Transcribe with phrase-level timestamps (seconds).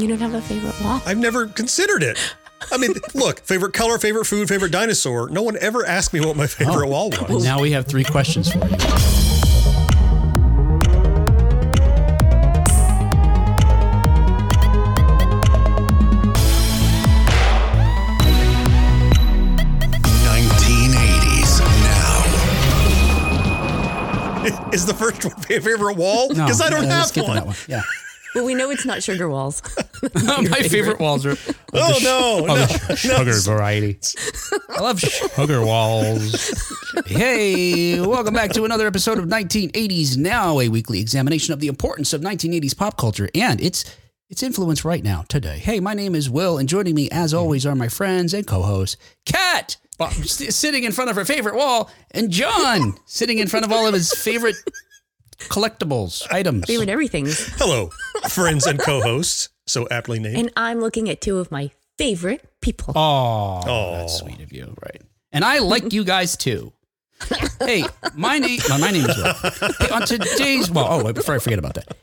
[0.00, 1.02] You don't have a favorite wall?
[1.04, 2.18] I've never considered it.
[2.72, 5.28] I mean, look, favorite color, favorite food, favorite dinosaur.
[5.28, 7.44] No one ever asked me what my favorite wall was.
[7.44, 8.76] Now we have three questions for you.
[24.40, 24.70] now.
[24.72, 26.28] Is the first one favorite wall?
[26.28, 27.34] No, Because I don't uh, have one.
[27.36, 27.56] that one.
[27.68, 27.82] Yeah.
[28.34, 29.60] Well, we know it's not sugar walls.
[30.14, 31.36] My favorite walls are.
[31.72, 33.98] Oh, no, no, the sh- sugar variety.
[34.70, 36.50] I love sugar walls.
[37.06, 42.12] Hey, welcome back to another episode of 1980s Now, a weekly examination of the importance
[42.12, 43.84] of 1980s pop culture and its
[44.30, 45.58] its influence right now, today.
[45.58, 48.96] Hey, my name is Will, and joining me, as always, are my friends and co-hosts,
[49.26, 49.76] Kat,
[50.24, 53.92] sitting in front of her favorite wall, and Jon, sitting in front of all of
[53.94, 54.54] his favorite
[55.48, 56.66] collectibles, items.
[56.66, 57.26] Favorite everything.
[57.28, 57.90] Hello,
[58.28, 60.36] friends and co-hosts, so aptly named.
[60.36, 62.92] And I'm looking at two of my favorite people.
[62.96, 63.92] Oh, Oh.
[63.96, 65.02] that's sweet of you, right?
[65.32, 66.72] And I like you guys too.
[67.60, 69.34] hey, my name, no, my name is Will.
[69.78, 71.94] Hey, on today's, well, oh, wait, before I forget about that,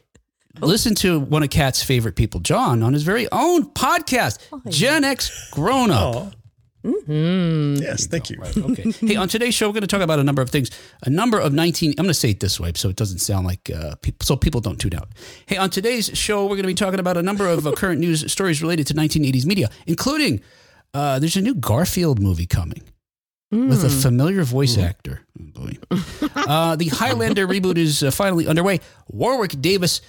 [0.62, 5.04] listen to one of Kat's favorite people, Jon, on his very own podcast, oh, Gen
[5.04, 6.16] X Grown Up.
[6.16, 6.32] Oh,
[6.88, 7.82] Mm.
[7.82, 8.38] yes, thank you.
[8.40, 8.92] Right, okay.
[9.06, 10.70] hey, on today's show, we're going to talk about a number of things.
[11.04, 13.46] A number of 19, I'm going to say it this way so it doesn't sound
[13.46, 15.10] like uh, people, so people don't tune out.
[15.46, 18.00] Hey, on today's show, we're going to be talking about a number of uh, current
[18.00, 20.42] news stories related to 1980s media, including
[20.94, 22.84] uh, there's a new Garfield movie coming
[23.52, 25.22] with a familiar voice actor.
[25.40, 25.78] Oh, boy.
[26.36, 28.80] Uh, the Highlander reboot is uh, finally underway.
[29.08, 30.02] Warwick Davis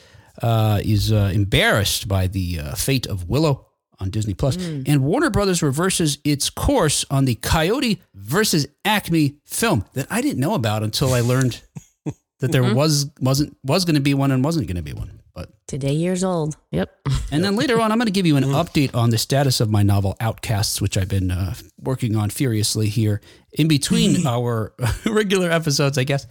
[0.42, 3.67] uh, is uh, embarrassed by the uh, fate of Willow
[4.00, 9.84] on Disney Plus, and Warner Brothers reverses its course on the Coyote versus Acme film
[9.94, 11.60] that I didn't know about until I learned
[12.40, 15.20] that there was wasn't was going to be one and wasn't going to be one.
[15.34, 16.56] But Today years old.
[16.72, 16.90] Yep.
[17.30, 19.70] and then later on, I'm going to give you an update on the status of
[19.70, 23.20] my novel Outcasts, which I've been uh, working on furiously here
[23.52, 24.74] in between our
[25.06, 26.26] regular episodes, I guess.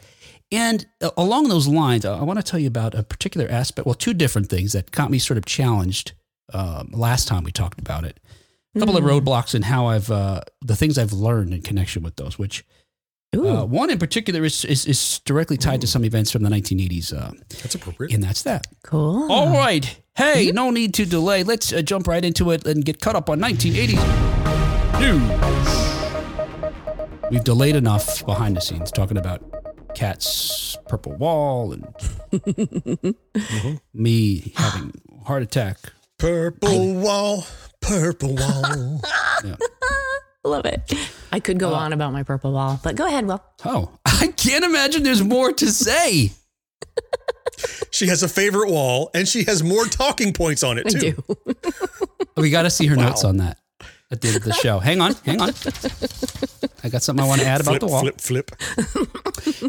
[0.51, 3.95] And uh, along those lines, I want to tell you about a particular aspect, well,
[3.95, 6.13] two different things that got me sort of challenged
[6.53, 8.19] um, last time we talked about it.
[8.75, 12.15] A couple of roadblocks and how I've, uh, the things I've learned in connection with
[12.15, 12.63] those, which
[13.35, 17.11] uh, one in particular is, is, is directly tied to some events from the 1980s.
[17.11, 18.13] Uh, That's appropriate.
[18.13, 18.67] and that's that.
[18.83, 19.31] cool.
[19.31, 19.99] All right.
[20.15, 21.43] Hey, no need to delay.
[21.43, 27.31] Let's uh, jump right into it and get caught up on 1980s news.
[27.31, 29.43] We've delayed enough behind the scenes talking about
[29.95, 31.85] Kat's purple wall and
[33.93, 34.93] me having
[35.25, 35.77] heart attack.
[36.19, 37.45] Purple wall,
[37.79, 39.01] purple wall.
[40.43, 40.93] Love it.
[41.31, 43.43] I could go on about my purple wall, but go ahead, Will.
[43.65, 46.31] Oh, I can't imagine there's more to say.
[47.91, 51.23] she has a favorite wall, and she has more talking points on it I too.
[51.27, 51.55] do.
[52.35, 53.59] We got to see her notes on that
[54.11, 54.79] at the end of the show.
[54.79, 55.49] Hang on, hang on.
[56.83, 58.01] I got something I want to add about Flip, the wall.
[58.01, 58.51] flip, flip.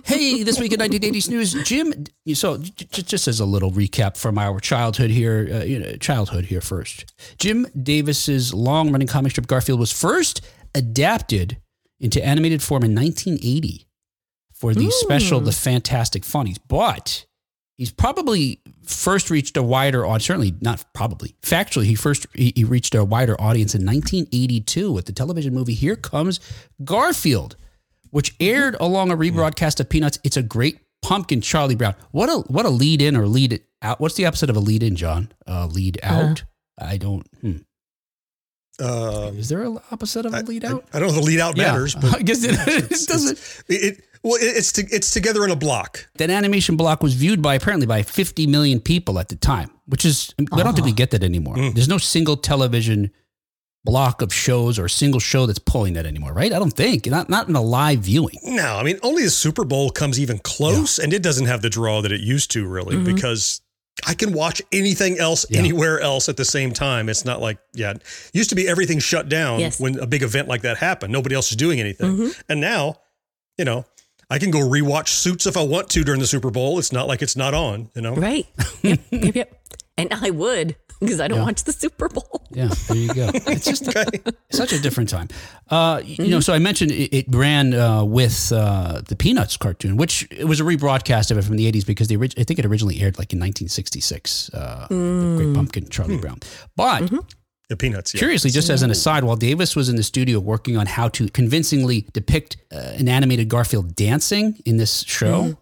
[0.04, 1.92] Hey, this week in 1980s news, Jim.
[2.34, 5.92] So, j- j- just as a little recap from our childhood here, uh, you know,
[5.96, 7.12] childhood here first.
[7.38, 10.40] Jim Davis's long-running comic strip Garfield was first
[10.74, 11.58] adapted
[12.00, 13.86] into animated form in 1980
[14.52, 17.26] for the special The Fantastic Funnies, but
[17.78, 20.26] he's probably first reached a wider audience.
[20.26, 21.34] Certainly not probably.
[21.40, 25.74] Factually, he first he, he reached a wider audience in 1982 with the television movie
[25.74, 26.40] Here Comes
[26.84, 27.56] Garfield,
[28.10, 30.18] which aired along a rebroadcast of Peanuts.
[30.22, 31.94] It's a great pumpkin Charlie Brown.
[32.10, 34.00] What a what a lead in or lead out.
[34.00, 35.32] What's the opposite of a lead in, Jon?
[35.46, 36.44] Uh, lead out.
[36.78, 37.26] I don't.
[37.40, 37.56] Hmm.
[38.80, 40.84] Um, Is there an opposite of a lead out?
[40.92, 42.00] I don't know if the lead out matters, yeah.
[42.00, 43.64] but I guess it, it doesn't.
[43.68, 46.08] It, it well, it's to, it's together in a block.
[46.16, 50.04] that animation block was viewed by apparently by 50 million people at the time, which
[50.04, 50.96] is I don't think we uh-huh.
[50.96, 51.56] get that anymore.
[51.56, 51.74] Mm.
[51.74, 53.10] There's no single television
[53.84, 56.52] block of shows or a single show that's pulling that anymore, right?
[56.52, 58.36] I don't think not not in a live viewing.
[58.44, 61.70] No, I mean only the Super Bowl comes even close, and it doesn't have the
[61.70, 63.14] draw that it used to, really, mm-hmm.
[63.14, 63.60] because
[64.06, 65.60] I can watch anything else Yeah.
[65.60, 67.08] anywhere else at the same time.
[67.08, 69.80] It's not like yeah, it used to be everything shut down Yes.
[69.80, 71.12] when a big event like that happened.
[71.12, 72.40] Nobody else is doing anything, mm-hmm.
[72.48, 72.96] and now,
[73.56, 73.84] you know.
[74.30, 76.78] I can go rewatch Suits if I want to during the Super Bowl.
[76.78, 78.14] It's not like it's not on, you know.
[78.14, 78.46] Right.
[78.82, 79.00] Yep.
[79.10, 79.34] yep.
[79.34, 79.62] Yep.
[79.96, 82.42] And I would because I don't watch the Super Bowl.
[82.50, 83.30] Yeah, there you go.
[83.34, 83.84] It's just
[84.50, 85.28] such a different time.
[85.70, 89.96] Uh, You know, so I mentioned it, it ran uh, with uh, the Peanuts cartoon,
[89.96, 92.58] which it was a rebroadcast of it from the 80s because the orig- I think
[92.58, 96.38] it originally aired like in 1966, uh, the Great Pumpkin, Charlie Brown.
[96.76, 97.10] But
[97.68, 98.14] The Peanuts.
[98.14, 98.20] Yeah.
[98.20, 101.28] Curiously, just as an aside, while Davis was in the studio working on how to
[101.28, 105.58] convincingly depict uh, an animated Garfield dancing in this show,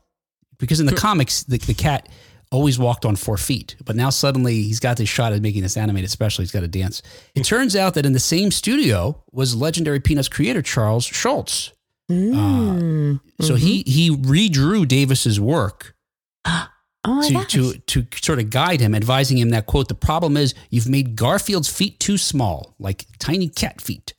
[0.59, 2.09] because in the comics, the, the cat
[2.53, 3.75] always walked on four feet.
[3.85, 6.43] But now suddenly he's got this shot at making this animated special.
[6.43, 7.03] He's got to dance.
[7.35, 11.73] It turns out that in the same studio was legendary Peanuts creator Charles Schulz.
[12.11, 13.21] Mm.
[13.41, 15.97] So he he redrew Davis's work
[17.07, 17.47] oh to, gosh.
[17.53, 17.73] to
[18.03, 21.69] to sort of guide him, advising him that quote: "The problem is you've made Garfield's
[21.69, 24.13] feet too small, like tiny cat feet."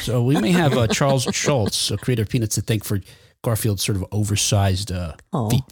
[0.00, 3.00] so we may have uh, Charles Schulz, a creator of Peanuts, to thank for
[3.42, 5.50] Garfield's sort of oversized uh, Oh.
[5.50, 5.62] feet.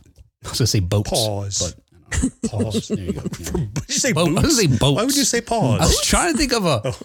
[0.44, 1.10] I was gonna say boats.
[1.10, 1.74] Pause.
[1.74, 2.88] But Pause.
[2.94, 3.22] there you go.
[3.22, 3.50] yeah.
[3.72, 4.96] Did you say Boat- I was gonna say boats.
[4.96, 5.80] Why would you say paws?
[5.80, 6.82] I was trying to think of a.
[6.84, 6.96] Oh.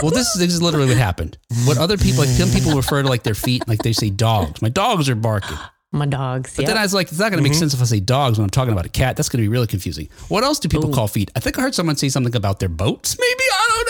[0.00, 1.36] Well, this, this is literally what happened.
[1.64, 4.62] What other people, like some people refer to like their feet, like they say dogs.
[4.62, 5.56] My dogs are barking.
[5.90, 6.54] My dogs.
[6.54, 6.68] But yeah.
[6.68, 7.60] then I was like, it's not going to make Mm-hmm.
[7.60, 9.16] sense if I say dogs when I'm talking about a cat.
[9.16, 10.10] That's going to be really confusing.
[10.28, 11.30] What else do people call feet?
[11.34, 13.16] I think I heard someone say something about their boats.
[13.18, 13.88] Maybe I don't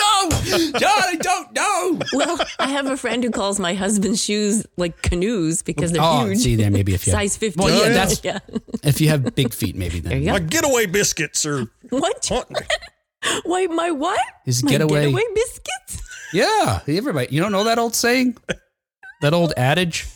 [0.73, 0.79] know.
[0.79, 2.01] Jon, I don't know.
[2.13, 6.27] well, I have a friend who calls my husband's shoes like canoes because they're Oh,
[6.27, 6.39] huge.
[6.39, 7.65] see there, maybe if you have, Size 15.
[7.65, 7.93] Well, yeah, yeah.
[7.93, 8.39] that's yeah.
[8.85, 10.11] if you have big feet, maybe then.
[10.11, 12.25] There you My getaway biscuits are What?
[12.29, 12.67] haunting me.
[13.45, 14.21] Why, my what?
[14.45, 16.03] His my getaway- getaway biscuits?
[16.33, 17.35] Yeah, everybody.
[17.35, 18.37] You don't know that old saying,
[19.21, 20.07] that old adage.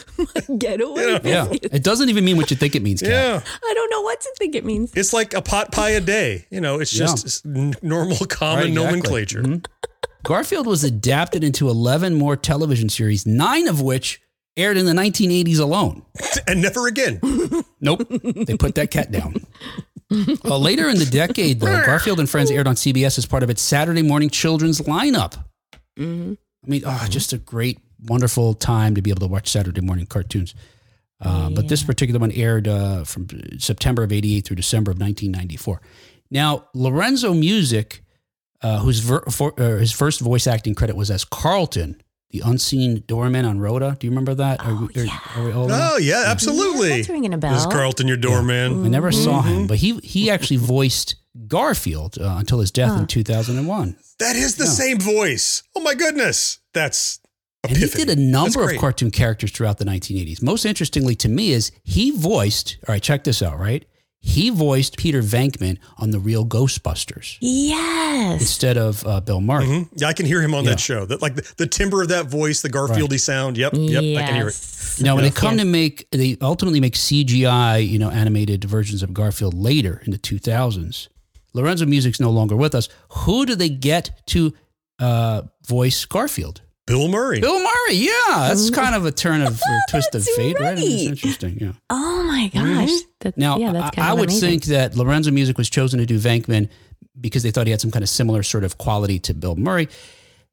[0.58, 1.74] Getaway Yeah, biscuits?
[1.74, 3.02] it doesn't even mean what you think it means.
[3.02, 3.10] Kat.
[3.10, 3.40] Yeah.
[3.64, 4.92] I don't know what to think it means.
[4.94, 6.46] It's like a pot pie a day.
[6.50, 8.84] You know, it's just s- n- normal common Right, exactly.
[8.84, 9.42] nomenclature.
[9.42, 9.66] Mhm.
[10.24, 14.20] Garfield was adapted into 11 more television series, nine of which
[14.56, 16.02] aired in the 1980s alone.
[16.46, 17.20] And never again.
[17.80, 19.36] Nope, they put that cat down.
[20.44, 23.48] Uh, later in the decade, though, Garfield and Friends aired on CBS as part of
[23.50, 25.42] its Saturday morning children's lineup.
[25.98, 26.36] Mhm.
[26.64, 30.06] I mean, oh, just a great, wonderful time to be able to watch Saturday morning
[30.06, 30.54] cartoons.
[31.20, 33.28] Uh, But this particular one aired uh, from
[33.58, 35.80] September of 88 through December of 1994.
[36.30, 38.02] Now, Lorenzo Music,
[38.62, 42.00] uh, whose ver- for, uh, his first voice acting credit was as Carlton,
[42.30, 43.96] the unseen doorman on Rhoda.
[44.00, 44.64] Do you remember that?
[44.64, 45.06] Are, we, are,
[45.36, 45.70] are we old?
[45.72, 46.88] Oh, yeah, Yeah, absolutely.
[46.96, 47.66] that's ringing a This is.
[47.66, 48.84] Carlton, your doorman.
[48.84, 51.16] I never saw him, but he he actually voiced
[51.46, 53.96] Garfield uh, until his death in 2001.
[54.18, 55.62] That is the same voice.
[55.76, 56.58] Oh, my goodness.
[56.72, 57.20] That's
[57.64, 60.42] And he did a number of cartoon characters throughout the 1980s.
[60.42, 63.84] Most interestingly to me is he voiced, all right, check this out, right?
[64.24, 68.40] He voiced Peter Venkman on The Real Ghostbusters Yes.
[68.40, 69.66] instead of uh, Bill Murray.
[69.66, 69.88] Mhm.
[69.96, 70.70] Yeah, I can hear him on Yeah.
[70.70, 71.06] that show.
[71.06, 73.56] That like the, the timbre of that voice, the Garfieldy sound.
[73.58, 74.54] Yep, yep, I can hear it.
[74.54, 75.00] Yes.
[75.00, 75.60] Now, when Yes, they come yes.
[75.64, 80.18] to make, they ultimately make CGI, you know, animated versions of Garfield later in the
[80.18, 81.08] 2000s.
[81.54, 82.88] Lorenzo Music's no longer with us.
[83.10, 84.52] Who do they get to
[85.00, 86.60] uh, voice Garfield?
[86.86, 87.40] Bill Murray.
[87.40, 88.10] Bill Murray, yeah,
[88.48, 90.76] that's kind of a turn of or twist of fate, right?
[90.78, 91.72] It's interesting, yeah.
[91.90, 92.90] Oh my gosh.
[93.20, 94.48] That, Now, yeah, that's kind I, I would amazing.
[94.48, 96.68] think that Lorenzo Music was chosen to do Venkman
[97.20, 99.88] because they thought he had some kind of similar sort of quality to Bill Murray.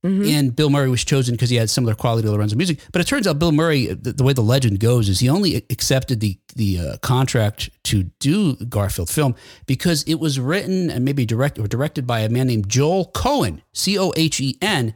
[0.05, 0.29] Mm-hmm.
[0.29, 2.79] And Bill Murray was chosen because he had similar quality to Lorenzo Music.
[2.93, 5.57] But it turns out Bill Murray, the, the way the legend goes, is he only
[5.69, 9.35] accepted the the uh, contract to do Garfield film
[9.65, 13.61] because it was written and maybe direct or directed by a man named Joel Cohen,
[13.73, 14.93] C O H E N,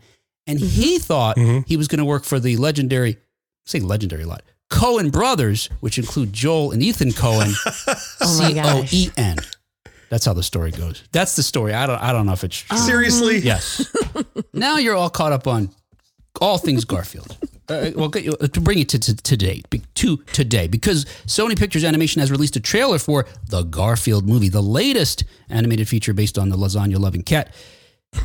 [0.48, 0.68] and Mm-hmm.
[0.68, 1.38] he thought
[1.68, 3.18] he was going to work for the legendary,
[3.66, 7.54] say legendary a lot, Coen brothers, which include Joel and Ethan Coen,
[8.22, 8.94] Oh my C O gosh.
[8.94, 9.38] E N.
[10.10, 11.04] That's how the story goes.
[11.12, 11.74] That's the story.
[11.74, 12.00] I don't.
[12.02, 12.78] I don't know if it's true.
[12.78, 13.40] Seriously?
[13.40, 13.92] Yes.
[14.54, 15.70] now you're all caught up on
[16.42, 17.38] all things Garfield.
[17.70, 19.62] Uh, well, get you, uh, to bring it to, to today,
[19.96, 24.62] to today, because Sony Pictures Animation has released a trailer for the Garfield movie, the
[24.62, 27.54] latest animated feature based on the lasagna loving cat.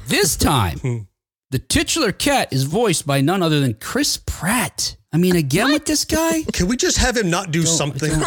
[0.08, 1.06] This time,
[1.50, 4.96] the titular cat is voiced by none other than Chris Pratt.
[5.12, 6.42] I mean, again with this guy.
[6.52, 8.10] Can we just have him not do something?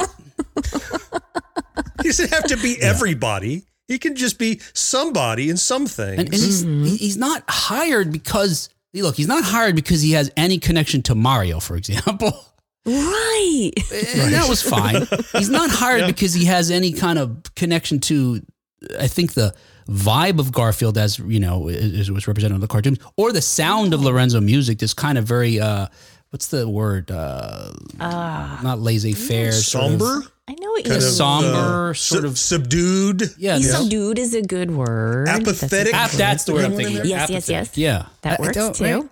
[2.01, 3.63] he doesn't have to be everybody.
[3.88, 6.18] He can just be somebody in some things.
[6.18, 6.86] And, and he's, mm-hmm.
[6.86, 11.60] he's not hired because look, he's not hired because he has any connection to Mario,
[11.60, 12.32] for example.
[12.86, 13.72] Right.
[14.16, 15.08] And that was fine.
[15.34, 18.42] He's not hired because he has any kind of connection to,
[19.00, 19.54] I think, the
[19.88, 23.42] vibe of Garfield as, you know, as it was represented in the cartoons, or the
[23.42, 25.88] sound of Lorenzo Music, this kind of very, uh,
[26.30, 27.12] what's the word?
[27.12, 29.52] Uh, not laissez faire.
[29.52, 30.24] sort of- Somber?
[30.48, 33.24] I know what Kind you of, somber, uh, sort sub- of- subdued.
[33.38, 33.54] Yeah.
[33.54, 33.62] mean.
[33.64, 35.28] this- Subdued is a good word.
[35.28, 35.94] That's a Apathetic?
[36.18, 36.96] that's the word I'm thinking.
[36.96, 37.06] one of.
[37.06, 37.78] in Yes, yes, yes.
[37.78, 38.06] Yeah.
[38.24, 38.84] That I- I works don't- too.
[38.84, 39.10] right?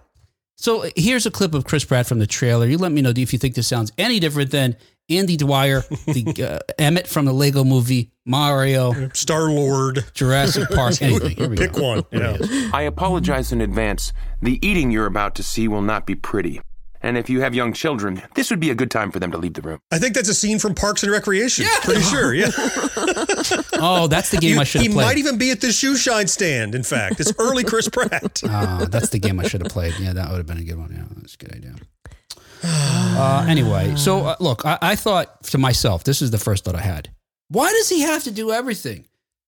[0.58, 2.68] So here's a clip of Chris Pratt from the trailer.
[2.68, 4.76] You let me know if you think this sounds any different than
[5.10, 10.06] Andy Dwyer, the uh, Emmett from the Lego Movie, Mario, Star Lord.
[10.14, 11.36] Jurassic Park, anything.
[11.38, 11.84] Here we Pick go.
[11.84, 12.04] one.
[12.12, 12.38] Yeah.
[12.74, 14.14] I apologize in advance.
[14.42, 16.62] The eating you're about to see will not be pretty.
[17.02, 19.38] And if you have young children, this would be a good time for them to
[19.38, 19.80] leave the room.
[19.90, 21.64] I think that's a scene from Parks and Recreation.
[21.66, 21.80] Yeah.
[21.82, 22.34] Pretty sure.
[22.34, 22.52] Yeah.
[23.82, 25.04] Oh, that's the game I should have played.
[25.04, 26.76] he might even be at the shoe shine stand.
[26.76, 28.42] In fact, it's early Chris Pratt.
[28.50, 29.94] Ah, that's the game I should have played.
[30.00, 30.92] Yeah, that would have been a good one.
[30.92, 31.76] Yeah, that's a good idea.
[33.20, 36.76] Uh, anyway, so uh, look, I, I thought to myself, this is the first thought
[36.76, 37.10] I had.
[37.50, 39.06] Why does he have to do everything?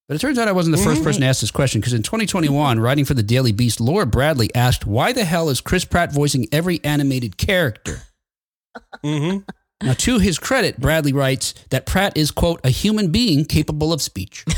[0.10, 2.04] But it turns out I wasn't the first person to ask this question because in
[2.04, 6.12] 2021, writing for the Daily Beast, Laura Bradley asked, Why the hell is Chris Pratt
[6.12, 8.02] voicing every animated character?
[9.02, 9.38] hmm
[9.82, 14.02] Now, to his credit, Bradley writes that Pratt is, quote, a human being capable of
[14.02, 14.44] speech.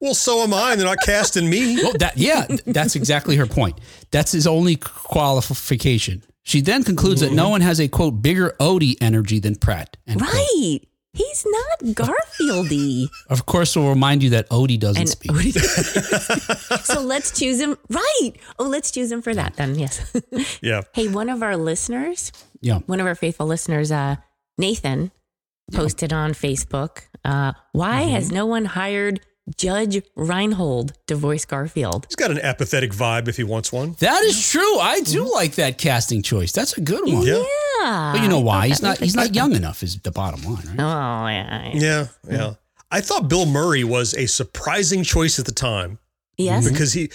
[0.00, 0.74] Well, so am I.
[0.74, 1.76] They're not casting me.
[1.76, 3.78] Well, that, yeah, that's exactly her point.
[4.10, 6.24] That's his only qualification.
[6.44, 9.96] She then concludes that no one has a, quote, bigger Odie energy than Pratt.
[10.06, 10.32] end quote.
[10.32, 10.80] Right.
[11.14, 13.06] He's not Garfieldy.
[13.28, 15.52] Of course, we'll remind you that Odie doesn't and speak.
[16.84, 17.76] so let's choose him.
[17.90, 18.32] Right.
[18.58, 19.78] Oh, let's choose him for that then.
[19.78, 20.00] Yes.
[20.62, 20.82] Yeah.
[20.94, 22.78] hey, one of our listeners, Yeah.
[22.86, 24.16] one of our faithful listeners, uh,
[24.58, 25.10] Nathan,
[25.72, 27.02] posted on Facebook.
[27.24, 28.10] Uh, why Mm-hmm.
[28.12, 29.20] has no one hired
[29.56, 32.06] Judge Reinhold to voice Garfield?
[32.08, 33.96] He's got an apathetic vibe if he wants one.
[33.98, 34.78] That is true.
[34.78, 35.32] I do mm-hmm.
[35.32, 36.52] like that casting choice.
[36.52, 37.26] That's a good one.
[37.26, 37.44] Yeah.
[37.80, 38.12] Yeah.
[38.14, 38.68] But you know why?
[38.68, 40.78] He's not he's not young enough is the bottom line, right?
[40.78, 41.70] Oh, yeah.
[41.74, 42.06] Yeah.
[42.30, 42.54] Yeah.
[42.90, 45.98] I thought Bill Murray was a surprising choice at the time
[46.36, 46.68] Yes.
[46.68, 47.10] because he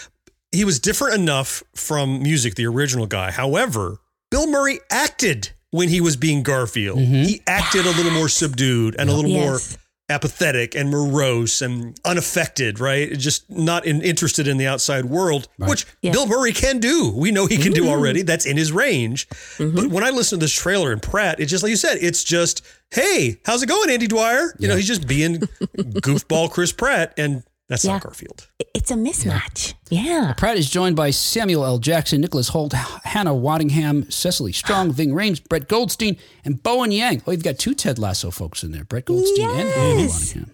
[0.52, 3.32] he was different enough from Music, the original guy.
[3.32, 4.00] However,
[4.32, 7.00] Bill Murray acted when he was being Garfield.
[7.00, 7.24] Mm-hmm.
[7.24, 9.78] He acted a little more subdued and a little more Yes.
[10.10, 13.12] Apathetic and morose and unaffected, right?
[13.18, 16.12] Just not in, interested in the outside world, which Yeah.
[16.12, 17.12] Bill Murray can do.
[17.16, 17.90] We know he can do mm-hmm.
[17.90, 18.22] already.
[18.22, 19.28] That's in his range.
[19.58, 19.76] Mm-hmm.
[19.76, 22.24] But when I listen to this trailer and Pratt, it's just like you said, it's
[22.24, 24.56] just, hey, how's it going, Andy Dwyer?
[24.60, 25.36] You know, he's just being
[25.78, 27.94] goofball Chris Pratt, and that's Yeah.
[27.94, 28.48] not Garfield.
[28.74, 29.74] It's a mismatch.
[29.90, 30.34] Yeah.
[30.38, 31.80] Pratt is joined by Samuel L.
[31.80, 37.24] Jackson, Nicholas Hoult, Hannah Waddingham, Cecily Strong, Ving Rhames, Brett Goldstein, and Bowen Yang.
[37.28, 40.50] Oh, you've got two Ted Lasso folks in there, Brett Goldstein and Hannah Waddingham.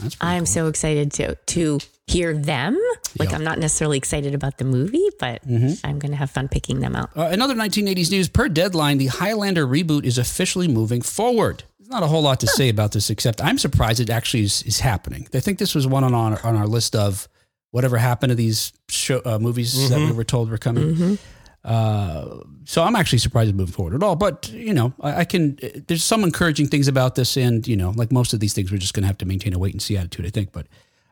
[0.00, 0.46] That's pretty I'm cool.
[0.46, 1.78] so excited to to
[2.08, 2.76] hear them.
[3.18, 3.36] Like Yeah.
[3.36, 6.96] I'm not necessarily excited about the movie, but I'm going to have fun picking them
[6.96, 7.10] out.
[7.16, 11.62] Uh, another 1980s news per deadline, the Highlander reboot is officially moving forward.
[11.84, 14.62] There's not a whole lot to say about this, except I'm surprised it actually is,
[14.62, 15.28] is happening.
[15.34, 17.28] I think this was one on our, on our list of
[17.72, 21.18] whatever happened to these show, uh, movies that we were told were coming.
[21.62, 24.16] Uh, so I'm actually surprised it's moving forward at all.
[24.16, 25.58] But you know, I, I can.
[25.86, 28.78] There's some encouraging things about this, and you know, like most of these things, we're
[28.78, 30.52] just going to have to maintain a wait and see attitude, I think.
[30.52, 30.66] But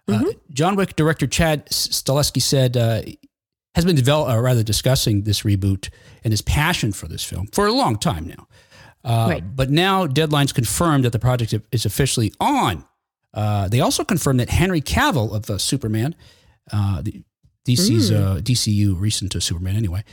[0.08, 0.24] uh,
[0.54, 3.02] John Wick director Chad Stahelski said uh,
[3.74, 5.90] has been develop, or rather discussing this reboot
[6.24, 8.46] and his passion for this film for a long time now.
[9.04, 9.56] Uh, Right.
[9.56, 12.84] But now Deadline's confirmed that the project is officially on.
[13.34, 16.14] Uh, they also confirmed that Henry Cavill of uh, Superman,
[16.72, 17.22] uh, the
[17.66, 20.04] DC's uh, DCU recent to Superman anyway,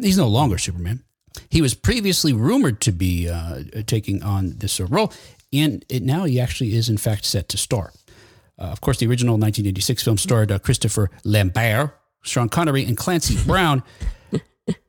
[0.00, 1.02] he's no longer Superman.
[1.50, 5.12] He was previously rumored to be uh, taking on this role,
[5.52, 7.92] and it, now he actually is in fact set to star.
[8.58, 13.36] Uh, of course, the original 1986 film starred uh, Christopher Lambert, Sean Connery, and Clancy
[13.46, 13.82] Brown,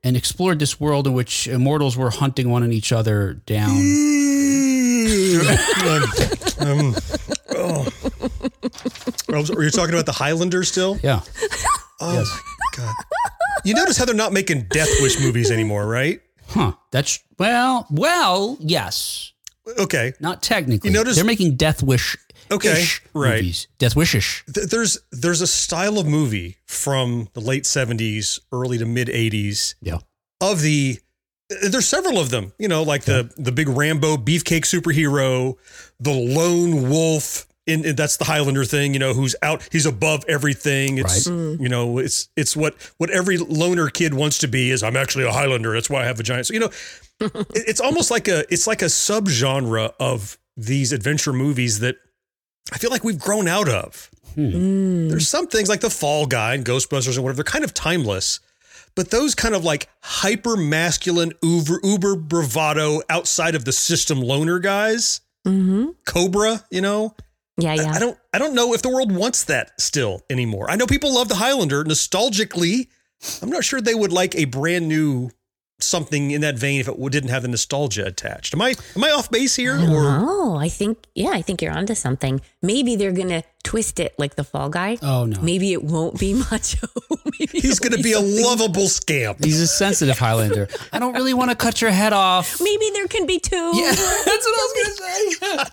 [0.04, 3.70] and explored this world in which immortals were hunting one and each other down.
[6.60, 6.96] um,
[7.56, 7.88] oh.
[9.30, 10.98] Are you talking about the Highlander still?
[11.04, 11.22] Yeah,
[12.00, 12.96] Oh my god!
[13.66, 16.22] You notice how they're not making Death Wish movies anymore, right?
[16.50, 16.74] huh?
[16.92, 19.32] That's well, well, yes,
[19.80, 20.90] Okay, not technically.
[20.90, 22.18] You notice- they're making Death Wish.
[22.56, 22.84] Okay,
[23.14, 23.42] right.
[23.42, 23.68] Movies.
[23.78, 24.44] Death Wishish.
[24.54, 29.76] Th- there's there's a style of movie from the late '70s, early to mid '80s
[29.82, 30.00] Yeah.
[30.42, 31.00] of the.
[31.52, 35.56] Uh, there's several of them, you know, like the the big Rambo beefcake superhero,
[36.00, 37.48] the lone wolf.
[37.66, 40.98] In, in- that's the Highlander thing, you know, who's out, he's above everything.
[40.98, 41.64] It's mm-hmm.
[41.64, 44.70] you know, it's it's what what every loner kid wants to be.
[44.70, 45.72] Is I'm actually a Highlander.
[45.74, 46.48] That's why I have a giant.
[46.48, 46.70] So you know,
[47.22, 51.96] it- it's almost like a it's like a subgenre of these adventure movies that
[52.72, 54.10] I feel like we've grown out of.
[54.36, 57.38] There's some things like the Fall Guy and Ghostbusters and whatever.
[57.44, 58.40] They're kind of timeless,
[58.96, 64.60] but those kind of like hyper masculine, uber uber bravado outside of the system loner
[64.60, 65.90] guys, Mm-hmm.
[66.06, 66.64] Cobra.
[66.72, 67.16] You know,
[67.58, 67.92] Yeah, I- yeah.
[67.92, 70.72] I, don't I don't know if the world wants that still anymore.
[70.72, 72.88] I know people love the Highlander nostalgically.
[73.42, 75.30] I'm not sure they would like a brand new
[75.84, 78.54] something in that vein if it didn't have the nostalgia attached.
[78.54, 79.78] Am I am I off base here?
[79.80, 82.42] Oh, I think yeah, I think you're onto something.
[82.62, 84.98] Maybe they're gonna twist it like the Fall Guy.
[85.02, 85.42] Oh no.
[85.42, 86.88] Maybe it won't be macho.
[87.40, 89.44] Maybe He's going to be a lovable scamp.
[89.44, 90.68] He's a sensitive Highlander.
[90.92, 92.60] I don't really want to cut your head off.
[92.62, 93.72] Maybe there can be two.
[93.76, 95.00] Yeah, that's what I was
[95.40, 95.66] gonna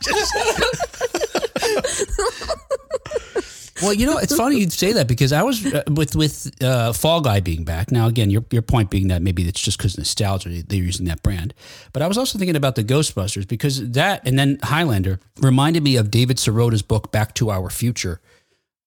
[3.43, 3.60] say.
[3.83, 6.93] Well, you know, it's funny you say that because I was uh, with with uh,
[6.93, 7.91] Fall Guy being back.
[7.91, 11.23] Now, again, your your point being that maybe it's just because nostalgia they're using that
[11.23, 11.55] brand.
[11.93, 15.97] But I was also thinking about the Ghostbusters because that and then Highlander reminded me
[15.97, 18.21] of David Sirota's book Back to Our Future.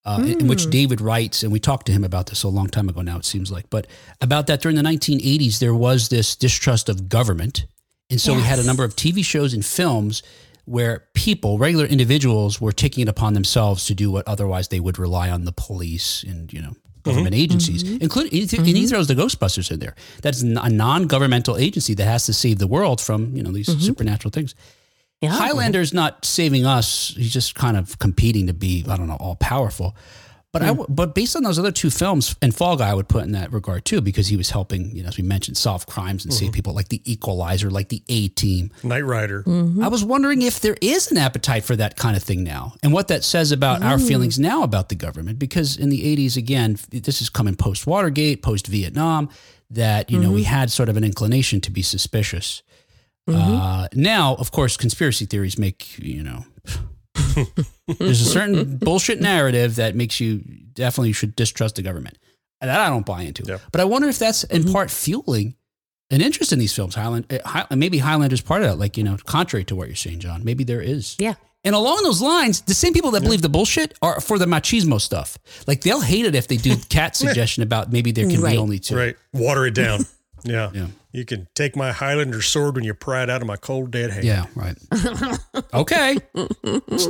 [0.06, 2.68] Uh, in- in which David writes, and we talked to him about this a long
[2.68, 3.88] time ago now, it seems like, but
[4.20, 7.66] about that during the 1980s, there was this distrust of government.
[8.10, 10.22] And so we had a number of TV shows and films
[10.66, 14.98] where people, regular individuals, were taking it upon themselves to do what otherwise they would
[14.98, 17.10] rely on the police and you know mm-hmm.
[17.10, 17.44] government mm-hmm.
[17.44, 19.96] agencies, including and he throws the Ghostbusters in there.
[20.22, 23.80] That's a non-governmental agency that has to save the world from you know these mm-hmm.
[23.80, 24.56] supernatural things.
[25.22, 25.30] Yeah.
[25.30, 27.14] Highlander's not saving us.
[27.16, 29.96] He's just kind of competing to be, I don't know, all powerful.
[30.54, 30.78] But I, hmm.
[30.78, 33.32] w- but based on those other two films, and Fall Guy, I would put in
[33.32, 36.34] that regard too, because he was helping, you know, as we mentioned, solve crimes and
[36.34, 36.54] save mm-hmm.
[36.54, 38.70] people, like the Equalizer, like the A Team.
[38.84, 39.42] Knight Rider.
[39.44, 39.84] Mm-hmm.
[39.84, 42.94] I was wondering if there is an appetite for that kind of thing now, and
[42.94, 44.08] what that says about our mm.
[44.08, 45.40] feelings now about the government.
[45.40, 49.30] Because in the '80s, again, this is coming post Watergate, post Vietnam,
[49.72, 50.54] that you know we mm-hmm.
[50.54, 52.62] had sort of an inclination to be suspicious.
[53.28, 56.46] Uh, now, of course, conspiracy theories make you know.
[58.00, 60.38] There's a certain bullshit narrative that makes you
[60.74, 62.18] definitely should distrust the government.
[62.62, 63.44] And that I don't buy into.
[63.46, 63.58] Yeah.
[63.72, 65.56] But I wonder if that's in part fueling
[66.12, 66.96] an interest in these films.
[66.96, 68.78] Highland, uh, High, maybe Highlander's part of that.
[68.80, 70.44] Like you know, contrary to what you're saying, Jon.
[70.46, 71.16] Maybe there is.
[71.20, 71.34] Yeah.
[71.66, 75.00] And along those lines, the same people that believe the bullshit are for the machismo
[75.00, 75.38] stuff.
[75.66, 78.52] Like they'll hate it if they do Kat suggestion about maybe there can Right.
[78.54, 78.96] be only two.
[78.98, 79.16] Right.
[79.34, 80.06] Water it down.
[80.46, 80.72] Yeah.
[80.74, 80.88] Yeah.
[81.14, 84.10] You can take my Highlander sword when you pry it out of my cold dead
[84.10, 84.26] hand.
[84.26, 84.76] Yeah, right.
[85.74, 86.18] okay.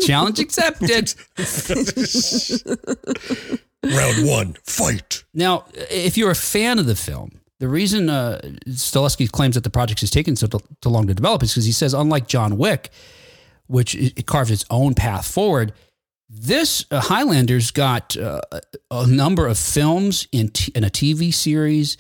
[0.06, 1.16] Challenge accepted.
[3.86, 5.24] Round one, fight.
[5.34, 9.70] Now, if you're a fan of the film, the reason uh, Stahelski claims that the
[9.70, 10.48] project has taken so,
[10.84, 12.90] so long to develop is because he says, unlike John Wick,
[13.68, 15.72] which it it carves its own path forward,
[16.30, 18.42] this uh, Highlander's got uh,
[18.92, 21.96] a number of films in, t- in a TV series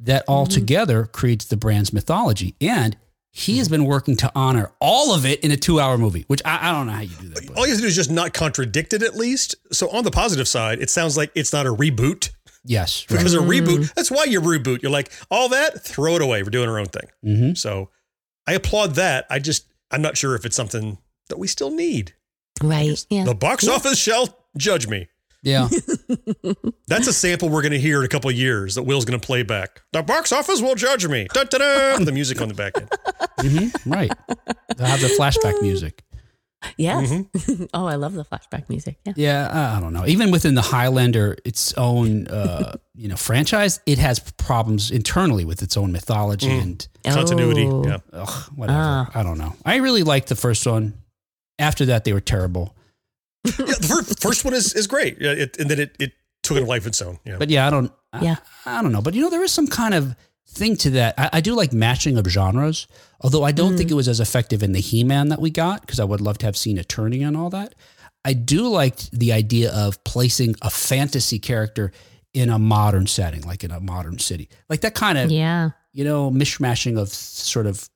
[0.00, 2.56] that all together creates the brand's mythology.
[2.60, 2.96] And
[3.30, 6.40] he has been working to honor all of it in a two hour movie, which
[6.44, 7.46] I, I don't know how you do that.
[7.48, 9.54] but- All you have to do is just not contradict it at least.
[9.72, 12.30] So on the positive side, it sounds like it's not a reboot.
[12.64, 13.04] yes.
[13.10, 13.18] Right.
[13.18, 14.82] Because a reboot, that's why you reboot.
[14.82, 16.42] You're like, all that, throw it away.
[16.42, 17.08] We're doing our own thing.
[17.24, 17.58] Mhm.
[17.58, 17.90] So
[18.46, 19.26] I applaud that.
[19.30, 20.98] I just, I'm not sure if it's something
[21.28, 22.14] that we still need.
[22.62, 23.04] Right.
[23.10, 23.24] Yeah.
[23.24, 25.08] The box office shall judge me.
[25.44, 25.68] Yeah.
[26.88, 29.18] That's a sample we're going to hear in a couple of years that Will's going
[29.20, 29.82] to play back.
[29.92, 31.26] The box office will judge me.
[31.32, 32.88] Da, da, da, the music on the back end.
[33.40, 34.10] hmm Right.
[34.76, 36.02] They'll have the flashback music.
[36.78, 37.10] Yes.
[37.10, 37.64] Mm-hmm.
[37.74, 38.96] oh, I love the flashback music.
[39.04, 39.12] Yeah.
[39.16, 40.06] Yeah, I- I don't know.
[40.06, 45.60] Even within the Highlander, its own uh, you know franchise, it has problems internally with
[45.62, 47.66] its own mythology and Continuity.
[47.66, 47.84] Oh.
[47.86, 47.98] Yeah.
[48.14, 48.78] ugh, whatever.
[48.80, 49.10] Ah.
[49.14, 49.52] I don't know.
[49.66, 50.94] I really liked the first one.
[51.58, 52.74] After that, they were terrible.
[53.58, 55.20] yeah the first, first one is, is great.
[55.20, 57.18] Yeah, it, and then it, it took a life of its own.
[57.24, 57.36] Yeah.
[57.38, 57.92] But yeah, I don't.
[58.12, 58.36] I- Yeah.
[58.66, 59.02] I, don't know.
[59.02, 60.16] But you know, there is some kind of
[60.48, 61.14] thing to that.
[61.18, 62.86] I, I do like matching of genres,
[63.20, 63.92] although I don't think mm.
[63.92, 66.46] it was as effective in the He-Man that we got because I would love to
[66.46, 67.74] have seen Eternia and all that.
[68.24, 71.92] I do like the idea of placing a fantasy character
[72.32, 75.70] in a modern setting, like in a modern city, like that kind of Yeah.
[75.92, 77.88] you know mishmashing of sort of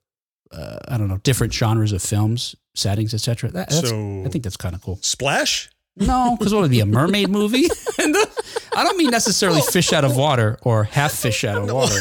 [0.52, 3.50] uh, I don't know different genres of films, settings, etc.
[3.50, 4.98] That, that's So- I think that's kind of cool.
[5.02, 5.70] Splash?
[5.96, 7.68] No, because what would it be a mermaid movie?
[7.98, 8.28] And the-
[8.76, 11.94] I don't mean necessarily fish out of water or half fish out of water.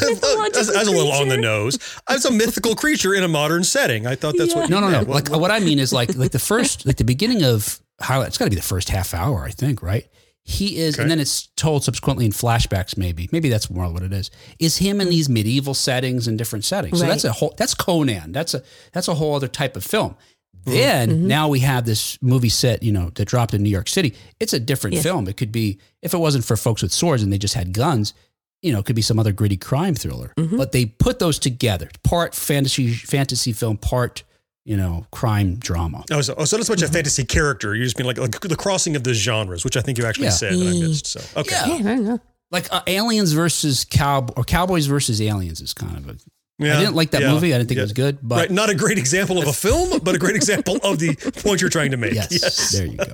[0.52, 1.76] That's, that's a little on the nose.
[2.08, 4.06] As a mythical creature in a modern setting.
[4.06, 4.70] I thought that's what.
[4.70, 4.98] No, no, no.
[4.98, 5.08] meant.
[5.08, 8.28] Like what I mean is like like the first like the beginning of Highlight.
[8.28, 10.06] It's got to be the first half hour, I think, right?
[10.50, 11.02] He is, Okay.
[11.02, 12.96] and then it's told subsequently in flashbacks.
[12.96, 14.30] Maybe, maybe that's more what it is.
[14.58, 16.98] Is him in these medieval settings and different settings.
[16.98, 17.54] So that's a whole.
[17.58, 18.32] That's Conan.
[18.32, 18.62] That's a
[18.94, 20.16] that's a whole other type of film.
[20.64, 20.70] Mm-hmm.
[20.70, 21.26] Then mm-hmm.
[21.26, 24.14] now we have this movie set, you know, that dropped in New York City.
[24.40, 25.02] It's a different Yes.
[25.02, 25.28] film.
[25.28, 28.14] It could be if it wasn't for folks with swords and they just had guns,
[28.62, 30.32] you know, it could be some other gritty crime thriller.
[30.38, 30.56] Mm-hmm.
[30.56, 34.22] But they put those together, part fantasy fantasy film, part
[34.68, 36.04] you know, crime drama.
[36.12, 37.74] Oh, so, oh, so not so much a fantasy character.
[37.74, 40.24] You're just being like, like the crossing of the genres, which I think you actually
[40.26, 40.30] Yeah.
[40.30, 41.06] said and I missed.
[41.06, 41.66] So okay, Yeah.
[41.66, 41.74] Yeah.
[41.74, 42.20] I don't know.
[42.50, 46.12] Like uh, aliens versus cow or cowboys versus aliens is kind of a.
[46.12, 47.54] I Yeah, I didn't like that yeah, movie.
[47.54, 47.82] I didn't think yeah.
[47.82, 50.34] it was good, but right, not a great example of a film, but a great
[50.42, 52.12] example of the point you're trying to make.
[52.14, 53.04] Yes, there you go.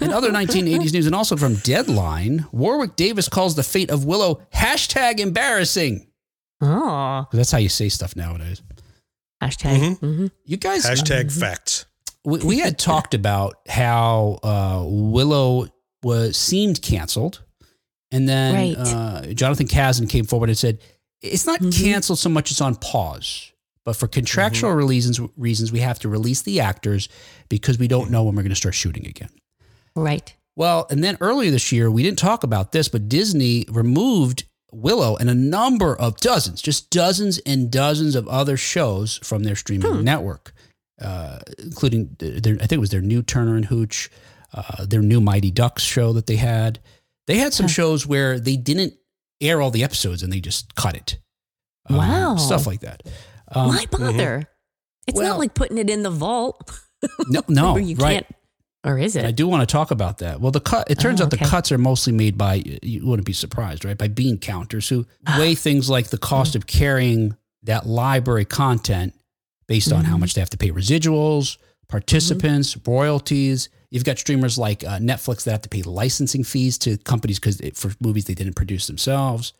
[0.00, 4.42] In other 1980s news, and also from Deadline, Warwick Davis calls the fate of Willow
[4.54, 6.06] hashtag embarrassing.
[6.60, 7.26] Oh.
[7.30, 8.60] 'Cause That's how you say stuff nowadays.
[9.42, 9.98] Hashtag.
[9.98, 11.86] hmm You guys, Hashtag facts.
[12.24, 15.66] we, we had talked about how uh, Willow
[16.02, 17.42] was seemed canceled,
[18.10, 18.76] and then Right.
[18.78, 20.78] uh, Jonathan Kasdan came forward and said
[21.20, 21.72] it's not Mhm.
[21.76, 23.48] canceled so much; it's on pause.
[23.84, 27.08] But for contractual reasons, reasons we have to release the actors
[27.48, 29.30] because we don't know when we're going to start shooting again.
[29.96, 30.32] Right.
[30.54, 35.16] Well, and then earlier this year, we didn't talk about this, but Disney removed Willow
[35.16, 40.02] and a number of dozens, just dozens and dozens of other shows from their streaming
[40.04, 40.54] network,
[41.00, 44.10] uh, including their, I think it was their new Turner and Hooch,
[44.54, 46.80] uh, their new Mighty Ducks show that they had.
[47.26, 47.72] They had some Huh.
[47.72, 48.94] shows where they didn't
[49.40, 51.18] air all the episodes and they just cut it.
[51.88, 52.36] Um, Wow.
[52.36, 53.02] Stuff like that.
[53.54, 54.48] Um, Why bother?
[55.06, 56.70] It's well- not like putting it in the vault.
[57.28, 58.24] No, no, Or you right.
[58.24, 58.26] can't,
[58.84, 60.40] or is And I do want to talk about that.
[60.40, 60.90] Well, the cut.
[60.90, 62.62] It turns Oh, out the cuts are mostly made by.
[62.82, 63.96] You wouldn't be surprised, right?
[63.96, 65.06] By bean counters who
[65.38, 69.14] weigh things like the cost of carrying that library content
[69.68, 70.20] based on how Mhm.
[70.20, 71.56] much they have to pay residuals,
[71.88, 73.68] participants, royalties.
[73.90, 77.60] You've got streamers like uh, Netflix that have to pay licensing fees to companies because
[77.74, 79.52] for movies they didn't produce themselves,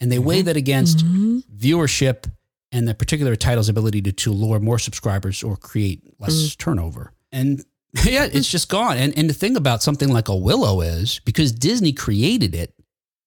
[0.00, 1.42] and they weigh that against Mhm.
[1.54, 2.30] viewership
[2.70, 6.56] and the particular title's ability to, to lure more subscribers or create less Mm.
[6.58, 7.12] turnover.
[7.30, 7.64] And
[8.04, 8.96] yeah, it's just gone.
[8.96, 12.74] And and the thing about something like a Willow is because Disney created it,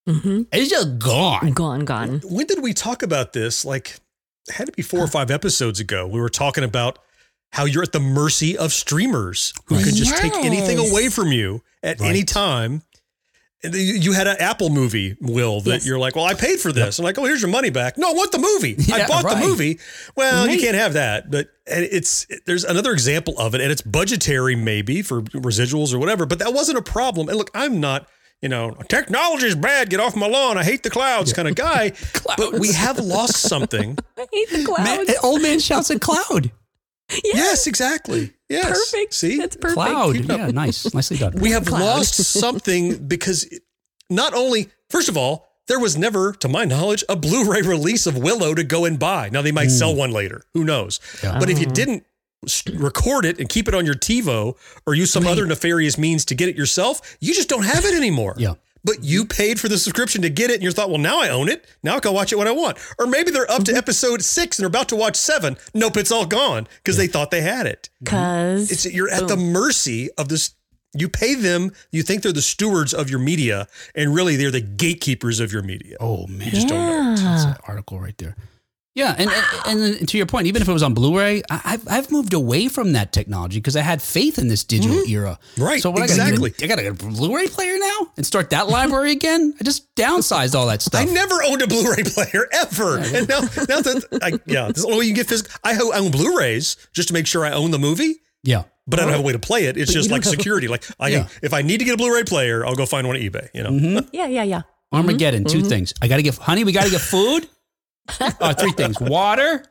[0.09, 0.47] Mhm.
[0.51, 1.51] it's just gone.
[1.53, 2.21] Gone, gone.
[2.23, 3.63] When did we talk about this?
[3.65, 3.99] Like,
[4.47, 6.07] it had to be four or five episodes ago.
[6.07, 6.99] We were talking about
[7.51, 9.85] how you're at the mercy of streamers who Right.
[9.85, 12.81] can just take anything away from you at any time.
[13.65, 15.85] And you you had an Apple movie, Will, that Yes.
[15.87, 16.99] you're like, well, I paid for this.
[16.99, 17.97] I'm like, oh, here's your money back.
[17.97, 18.75] No, I want the movie.
[18.93, 19.41] I bought right.
[19.41, 19.79] the movie.
[20.15, 21.29] Well, you can't have that.
[21.31, 25.99] But and it's there's another example of it, and it's budgetary maybe for residuals or
[25.99, 26.25] whatever.
[26.25, 27.29] But that wasn't a problem.
[27.29, 28.07] And look, I'm not.
[28.41, 29.89] You know, technology is bad.
[29.89, 30.57] Get off my lawn.
[30.57, 31.93] I hate the clouds, kind of guy.
[32.37, 33.97] But we have lost something.
[34.17, 35.07] I hate the clouds.
[35.07, 36.51] Man, old man shouts at cloud.
[37.23, 38.33] Yes, exactly.
[38.49, 38.91] Yes.
[38.91, 39.13] Perfect.
[39.13, 39.75] See, That's perfect.
[39.75, 40.15] Cloud.
[40.15, 40.93] Yeah, nice.
[40.93, 41.33] Nicely done.
[41.39, 41.79] we have Cloud.
[41.79, 43.47] lost something because
[44.09, 48.17] not only, first of all, there was never, to my knowledge, a Blu-ray release of
[48.17, 49.29] Willow to go and buy.
[49.29, 49.77] Now they might hmm.
[49.77, 50.43] sell one later.
[50.53, 50.99] Who knows?
[51.23, 51.39] Yeah.
[51.39, 51.73] But if you Oh.
[51.73, 52.05] didn't
[52.73, 56.35] record it and keep it on your TiVo or use some other nefarious means to
[56.35, 58.35] get it yourself, you just don't have it anymore.
[58.37, 58.53] Yeah.
[58.85, 59.35] But you mm-hmm.
[59.35, 61.65] paid for the subscription to get it, and you thought, well, now I own it.
[61.83, 62.77] Now I can watch it when I want.
[62.99, 63.77] Or maybe they're up to mm-hmm.
[63.77, 65.57] episode six and they're about to watch seven.
[65.73, 67.89] Nope, it's all gone because they thought they had it.
[68.01, 70.53] Because It's you're at the mercy of this.
[70.93, 71.71] You pay them.
[71.91, 75.63] You think they're the stewards of your media, and really they're the gatekeepers of your
[75.63, 75.97] media.
[75.99, 77.15] Oh man, just don't know.
[77.15, 78.37] that's an article right there.
[78.95, 79.29] Yeah, and,
[79.67, 82.33] and and to your point, even if it was on Blu-ray, I- I've I've moved
[82.33, 85.37] away from that technology because I had faith in this digital era.
[85.57, 86.53] Right, So what exactly.
[86.63, 89.53] I got, I got a Blu-ray player now and start that library again.
[89.59, 91.01] I just downsized all that stuff.
[91.01, 94.83] I never owned a Blu-ray player ever, and now now that I, yeah, this is
[94.83, 95.51] the only way you can get physical.
[95.61, 98.63] I ho- own Blu-rays just to make sure I own the movie, yeah.
[98.87, 99.75] but I don't have a way to play it.
[99.75, 100.69] It's But just like don't security.
[100.69, 101.27] Like I, Yeah.
[101.43, 103.49] if I need to get a Blu-ray player, I'll go find one at eBay.
[103.53, 104.07] You know, Mhm.
[104.13, 104.61] yeah, yeah, yeah.
[104.93, 105.43] Armageddon.
[105.43, 105.67] Two Mm-hmm.
[105.67, 105.93] things.
[106.01, 106.63] I got to get honey.
[106.63, 107.49] We got to get food.
[108.39, 108.99] oh, three things.
[108.99, 109.63] Water.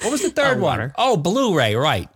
[0.00, 0.62] What was the third Oh, one?
[0.62, 0.92] water.
[0.96, 1.74] Oh, Blu-ray.
[1.76, 2.08] Right.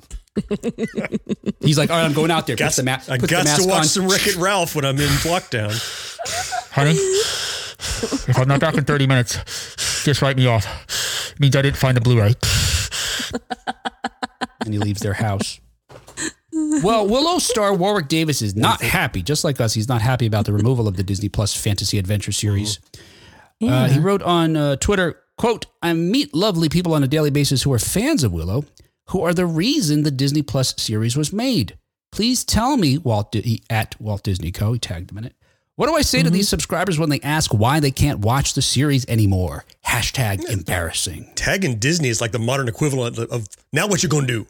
[1.61, 2.57] He's like, all right, I'm going out there.
[2.57, 3.85] got the, ma- I put the got mask to watch on.
[3.85, 5.73] some Wreck It Ralph when I'm in lockdown.
[6.73, 11.35] Honey, if I'm not back in 30 minutes, just write me off.
[11.39, 12.35] means I didn't find the Blu-ray.
[14.65, 15.61] and he leaves their house.
[16.83, 19.23] Well, Willow star Warwick Davis is not happy.
[19.23, 22.33] Just like us, he's not happy about the removal of the Disney Plus fantasy adventure
[22.33, 22.79] series.
[23.63, 27.63] Uh, he wrote on uh, Twitter, "quote I meet lovely people on a daily basis
[27.63, 28.65] who are fans of Willow,
[29.09, 31.77] who are the reason the Disney Plus series was made.
[32.13, 34.73] Please tell me, Walt Di- at Walt Disney Co.
[34.73, 35.35] He tagged him in it.
[35.77, 36.51] What do I say to these mm-hmm.
[36.51, 39.67] subscribers when they ask why they can't watch the series anymore?
[39.87, 41.31] Hashtag embarrassing.
[41.35, 44.47] Tagging Disney is like the modern equivalent of, of now what you gonna do?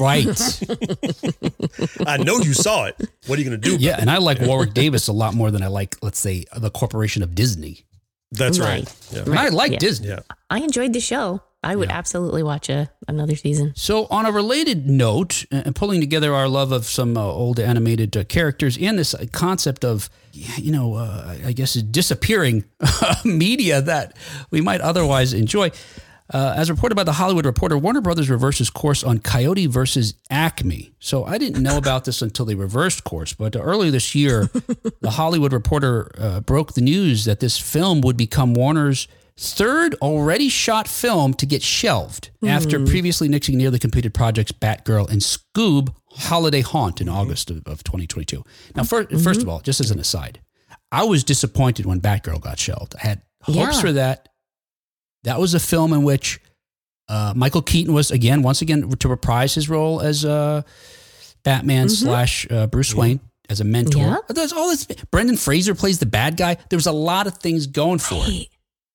[0.00, 0.26] Right.
[2.06, 2.96] I know you saw it.
[3.26, 3.76] What are you gonna do?
[3.76, 6.70] Yeah, and I like Warwick Davis a lot more than I like, let's say, the
[6.70, 7.84] corporation of Disney.
[8.32, 8.84] That's right.
[8.84, 8.94] Right.
[9.12, 9.22] Yeah.
[9.22, 9.78] And I like Yeah.
[9.78, 10.08] Disney.
[10.08, 10.20] Yeah.
[10.50, 11.42] I enjoyed the show.
[11.62, 13.72] I would absolutely watch a another season.
[13.74, 17.58] So, on a related note, uh, and pulling together our love of some uh, old
[17.58, 22.64] animated uh, characters and this uh, concept of, you know, uh, I guess disappearing
[23.24, 24.16] media that
[24.52, 25.72] we might otherwise enjoy.
[26.32, 30.92] Uh, as reported by the Hollywood Reporter, Warner Brothers reverses course on Coyote versus Acme.
[30.98, 33.32] So I didn't know about this until they reversed course.
[33.32, 34.50] But earlier this year,
[35.00, 40.48] the Hollywood Reporter uh, broke the news that this film would become Warner's third already
[40.48, 46.60] shot film to get shelved after previously nixing nearly completed projects Batgirl and Scoob Holiday
[46.60, 48.44] Haunt in August of, of 2022.
[48.74, 50.40] Now, fir- first of all, just as an aside,
[50.90, 52.96] I was disappointed when Batgirl got shelved.
[53.02, 53.80] I had hopes Yeah.
[53.80, 54.27] for that.
[55.28, 56.40] That was a film in which
[57.08, 60.62] uh, Michael Keaton was again, once again, to reprise his role as uh,
[61.44, 64.00] Batman slash uh, Bruce Wayne as a mentor.
[64.02, 64.16] Yeah.
[64.30, 64.86] There's all this.
[65.10, 66.56] Brendan Fraser plays the bad guy.
[66.70, 68.28] There was a lot of things going for it.
[68.28, 68.48] Right.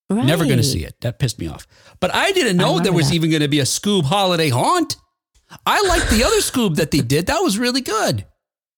[0.09, 0.25] Right.
[0.25, 0.95] Never going to see it.
[1.01, 1.65] That pissed me off.
[1.99, 3.15] But I didn't know remember there was that.
[3.15, 4.95] even going to be a Scoob Holiday Haunt.
[5.65, 7.27] I liked the other Scoob that they did.
[7.27, 8.25] That was really good.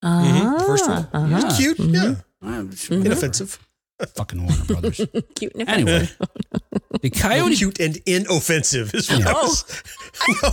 [0.03, 0.59] Mhm.
[0.59, 1.07] The first one.
[1.13, 1.41] Uh-huh.
[1.47, 1.79] It's cute.
[1.79, 2.15] Yeah.
[2.43, 3.59] Uh, Inoffensive.
[4.15, 4.97] Fucking Warner Brothers.
[5.35, 6.09] Cute and Anyway,
[7.01, 7.55] the Coyote.
[7.55, 9.43] Cute and inoffensive is what I Oh.
[9.43, 9.83] was.
[10.41, 10.49] No,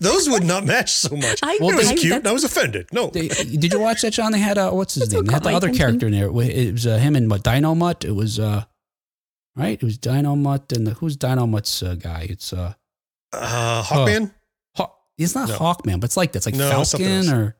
[0.00, 1.40] those would not match so much.
[1.42, 2.88] I- it was I- cute and I was offended.
[2.92, 3.08] No.
[3.08, 4.32] They, did you watch that, Jon?
[4.32, 5.18] They had uh, what's his That's name?
[5.24, 6.26] what They had caught the my other character in there.
[6.26, 8.04] It was uh, him and what, Dynomutt.
[8.04, 8.64] It was uh,
[9.56, 9.74] right.
[9.74, 12.26] It was Dynomutt and the, who's Dynomutt's uh, guy?
[12.28, 12.74] It's uh,
[13.32, 14.32] Uh, Hawkman?
[14.76, 15.56] Haw- It's not No.
[15.58, 17.32] Hawkman, but it's like that's like No, something Falcon else.
[17.32, 17.56] or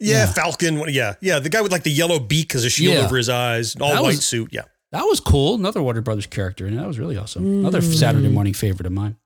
[0.00, 0.26] Yeah, Yeah.
[0.32, 0.82] Falcon.
[0.88, 1.38] Yeah, yeah.
[1.38, 3.04] The guy with like the yellow beak as a shield Yeah.
[3.04, 4.50] over his eyes, all That white was- suit.
[4.52, 4.62] Yeah.
[4.92, 5.54] that was cool.
[5.56, 7.44] Another Warner Brothers character, and that was really awesome.
[7.60, 7.94] Another Mm.
[7.94, 9.16] Saturday morning favorite of mine.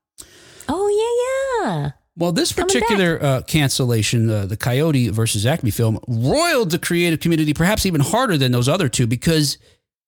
[0.67, 0.87] Oh
[1.61, 1.91] yeah, yeah.
[2.17, 7.53] Well, this particular uh, cancellation, uh, the Coyote versus Acme film, roiled the creative community
[7.53, 9.57] perhaps even harder than those other two because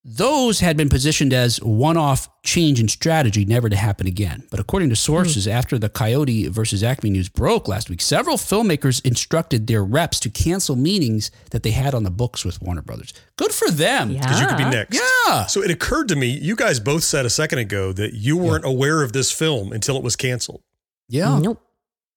[0.06, 4.44] those had been positioned as one off change in strategy, never to happen again.
[4.52, 5.52] But according to sources, hmm.
[5.52, 10.30] after the Coyote versus Acme news broke last week, several filmmakers instructed their reps to
[10.30, 13.14] cancel meetings that they had on the books with Warner Brothers.
[13.38, 14.12] Good for them.
[14.12, 14.22] Yeah.
[14.22, 15.00] Because you could be next.
[15.00, 15.46] Yeah.
[15.46, 18.66] So it occurred to me, you guys both said a second ago that you weren't
[18.66, 20.64] aware of this film until it was canceled.
[21.08, 21.40] Yeah.
[21.40, 21.62] Nope.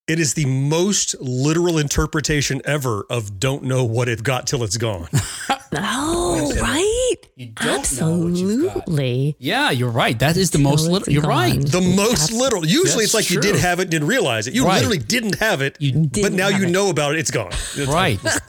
[0.09, 4.77] It is the most literal interpretation ever of don't know what it got till it's
[4.77, 5.09] gone.
[5.79, 6.96] Oh, right.
[7.37, 8.77] You don't know what you've got.
[8.77, 9.37] Absolutely.
[9.39, 10.19] Yeah, you're right.
[10.19, 11.13] That is the most Till little.
[11.13, 11.31] You're gone.
[11.31, 11.61] right.
[11.61, 12.67] The most That's- literal.
[12.67, 14.55] Usually it's like you did have it, didn't realize it.
[14.55, 14.77] You Right.
[14.77, 16.71] literally didn't have it, You but didn't but now you it.
[16.71, 17.19] know about it.
[17.19, 17.51] It's gone.
[17.51, 18.21] That's- Right.
[18.23, 18.41] that's.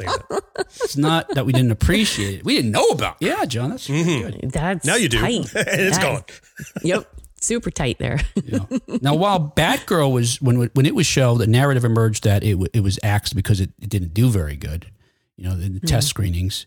[0.84, 2.46] It's not that we didn't appreciate it.
[2.46, 3.18] We didn't know about.
[3.20, 4.30] Yeah, Jon, that's mm-hmm.
[4.40, 4.52] good.
[4.52, 5.20] That's Now you do.
[5.20, 5.34] tight.
[5.56, 6.24] and it's That- gone.
[6.84, 7.08] Yep.
[7.40, 8.20] Super tight there.
[8.44, 8.60] Yeah.
[9.02, 12.68] Now, while Batgirl was when when it was shown, the narrative emerged that it w-
[12.74, 14.88] it was axed because it, it didn't do very good.
[15.36, 16.10] You know, the, the test mm.
[16.10, 16.66] screenings.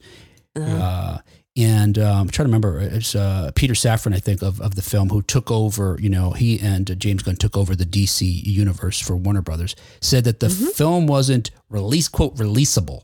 [0.55, 0.77] Uh-huh.
[0.77, 1.19] uh
[1.57, 4.83] and um, I'm trying to remember, it's uh, Peter Safran, I think, of, of the
[4.83, 5.97] film, who took over.
[6.01, 9.75] You know, he and uh, James Gunn took over the DC universe for Warner Brothers.
[10.01, 13.03] Said that the film wasn't release quote releasable.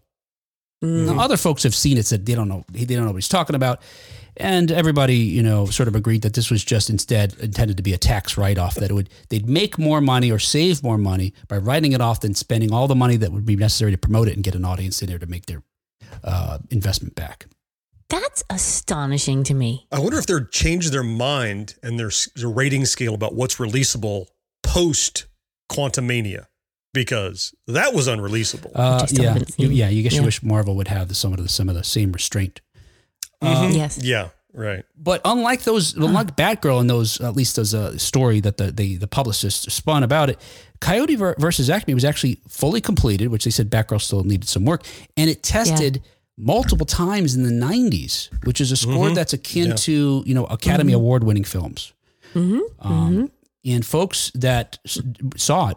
[0.83, 3.29] Now, other folks have seen it, said they don't know, they don't know what he's
[3.29, 3.81] talking about,
[4.37, 7.95] and everybody, you know, sort of agreed that this was just instead intended to be
[7.95, 8.75] a tax write-off.
[8.75, 12.21] That it would they'd make more money or save more money by writing it off
[12.21, 14.67] than spending all the money that would be necessary to promote it and get an
[14.67, 15.63] audience in there to make their
[16.23, 17.47] uh, investment back.
[18.09, 19.87] That's astonishing to me.
[19.91, 24.27] I wonder if they're changed their mind and their, their rating scale about what's releasable
[24.63, 25.27] post
[25.71, 26.47] Quantumania
[26.97, 28.71] because that was unreleasable.
[28.75, 29.89] Uh, yeah, you, yeah.
[29.89, 32.13] You guess you wish Marvel would have the, some of the some of the same
[32.13, 32.61] restraint.
[33.43, 33.99] Um, yes.
[34.03, 34.83] yeah, right.
[34.97, 38.97] But unlike those, unlike Batgirl and those, at least as a story that the the,
[38.97, 40.41] the publicist spun about it,
[40.81, 44.83] Coyote versus Acme was actually fully completed, which they said Batgirl still needed some work,
[45.19, 46.03] and it tested
[46.37, 49.75] multiple times in the '90s, which is a score that's akin Yeah.
[49.75, 51.93] to you know Academy Award winning films.
[52.35, 52.61] Mm-hmm.
[52.87, 53.31] Um,
[53.65, 54.79] And folks that
[55.37, 55.77] saw it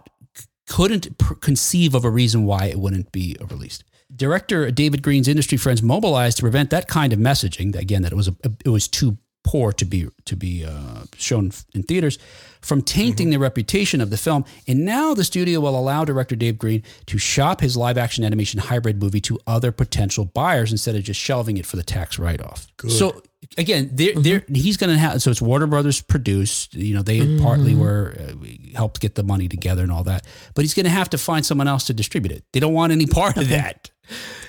[0.68, 3.84] couldn't pr- conceive of a reason why it wouldn't be released.
[4.16, 7.76] Director David Green's industry friends mobilized to prevent that kind of messaging.
[7.76, 9.18] Again, that it was a, it was too
[9.50, 12.20] poor to be to be uh, shown in theaters,
[12.62, 14.46] from tainting the reputation of the film.
[14.68, 18.60] And now the studio will allow director Dave Green to shop his live action animation
[18.60, 22.42] hybrid movie to other potential buyers instead of just shelving it for the tax write
[22.42, 22.68] off.
[22.90, 23.24] So
[23.58, 26.76] again, they're, they're, he's going to have so it's Warner Brothers produced.
[26.76, 28.34] You know, they partly were uh,
[28.76, 31.44] helped get the money together and all that, but he's going to have to find
[31.44, 32.44] someone else to distribute it.
[32.54, 33.90] They don't want any part of that.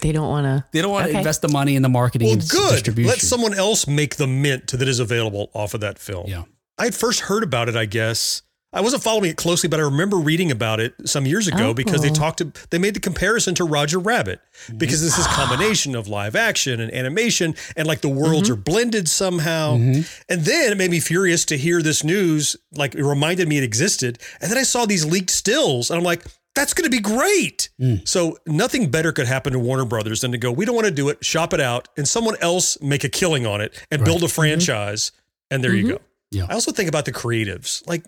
[0.03, 0.65] They don't want to.
[0.73, 1.19] They don't want to Okay.
[1.19, 2.71] invest the money in the marketing Well, and s- good.
[2.73, 3.09] distribution.
[3.11, 6.27] Let someone else make the mint that is available off of that film.
[6.29, 6.45] Yeah.
[6.79, 8.43] I had first heard about it, I guess.
[8.73, 11.75] I wasn't following it closely, but I remember reading about it some years ago oh.
[11.75, 12.15] because they Oh.
[12.15, 14.41] talked to, they made the comparison to Roger Rabbit
[14.79, 18.53] because this is combination of live action and animation and like the worlds mm-hmm.
[18.61, 19.77] are blended somehow.
[19.77, 20.03] Mm-hmm.
[20.29, 22.55] And then it made me furious to hear this news.
[22.73, 24.21] Like it reminded me it existed.
[24.41, 27.69] And then I saw these leaked stills and I'm like, that's going to be great.
[27.81, 28.07] Mm.
[28.07, 30.93] So nothing better could happen to Warner Brothers than to go, we don't want to
[30.93, 34.23] do it, shop it out, and someone else make a killing on it and build
[34.23, 34.35] a mm-hmm.
[34.35, 35.13] franchise.
[35.51, 35.93] And there you mm-hmm.
[35.93, 36.03] go.
[36.31, 36.47] Yeah.
[36.49, 37.87] I also think about the creatives.
[37.89, 38.05] Like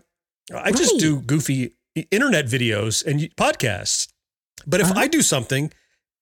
[0.55, 1.75] I just do goofy
[2.11, 4.09] internet videos and podcasts.
[4.67, 5.01] But if uh-huh.
[5.01, 5.73] I do something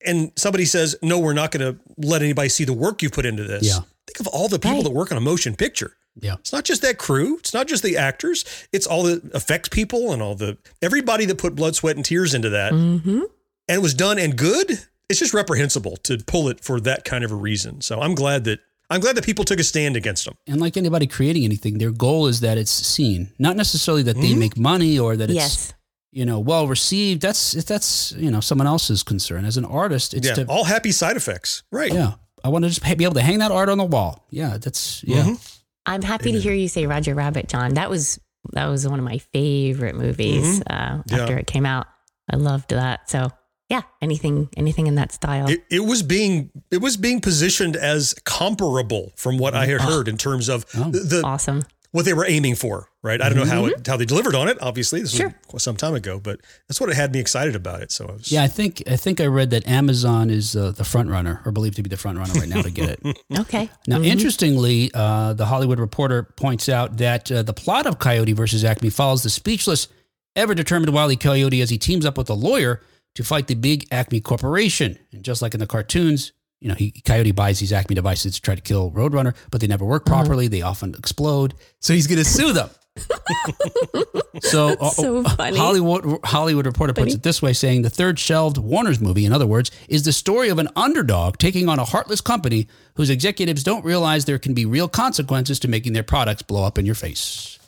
[0.05, 3.25] and somebody says, no, we're not going to let anybody see the work you put
[3.25, 3.67] into this.
[3.67, 3.79] Yeah.
[4.07, 4.83] Think of all the people Right.
[4.85, 5.95] that work on a motion picture.
[6.19, 6.35] Yeah.
[6.39, 7.37] It's not just that crew.
[7.37, 8.43] It's not just the actors.
[8.73, 12.33] It's all the effects people and all the everybody that put blood, sweat, and tears
[12.33, 12.73] into that.
[12.73, 13.19] Mm-hmm.
[13.19, 14.71] And it was done and good.
[15.09, 17.81] It's just reprehensible to pull it for that kind of a reason.
[17.81, 20.35] So I'm glad that I'm glad that people took a stand against them.
[20.47, 24.33] and like anybody creating anything, their goal is that it's seen, not necessarily that they
[24.35, 25.73] make money or that it's Yes.
[26.11, 27.21] you know well received.
[27.21, 29.45] That's that's you know someone else's concern.
[29.45, 31.63] As an artist, it's yeah, to all happy side effects.
[31.71, 31.93] Right.
[31.93, 32.15] yeah.
[32.43, 34.25] I want to just be able to hang that art on the wall.
[34.29, 35.23] Yeah, that's yeah.
[35.23, 35.57] Mhm.
[35.85, 37.73] I'm happy to hear you say Roger Rabbit, Jon.
[37.73, 38.19] That was
[38.53, 41.15] that was one of my favorite movies uh, Mm-hmm.
[41.15, 41.21] Yeah.
[41.21, 41.87] after it came out.
[42.31, 43.09] I loved that.
[43.09, 43.29] So
[43.69, 45.47] yeah, anything anything in that style.
[45.49, 50.07] It, it was being it was being positioned as comparable from what I had heard
[50.07, 50.89] in terms of Oh.
[50.91, 51.63] the awesome.
[51.91, 52.87] What they were aiming for.
[53.03, 53.19] Right.
[53.21, 54.57] I don't know how it how they delivered on it.
[54.61, 55.33] Obviously, this Sure.
[55.51, 57.91] was some time ago, but that's what it had me excited about it.
[57.91, 60.83] So I was Yeah, I think I think I read that Amazon is uh, the
[60.83, 63.17] front runner or believed to be the front runner right now to get it.
[63.39, 63.69] Okay.
[63.87, 64.05] Now, Mhm.
[64.05, 68.89] interestingly, uh, the Hollywood Reporter points out that uh, the plot of Coyote versus Acme
[68.89, 69.87] follows the speechless
[70.35, 71.15] ever determined Wile E.
[71.15, 72.81] Coyote as he teams up with a lawyer
[73.15, 74.97] to fight the big Acme Corporation.
[75.11, 78.41] And just like in the cartoons, you know, he Coyote buys these Acme devices to
[78.41, 80.21] try to kill Roadrunner, but they never work uh-huh.
[80.21, 80.47] properly.
[80.47, 81.55] They often explode.
[81.79, 82.69] So he's going to sue them.
[84.41, 85.57] so, uh, So uh, funny.
[85.57, 89.47] Hollywood Hollywood Reporter puts it this way, saying the third shelved Warner's movie, in other
[89.47, 93.83] words, is the story of an underdog taking on a heartless company whose executives don't
[93.83, 97.59] realize there can be real consequences to making their products blow up in your face.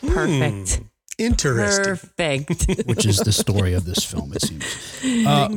[0.00, 0.12] Hmm.
[0.14, 0.80] Perfect.
[1.18, 1.84] Interesting.
[1.84, 2.86] Perfect.
[2.86, 5.26] which is the story of this film, it seems.
[5.26, 5.48] Uh,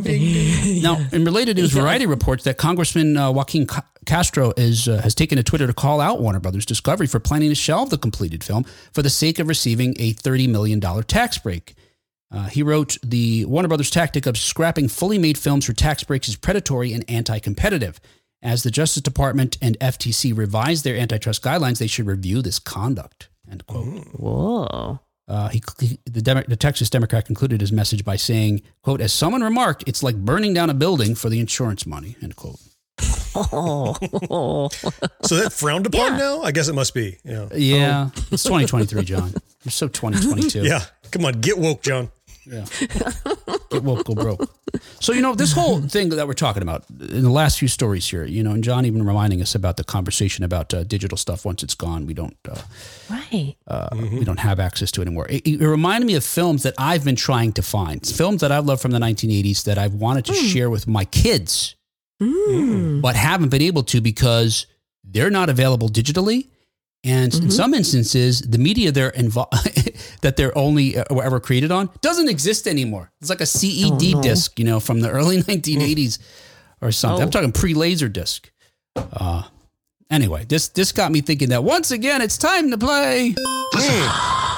[0.81, 5.15] now, in related news, Variety reports that Congressman uh, Joaquin Ca- Castro is, uh, has
[5.15, 8.43] taken to Twitter to call out Warner Brothers Discovery for planning to shelve the completed
[8.43, 8.63] film
[8.93, 11.75] for the sake of receiving a $30 million tax break.
[12.31, 16.27] Uh, he wrote, The Warner Brothers tactic of scrapping fully made films for tax breaks
[16.27, 17.99] is predatory and anti competitive.
[18.41, 23.29] As the Justice Department and FTC revise their antitrust guidelines, they should review this conduct.
[23.49, 23.85] End quote.
[24.13, 24.99] Whoa.
[25.27, 29.11] Uh, he, he the, Demo- the Texas Democrat concluded his message by saying, "quote As
[29.13, 32.59] someone remarked, it's like burning down a building for the insurance money." End quote.
[33.35, 34.69] Oh.
[35.23, 36.17] So that frowned upon Yeah.
[36.17, 36.41] now?
[36.43, 37.17] I guess it must be.
[37.25, 37.47] Yeah.
[37.53, 39.33] Yeah, it's 2023, Jon.
[39.63, 40.63] You're so 2022.
[40.63, 40.81] Yeah.
[41.11, 42.11] Come on, get woke, Jon.
[42.45, 42.65] Yeah.
[43.71, 44.49] Get woke, go broke.
[44.99, 48.07] So you know this whole thing that we're talking about in the last few stories
[48.09, 51.45] here, you know, and Jon even reminding us about the conversation about uh, digital stuff.
[51.45, 52.55] Once it's gone, we don't uh,
[53.09, 53.55] Right.
[53.67, 55.27] uh, we don't have access to it anymore.
[55.29, 58.65] It, it reminded me of films that I've been trying to find, films that I've
[58.65, 61.75] loved from the 1980s that I've wanted to share with my kids,
[62.19, 64.67] but haven't been able to because
[65.03, 66.47] they're not available digitally.
[67.05, 69.47] And in some instances, the media they're invo-
[70.21, 73.11] that they're only uh, ever created on doesn't exist anymore.
[73.21, 74.21] It's like a CED no.
[74.23, 76.17] disc, you know, from the early 1980s
[76.81, 77.21] or something.
[77.21, 77.31] I'm Oh.
[77.31, 78.51] talking pre-laser disc.
[78.95, 79.43] Uh,
[80.09, 83.35] anyway, this this got me thinking that once again it's time to play.
[83.75, 84.09] Listen,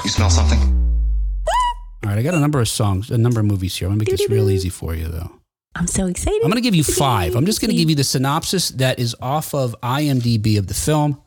[0.05, 0.59] you smell something?
[2.03, 3.87] All right, I got a number of songs, a number of movies here.
[3.89, 5.31] I'm gonna make this real easy for you, though.
[5.75, 6.39] I'm so excited.
[6.43, 7.35] I'm gonna give you five.
[7.35, 11.21] I'm just gonna give you the synopsis that is off of IMDb of the film,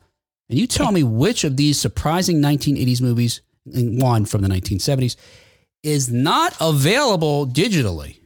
[0.51, 3.41] and you tell me which of these surprising 1980s movies,
[3.73, 5.15] and one from the 1970s,
[5.81, 8.17] is not available digitally.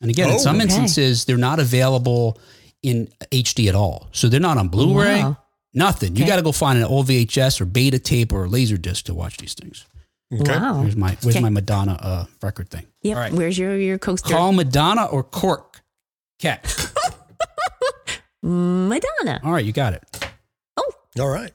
[0.00, 0.38] And again, in Oh.
[0.38, 0.64] some Okay.
[0.64, 2.38] instances, they're not available
[2.82, 4.08] in HD at all.
[4.12, 5.22] So they're not on Blu-ray.
[5.22, 5.36] Wow.
[5.74, 6.16] Nothing.
[6.16, 9.04] You got to go find an old VHS or beta tape or a laser disc
[9.06, 9.84] to watch these things.
[10.32, 10.56] Okay.
[10.56, 10.80] Wow.
[10.82, 11.42] Where's my Where's Okay.
[11.42, 12.86] my Madonna uh, record thing?
[13.02, 13.14] Yep.
[13.16, 13.32] All right.
[13.32, 14.30] Where's your your coaster?
[14.30, 15.82] Call Madonna or Cork.
[16.38, 16.62] Kat.
[18.42, 19.40] Madonna.
[19.42, 20.04] All right, you got it.
[21.18, 21.52] All right.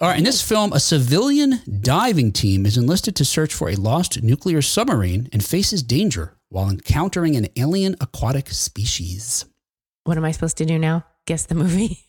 [0.00, 3.76] All right, in this film, a civilian diving team is enlisted to search for a
[3.76, 9.44] lost nuclear submarine and faces danger while encountering an alien aquatic species.
[10.02, 11.04] What am I supposed to do now?
[11.26, 12.00] Guess the movie.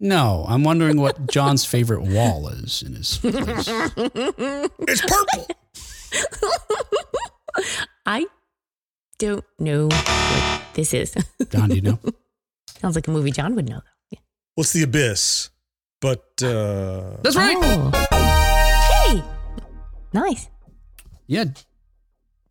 [0.00, 3.34] No, I'm wondering what Jon's favorite wall is in his place.
[4.78, 5.46] It's purple.
[8.06, 8.26] I
[9.18, 11.16] don't know what this is.
[11.50, 11.98] Jon, do you know?
[12.80, 13.80] Sounds like a movie Jon would know.
[14.12, 14.18] though.
[14.54, 15.50] What's the abyss?
[16.00, 17.56] But uh That's right.
[17.60, 17.90] Oh.
[19.10, 19.22] Hey.
[20.12, 20.48] Nice.
[21.26, 21.44] Yeah.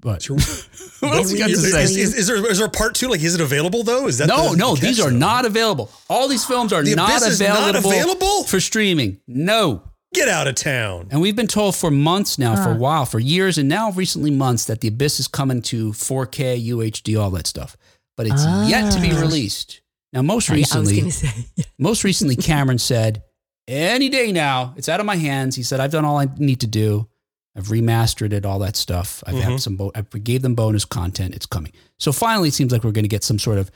[0.04, 0.22] What?
[0.22, 0.36] Sure.
[1.00, 1.84] what else you got to is, say?
[1.84, 3.08] is, is, is there is there a part two?
[3.08, 4.08] Like, is it available though?
[4.08, 5.18] Is that no, the- no, the these catch, are though?
[5.18, 5.90] not available.
[6.10, 8.44] All these films are The not Abyss is not available, available?
[8.44, 9.20] for streaming.
[9.28, 9.84] No.
[10.14, 11.08] Get out of town.
[11.12, 14.32] And we've been told for months now, for a while, for years, and now recently
[14.32, 17.76] months, that The Abyss is coming to 4K, UHD, all that stuff.
[18.16, 19.20] But it's yet to be Ah.
[19.20, 19.82] released.
[20.14, 21.46] Now, most I- I was recently, going to say.
[21.78, 23.22] most recently, Cameron said,
[23.68, 26.60] "Any day now, it's out of my hands." He said, "I've done all I need
[26.62, 27.08] to do.
[27.56, 29.24] I've remastered it, all that stuff.
[29.26, 29.58] I've had mm-hmm.
[29.58, 29.76] some.
[29.78, 31.34] Bo- I gave them bonus content.
[31.36, 31.72] It's coming.
[31.98, 33.72] So finally, it seems like we're going to get some sort of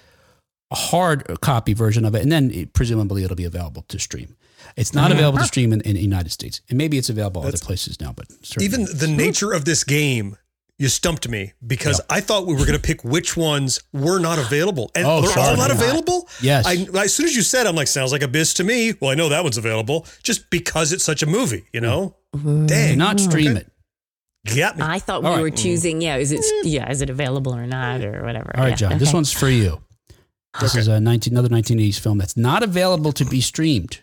[0.71, 4.37] hard copy version of it, and then it, presumably it'll be available to stream.
[4.77, 5.17] It's not mm-hmm.
[5.17, 8.13] available to stream in, in the United States, and maybe it's available other places now.
[8.13, 8.65] But certainly.
[8.65, 10.37] Even the nature of this game,
[10.79, 14.39] you stumped me because I thought we were going to pick which ones were not
[14.39, 15.49] available, and Oh, they're sorry.
[15.49, 15.75] all not Yeah.
[15.75, 16.27] available.
[16.41, 16.65] Yes.
[16.65, 18.93] I, as soon as you said, I'm like, sounds like Abyss to me.
[18.99, 21.65] Well, I know that one's available just because it's such a movie.
[21.71, 22.15] You know,
[22.65, 23.71] dang, not stream it.
[24.55, 24.83] got me.
[24.83, 25.41] I thought All we right.
[25.43, 28.51] were choosing, yeah, is it yeah, is it available or not or whatever.
[28.57, 28.97] All right, Yeah, Jon.
[28.97, 29.81] This one's for you.
[30.59, 33.99] This is a 19, another 1980s film that's not available to be streamed.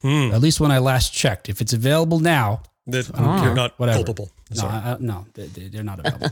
[0.00, 0.30] Hmm.
[0.32, 1.48] At least when I last checked.
[1.50, 3.54] If it's available now, That I don't you're care.
[3.54, 3.98] not Whatever.
[3.98, 4.30] culpable.
[4.50, 4.72] No, Sorry.
[4.72, 6.28] I, I- no, they, they- they're not available.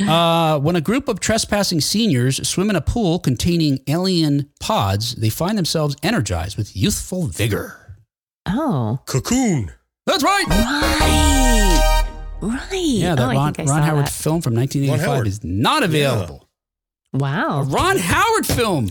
[0.08, 5.28] uh, when a group of trespassing seniors swim in a pool containing alien pods, they
[5.30, 7.96] find themselves energized with youthful vigor.
[8.46, 9.00] Oh.
[9.06, 9.72] Cocoon.
[10.06, 10.44] That's right.
[10.48, 12.04] Right.
[12.40, 12.70] Right.
[12.72, 14.12] Yeah, that oh, Ron, think Ron Howard that.
[14.12, 16.48] film from 1985 is not available.
[17.12, 17.62] A Wow.
[17.62, 18.90] Ron Howard film.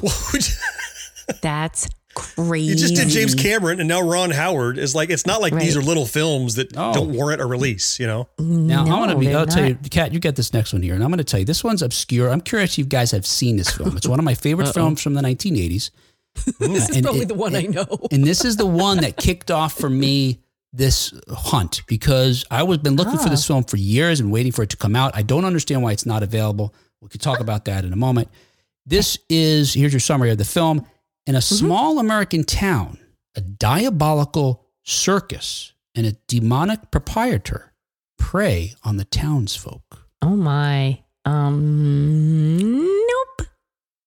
[1.41, 1.88] That's
[2.18, 2.65] crazy.
[2.68, 5.78] You just did James Cameron and now Ron Howard is like it's not like these
[5.78, 6.93] are little films that Oh.
[6.93, 8.28] don't warrant a release, you know.
[8.39, 9.28] Now I'm gonna be.
[9.28, 9.91] they're I'll tell you, not.
[9.91, 10.13] Kat.
[10.13, 12.30] You got this next one here, and I'm gonna tell you this one's obscure.
[12.32, 13.95] I'm curious if you guys have seen this film.
[13.95, 15.91] It's one of my favorite films from the 1980s.
[16.59, 17.86] This is And probably it- the one I know.
[18.11, 20.39] and this is the one that kicked off for me
[20.74, 23.53] this hunt because I was been looking for this ah.
[23.53, 25.15] film for years and waiting for it to come out.
[25.15, 26.76] I don't understand why it's not available.
[27.01, 28.28] We could talk about that in a moment.
[28.86, 30.86] This is here's your summary of the film.
[31.28, 32.99] In a small American town,
[33.36, 37.73] a diabolical circus and a demonic proprietor
[38.17, 40.05] prey on the townsfolk.
[40.21, 41.03] Oh my.
[41.25, 42.78] Um.
[42.86, 43.47] Nope.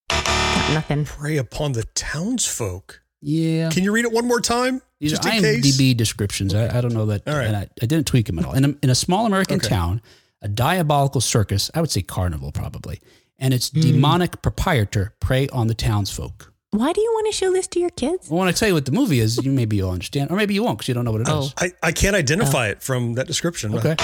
[0.08, 1.04] Got nothing.
[1.04, 3.02] Prey upon the townsfolk.
[3.20, 3.68] Yeah.
[3.68, 4.80] Can you read it one more time?
[4.98, 5.78] These Just are in case.
[5.78, 6.54] IMDb descriptions.
[6.54, 7.28] I, I don't know that.
[7.28, 7.46] All right.
[7.46, 8.54] And I, I didn't tweak them at all.
[8.54, 9.68] In a, in a small American Okay.
[9.68, 10.00] town,
[10.40, 13.00] a diabolical circus, I would say carnival probably,
[13.38, 13.80] and its Hmm.
[13.80, 16.46] demonic proprietor prey on the townsfolk.
[16.72, 18.30] Why do you want to show this to your kids?
[18.30, 19.44] I want to tell you what the movie is.
[19.44, 21.34] You maybe you'll understand, or maybe you won't because you don't know what it is.
[21.34, 21.50] Oh.
[21.58, 22.70] I, I can't identify oh.
[22.72, 23.74] it from that description.
[23.74, 23.96] Okay.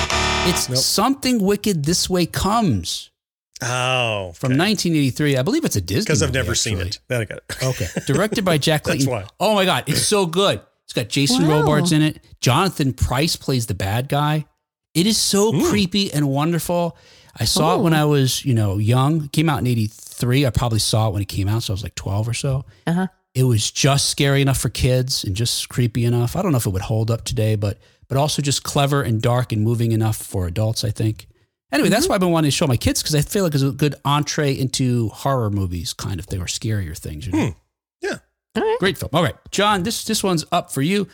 [0.48, 1.84] It's something wicked.
[1.84, 3.10] This way comes
[3.62, 5.36] Oh, from 1983.
[5.38, 6.04] I believe it's a Disney.
[6.04, 6.98] because I've movie, never seen it.
[7.08, 7.62] Then I got it.
[7.62, 7.86] Okay.
[8.06, 9.12] Directed by Jack That's Clayton.
[9.12, 9.24] why.
[9.40, 9.84] Oh my God.
[9.86, 10.60] It's so good.
[10.84, 11.60] It's got Jason Wow.
[11.62, 12.20] Robards in it.
[12.40, 14.44] Jonathan Pryce plays the bad guy.
[14.94, 16.96] It is so creepy and wonderful.
[17.38, 18.02] I saw it when oh.
[18.02, 19.24] I was, you know, young.
[19.24, 20.05] It came out in 83.
[20.22, 21.62] I probably saw it when it came out.
[21.64, 22.64] So I was like 12 or so.
[22.86, 23.06] Uh huh.
[23.34, 26.36] It was just scary enough for kids and just creepy enough.
[26.36, 29.20] I don't know if it would hold up today, but but also just clever and
[29.20, 31.26] dark and moving enough for adults, I think.
[31.72, 33.62] Anyway, that's why I've been wanting to show my kids because I feel like it's
[33.64, 37.26] a good entree into horror movies, kind of thing, or scarier things.
[37.26, 37.54] You know?
[38.00, 38.18] Yeah.
[38.78, 39.10] Great film.
[39.12, 41.08] All right, Jon, this this one's up for you.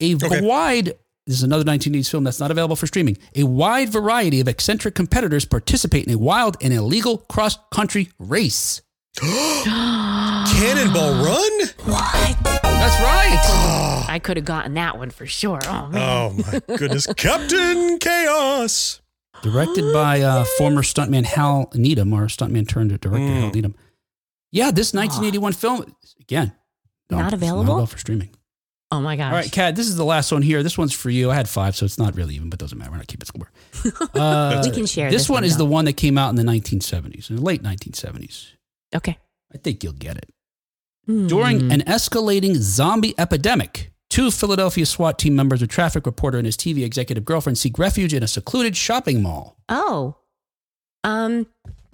[0.00, 0.40] A Okay.
[0.42, 0.94] wide
[1.26, 3.16] this is another 1980s film that's not available for streaming.
[3.34, 8.82] A wide variety of eccentric competitors participate in a wild and illegal cross-country race.
[9.20, 11.68] Cannonball Run?
[11.84, 12.36] What?
[12.62, 13.40] That's right.
[13.42, 14.06] Ah.
[14.08, 15.60] I could have gotten that one for sure.
[15.64, 16.02] Oh man.
[16.02, 17.06] Oh my goodness.
[17.16, 19.00] Captain Chaos.
[19.42, 23.54] Directed by uh, former stuntman Hal Needham, or stuntman turned director Hal hmm.
[23.54, 23.74] Needham.
[24.50, 24.98] Yeah, this ah.
[24.98, 26.52] 1981 film again
[27.08, 27.58] Not available?
[27.58, 28.30] Not available for streaming.
[28.94, 29.32] Oh my gosh.
[29.32, 30.62] All right, Kat, this is the last one here.
[30.62, 31.30] This one's for you.
[31.30, 32.90] I had five, so it's not really even, but doesn't matter.
[32.92, 33.50] We're not keeping score.
[34.14, 36.42] Uh, we can share this, this, one, is the one that came out in the
[36.44, 38.52] 1970s, in the late 1970s.
[38.94, 39.18] Okay.
[39.52, 40.30] I think you'll get it.
[41.06, 41.26] Hmm.
[41.26, 46.56] During an escalating zombie epidemic, two Philadelphia SWAT team members, a traffic reporter, and his
[46.56, 49.56] TV executive girlfriend seek refuge in a secluded shopping mall.
[49.68, 50.16] Oh.
[51.02, 51.46] Um.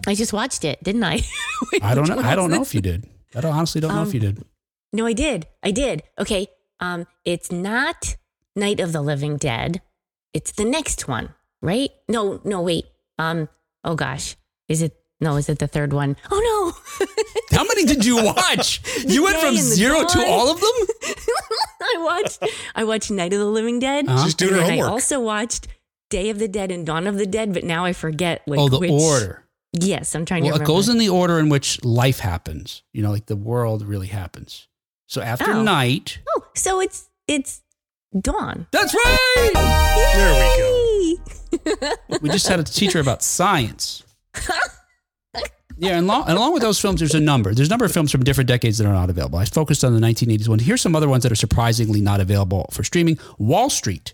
[0.06, 1.20] I just watched it, didn't I?
[1.82, 2.18] I don't know.
[2.18, 3.06] I don't know if you did.
[3.34, 4.44] I don't, honestly don't know if Um, you did.
[4.92, 5.46] No, I did.
[5.62, 6.02] I did.
[6.18, 6.48] Okay.
[6.80, 8.16] Um, it's not
[8.56, 9.82] Night of the Living Dead.
[10.32, 11.90] It's the next one, right?
[12.08, 12.86] No, no, wait.
[13.18, 13.48] Um,
[13.84, 14.36] oh gosh.
[14.68, 16.16] Is it no, is it the third one?
[16.30, 17.06] Oh no.
[17.56, 18.80] How many did you watch?
[19.04, 20.70] You went from zero to all of them?
[21.82, 24.08] I watched I watched Night of the Living Dead.
[24.08, 24.24] Uh-huh.
[24.24, 24.88] She's doing her homework.
[24.88, 25.68] I also watched
[26.08, 28.68] Day of the Dead and Dawn of the Dead, but now I forget like oh,
[28.68, 29.44] the which order.
[29.72, 30.64] Yes, I'm trying to remember.
[30.64, 32.82] Well, it goes in the order in which life happens.
[32.92, 34.68] You know, like the world really happens.
[35.06, 35.62] So after Oh.
[35.62, 36.18] night,
[36.60, 37.62] so it's it's
[38.20, 38.66] Dawn.
[38.72, 39.50] that's right.
[40.14, 42.18] There we go.
[42.22, 44.02] We just had a teacher about science.
[45.82, 47.54] Yeah, and, lo- and along with those films, there's a number.
[47.54, 49.38] There's a number of films from different decades that are not available.
[49.38, 50.58] I focused on the 1980s one.
[50.58, 53.18] Here's some other ones that are surprisingly not available for streaming.
[53.38, 54.12] Wall Street,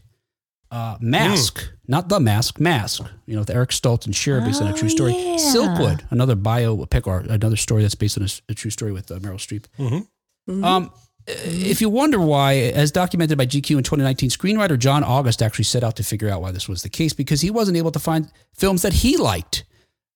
[0.70, 3.02] uh, Mask, not The Mask, Mask.
[3.26, 5.12] You know, with Eric Stoltz and Cher based on a true Oh, story.
[5.16, 5.34] yeah.
[5.38, 9.34] Silkwood, another biopic or another story that's based on a true story with uh, Meryl
[9.34, 9.64] Streep.
[9.76, 10.62] Mm-hmm.
[10.62, 10.92] Um,
[11.26, 15.82] if you wonder why, as documented by GQ in 2019, screenwriter John August actually set
[15.82, 18.30] out to figure out why this was the case because he wasn't able to find
[18.54, 19.64] films that he liked.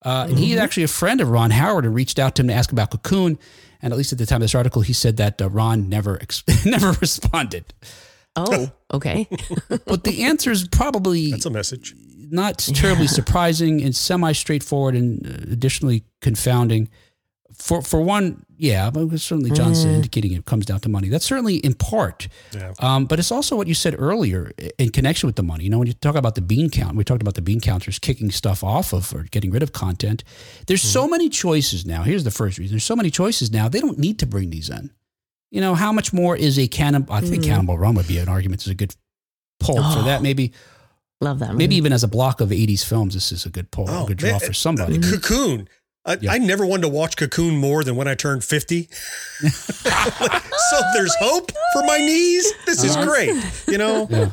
[0.05, 2.55] Uh, and he's actually a friend of Ron Howard and reached out to him to
[2.55, 3.39] ask about Cocoon.
[3.83, 6.17] And at least at the time of this article, he said that uh, Ron never
[6.21, 7.65] ex- never responded.
[8.37, 9.27] Oh, okay.
[9.87, 11.95] But the answer is probably That's a message.
[12.31, 16.89] not terribly surprising and semi straightforward and uh, additionally confounding.
[17.61, 19.97] For for one, yeah, but certainly Jon's mm-hmm.
[19.97, 21.09] indicating it comes down to money.
[21.09, 22.27] That's certainly in part.
[22.53, 22.73] Yeah.
[22.79, 25.65] Um, but it's also what you said earlier in connection with the money.
[25.65, 27.99] You know, when you talk about the bean count, we talked about the bean counters
[27.99, 30.25] kicking stuff off of or getting rid of content.
[30.69, 31.11] There's so mm-hmm.
[31.11, 32.03] many choices now.
[32.03, 33.69] Here's the first reason: there's so many choices now.
[33.69, 34.91] They don't need to bring these in.
[35.51, 37.13] You know, how much more is a cannibal?
[37.13, 37.51] I think mm-hmm.
[37.51, 38.63] Cannonball Run would be an argument.
[38.63, 38.95] Is a good
[39.59, 40.21] poll for that.
[40.21, 40.53] Oh, maybe,
[41.21, 41.55] Love that.
[41.55, 41.77] maybe movie.
[41.77, 44.17] even as a block of '80s films, this is a good poll, a oh, good
[44.17, 44.99] draw Oh, man, for somebody.
[44.99, 45.69] Cocoon.
[46.07, 46.33] I, Yeah.
[46.33, 48.89] I never wanted to watch Cocoon more than when I turned 50.
[49.41, 52.53] so there's hope for my knees.
[52.67, 53.35] This is great.
[53.69, 54.09] You know?
[54.11, 54.31] Yeah.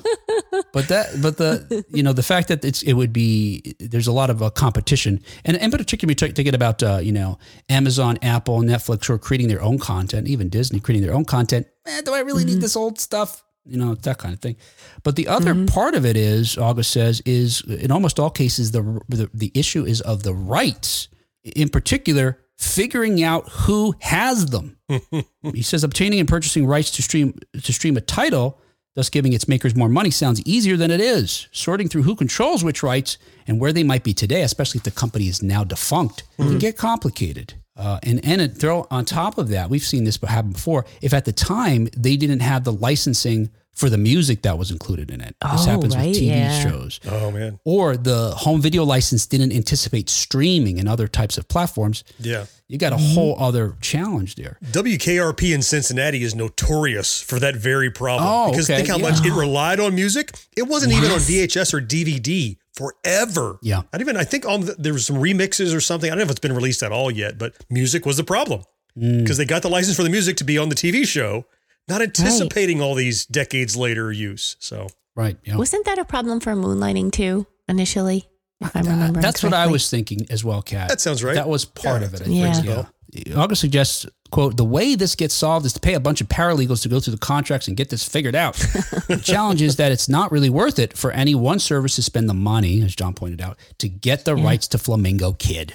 [0.74, 4.12] but that, but the, you know, the fact that it's, it would be, there's a
[4.12, 7.38] lot of uh, competition, and and particularly t- thinking about, uh, you know,
[7.70, 11.68] Amazon, Apple, Netflix, who are creating their own content, even Disney creating their own content.
[11.86, 13.44] Man, do I really need this old stuff?
[13.66, 14.56] You know, that kind of thing.
[15.04, 18.82] But the other part of it is, August says, is in almost all cases the,
[19.10, 21.10] the the issue is of the rights.
[21.56, 24.78] In particular, figuring out who has them.
[25.54, 28.60] he says obtaining and purchasing rights to stream to stream a title,
[28.96, 31.48] thus giving its makers more money, sounds easier than it is.
[31.52, 33.18] Sorting through who controls which rights
[33.48, 36.78] and where they might be today, especially if the company is now defunct, can get
[36.78, 37.54] complicated.
[37.76, 40.86] Uh, and and it throw on top of that, we've seen this happen before.
[41.02, 45.12] If at the time they didn't have the licensing for the music that was included
[45.12, 46.64] in it, this Oh, happens right, with TV yeah.
[46.64, 47.60] shows Oh man.
[47.64, 52.46] or the home video license didn't anticipate streaming and other types of platforms, Yeah.
[52.68, 54.58] you got a whole other challenge there.
[54.72, 58.28] WKRP in Cincinnati is notorious for that very problem.
[58.28, 59.10] Oh, because okay, think how yeah.
[59.12, 60.32] much it relied on music.
[60.56, 63.58] It wasn't even on VHS or DVD forever.
[63.62, 63.82] Yeah.
[63.94, 66.10] Not even, I think on the, there was some remixes or something.
[66.10, 68.64] I don't know if it's been released at all yet, but music was the problem
[69.00, 69.20] Mm.
[69.22, 71.46] because they got the license for the music to be on the TV show,
[71.88, 74.56] not anticipating all these decades later use.
[74.60, 75.38] So Right.
[75.44, 75.56] Yeah.
[75.58, 78.28] Wasn't that a problem for moonlighting too initially?
[78.62, 80.90] If I'm remembering That's what I was thinking as well, Kat.
[80.90, 81.36] That sounds right.
[81.36, 82.22] That was part Yeah, of it.
[82.22, 82.54] I Yeah.
[82.54, 82.88] think.
[83.12, 83.36] Yeah.
[83.36, 86.82] August suggests, quote, the way this gets solved is to pay a bunch of paralegals
[86.84, 88.56] to go through the contracts and get this figured out.
[89.08, 92.30] the challenge is that it's not really worth it for any one service to spend
[92.30, 95.74] the money, as Jon pointed out, to get the rights to Flamingo Kid,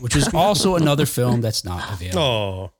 [0.00, 2.20] which is also another film that's not available.
[2.20, 2.70] oh,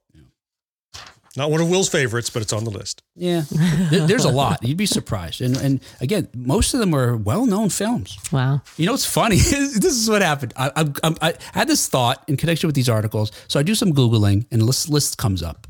[1.37, 3.03] not one of Will's favorites, but it's on the list.
[3.15, 3.43] Yeah,
[3.91, 4.63] there's a lot.
[4.63, 8.19] You'd be surprised, and and again, most of them are well-known films.
[8.31, 8.61] Wow.
[8.77, 9.37] You know what's funny?
[9.37, 10.53] this is what happened.
[10.57, 13.75] I, I, I, I had this thought in connection with these articles, so I do
[13.75, 15.67] some googling, and a list list comes up,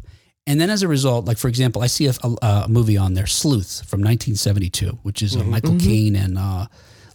[0.47, 3.15] and then as a result, like for example, I see a, a, a movie on
[3.15, 6.67] there, Sleuth from 1972, which is uh, Michael Caine and uh,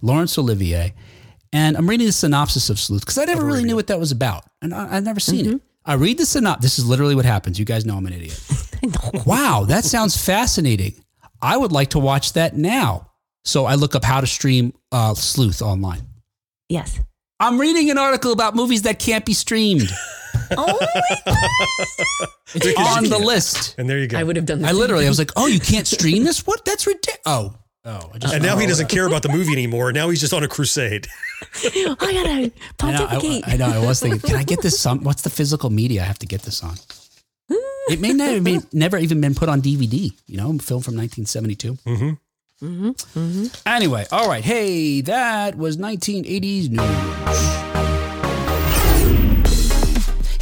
[0.01, 0.93] Laurence Olivier,
[1.51, 4.11] and I'm reading the synopsis of Sleuth because I never really knew what that was
[4.13, 5.61] about, and I, I've never seen it.
[5.87, 6.61] I read the synopsis.
[6.61, 7.57] This is literally what happens.
[7.57, 8.39] You guys know I'm an idiot.
[9.25, 10.93] wow, that sounds fascinating.
[11.41, 13.11] I would like to watch that now.
[13.45, 16.01] So I look up how to stream uh, Sleuth online.
[16.67, 16.99] Yes.
[17.39, 19.89] I'm reading an article about movies that can't be streamed.
[20.51, 20.77] Oh,
[22.53, 23.75] It's on the list.
[23.77, 24.17] And there you go.
[24.17, 24.59] I would have done.
[24.61, 26.45] The I same literally, I was like, "Oh, you can't stream this?
[26.47, 26.63] What?
[26.63, 27.55] That's ridiculous." Oh,
[27.87, 29.91] oh, I just and now he doesn't care about the movie anymore.
[29.91, 31.07] Now he's just on a crusade.
[31.63, 33.47] I gotta I know, pontificate.
[33.47, 33.81] I, I know.
[33.81, 34.79] I was thinking, can I get this?
[34.79, 36.75] Some, what's the physical media I have to get this on?
[37.89, 40.11] It may never, be, never even been put on DVD.
[40.25, 42.17] You know, film from 1972.
[42.61, 43.45] Mm-hmm.
[43.65, 44.43] Anyway, all right.
[44.43, 47.76] Hey, that was 1980s news.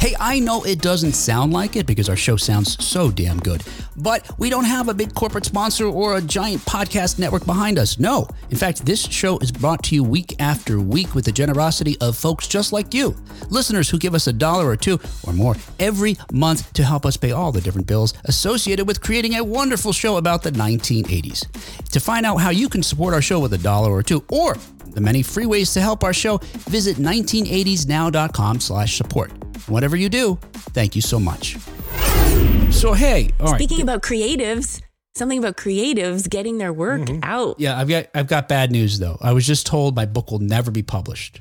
[0.06, 3.64] Hey, I know it doesn't sound like it because our show sounds so damn good,
[3.96, 7.98] but we don't have a big corporate sponsor or a giant podcast network behind us.
[7.98, 8.28] No.
[8.48, 12.16] In fact, this show is brought to you week after week with the generosity of
[12.16, 13.16] folks just like you,
[13.50, 17.16] listeners who give us a dollar or two or more every month to help us
[17.16, 21.90] pay all the different bills associated with creating a wonderful show about the 1980s.
[21.90, 24.54] To find out how you can support our show with a dollar or two or
[24.86, 26.38] the many free ways to help our show,
[26.70, 29.32] visit 1980snow.com slash support.
[29.68, 30.38] Whatever you do,
[30.72, 31.56] thank you so much.
[32.72, 33.60] So, hey, all right.
[33.60, 34.82] Speaking about creatives,
[35.14, 37.20] something about creatives getting their work Mm-hmm.
[37.22, 37.56] out.
[37.58, 39.18] Yeah, I've got I've got bad news though.
[39.20, 41.40] I was just told my book will never be published.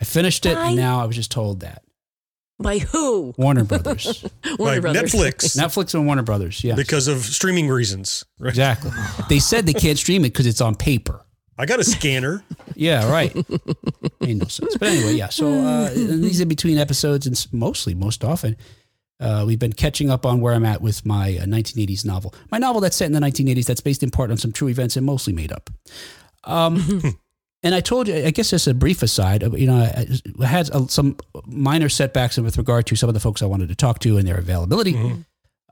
[0.00, 0.68] I finished it Why?
[0.68, 1.82] and now I was just told that.
[2.58, 3.34] By who?
[3.38, 4.24] Warner Brothers.
[4.58, 5.12] Warner Like Brothers.
[5.12, 6.62] Netflix Netflix and Warner Brothers.
[6.64, 6.74] Yeah.
[6.74, 8.24] because of streaming reasons.
[8.38, 8.50] Right?
[8.50, 8.90] Exactly.
[9.28, 11.24] They said they can't stream it because it's on paper.
[11.58, 12.44] I got a scanner.
[12.76, 13.32] Yeah, right.
[14.20, 14.76] Made no sense.
[14.76, 15.28] But anyway, yeah.
[15.28, 18.56] So uh, these in between episodes, and mostly, most often,
[19.20, 22.34] uh, we've been catching up on where I'm at with my uh, 1980s novel.
[22.50, 24.96] My novel that's set in the 1980s, that's based in part on some true events
[24.96, 25.70] and mostly made up.
[26.42, 27.00] Um,
[27.62, 30.70] and I told you, I guess just a brief aside, uh, you know, I, had
[30.70, 34.00] uh, some minor setbacks with regard to some of the folks I wanted to talk
[34.00, 34.94] to and their availability.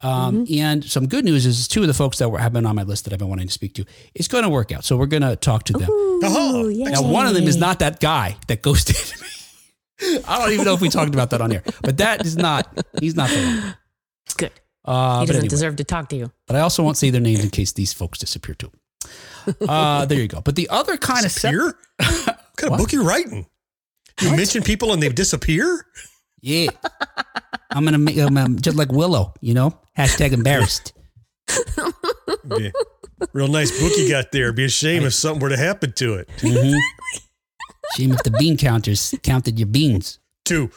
[0.02, 2.74] Um, And some good news is two of the folks that were, have been on
[2.74, 3.84] my list that I've been wanting to speak to.
[4.14, 4.84] It's going to work out.
[4.84, 5.88] So we're going to talk to them.
[5.90, 10.18] Oh, Ooh, Now, one of them is not that guy that ghosted me.
[10.26, 12.66] I don't even know if we talked about that on here, but that is not,
[13.00, 13.76] he's not the one.
[14.26, 14.50] It's good.
[14.84, 16.32] Uh, he doesn't anyway, deserve to talk to you.
[16.48, 18.72] but I also won't say their names in case these folks disappear too.
[19.68, 20.40] Uh, there you go.
[20.40, 21.78] But the other kind of set, disappear?
[22.24, 23.46] what kind of book you writing?
[24.20, 25.86] You mention people and they disappear?
[26.42, 26.68] Yeah,
[27.70, 30.92] I'm gonna make I'm, um, just like Willow, you know, hashtag embarrassed.
[32.58, 32.70] Yeah.
[33.32, 34.44] Real nice book you got there.
[34.44, 36.28] It'd Be a shame if something were to happen to it.
[36.38, 36.76] Mhm.
[37.96, 40.18] Shame if the bean counters counted your beans.
[40.44, 40.70] Two.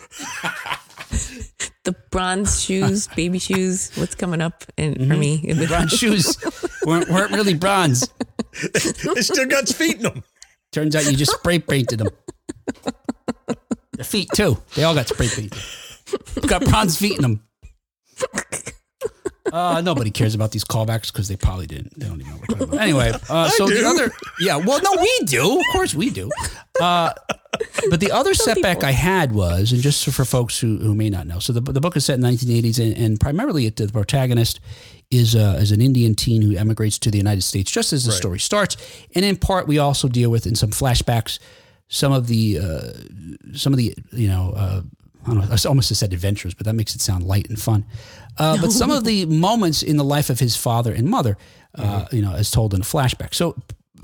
[1.86, 3.92] The bronze shoes, baby shoes.
[3.96, 5.38] What's coming up in, for me?
[5.54, 6.38] The bronze shoes
[6.86, 8.08] weren't, weren't really bronze.
[8.74, 10.24] they still got feet in them.
[10.72, 12.10] Turns out you just spray painted them.
[13.98, 14.58] The feet too.
[14.76, 15.54] They all got spray feet.
[16.48, 17.42] Got bronze feet in them.
[19.52, 21.98] Uh, nobody cares about these callbacks because they probably didn't.
[22.00, 22.82] They don't even know what we're talking about.
[22.82, 25.60] Anyway, uh, so the other, yeah, well, no, we do.
[25.60, 26.30] Of course, we do.
[26.82, 27.14] Uh,
[27.90, 31.28] but the other setback I had was, and just for folks who, who may not
[31.28, 33.88] know, so the, the book is set in the 1980s, and, and primarily it, the
[33.88, 34.60] protagonist
[35.12, 38.10] is uh, is an Indian teen who emigrates to the United States just as the
[38.12, 38.18] Right.
[38.18, 38.76] story starts,
[39.14, 41.38] and in part we also deal with in some flashbacks
[41.88, 42.92] some of the uh,
[43.54, 44.82] some of the you know uh,
[45.26, 47.86] I don't know I almost said adventures, but that makes it sound light and fun.
[48.38, 51.38] Uh, but some of the moments in the life of his father and mother,
[51.76, 53.34] uh, you know, as told in a flashback.
[53.34, 53.56] So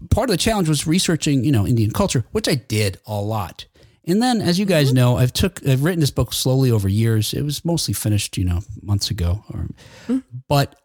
[0.09, 3.65] part of the challenge was researching you know Indian culture, which I did a lot.
[4.05, 7.34] And then, as you guys know, I've took I've written this book slowly over years.
[7.34, 9.43] It was mostly finished, you know, months ago.
[9.53, 9.67] Or,
[10.47, 10.75] but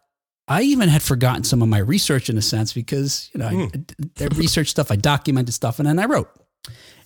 [0.47, 4.23] I even had forgotten some of my research in a sense because you know I,
[4.23, 6.29] I researched stuff, I documented stuff, and then I wrote.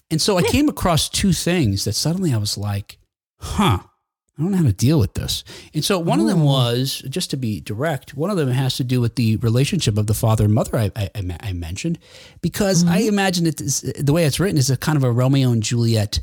[0.10, 2.98] And so I came across two things that suddenly I was like,
[3.40, 3.80] huh,
[4.38, 5.44] I don't know how to deal with this.
[5.74, 8.84] And so one of them was, just to be direct, one of them has to
[8.84, 12.00] do with the relationship of the father and mother I, I, I me- I mentioned,
[12.42, 15.52] because I imagine it is, the way it's written is a kind of a Romeo
[15.52, 16.20] and Juliet,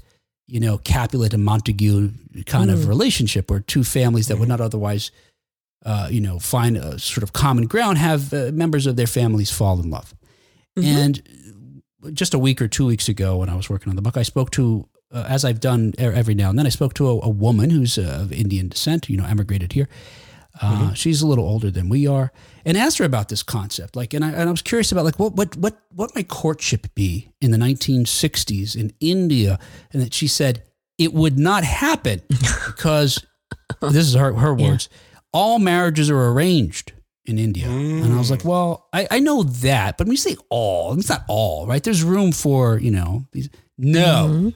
[0.46, 2.10] you know, Capulet and Montague
[2.46, 5.10] kind of relationship where two families that would not otherwise,
[5.86, 9.50] uh, you know, find a sort of common ground have uh, members of their families
[9.50, 10.14] fall in love.
[10.76, 11.22] And
[12.12, 14.22] just a week or two weeks ago when I was working on the book, I
[14.22, 17.28] spoke to, uh, as I've done every now and then, I spoke to a, a
[17.28, 19.88] woman who's uh, of Indian descent, you know, emigrated here.
[20.60, 22.32] Uh, She's a little older than we are,
[22.64, 23.94] and asked her about this concept.
[23.94, 26.92] Like, and I, and I was curious about like what what what what might courtship
[26.96, 29.60] be in the 1960s in India,
[29.92, 30.64] and that she said
[30.96, 32.22] it would not happen
[32.66, 33.24] because
[33.80, 34.88] this is her her words.
[35.32, 36.92] All marriages are arranged
[37.28, 37.66] in India.
[37.68, 41.08] And I was like, well, I, I know that, but when you say all, it's
[41.08, 41.82] not all, right?
[41.82, 43.48] There's room for, you know, these.
[43.76, 44.52] No.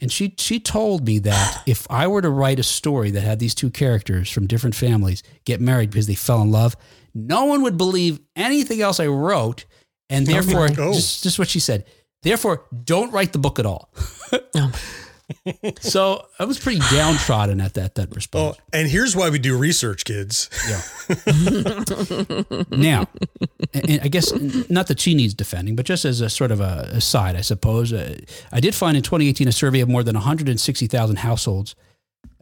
[0.00, 3.38] And she she told me that if I were to write a story that had
[3.38, 6.76] these two characters from different families get married because they fell in love,
[7.14, 9.64] no one would believe anything else I wrote.
[10.10, 10.92] And therefore, Oh.
[10.92, 11.84] just, just what she said.
[12.22, 13.90] Therefore, don't write the book at all.
[15.80, 18.56] so I was pretty downtrodden at that that response.
[18.58, 20.50] Oh, and here's why we do research, kids.
[20.68, 20.82] Yeah.
[22.70, 23.06] now,
[23.74, 24.32] and I guess
[24.68, 27.92] not that she needs defending, but just as a sort of a aside, I suppose,
[27.92, 28.18] uh,
[28.52, 31.74] I did find in 2018 a survey of more than 160,000 households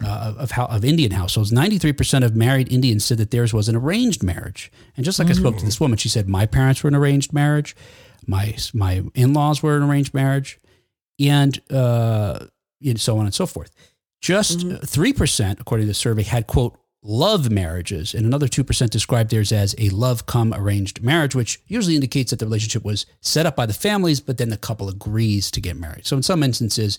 [0.04, 1.52] uh, of how, of Indian households.
[1.52, 4.72] 93% of married Indians said that theirs was an arranged marriage.
[4.96, 7.32] And just like I spoke to this woman, she said, "My parents were an arranged
[7.32, 7.76] marriage,
[8.26, 10.58] my my in laws were an arranged marriage,
[11.18, 12.46] and uh,
[12.80, 13.70] you know, so on and so forth."
[14.20, 14.76] Just mm-hmm.
[14.76, 18.90] uh, three percent, according to the survey, had quote love marriages, and another two percent
[18.90, 23.06] described theirs as a love come arranged marriage, which usually indicates that the relationship was
[23.20, 26.06] set up by the families, but then the couple agrees to get married.
[26.06, 26.98] So in some instances,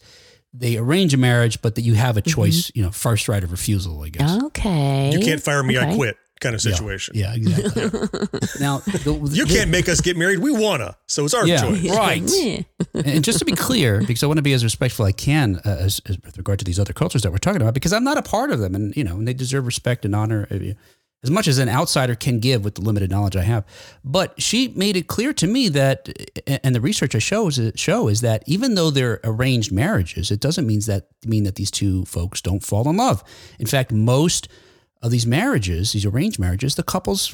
[0.54, 2.32] they arrange a marriage, but that you have a mm-hmm.
[2.32, 4.44] choice, you know, first right of refusal, I guess.
[4.46, 5.12] Okay.
[5.12, 7.16] You can't fire me, I quit kind of situation.
[7.16, 7.84] Yeah, exactly.
[8.60, 10.39] now, the, You can't make us get married.
[10.39, 11.62] We wanna, so it's our Yeah.
[11.62, 11.89] choice.
[12.02, 12.66] Right.
[12.94, 15.78] And just to be clear, because I want to be as respectful I can uh,
[15.80, 18.18] as, as with regard to these other cultures that we're talking about, because I'm not
[18.18, 20.58] a part of them, and you know, and they deserve respect and honor uh,
[21.24, 23.64] as much as an outsider can give with the limited knowledge I have.
[24.04, 26.10] But she made it clear to me that,
[26.64, 30.66] and the research I shows show is that even though they're arranged marriages, it doesn't
[30.66, 33.24] mean that mean that these two folks don't fall in love.
[33.60, 34.48] In fact, most
[35.02, 37.34] of these marriages, these arranged marriages, the couples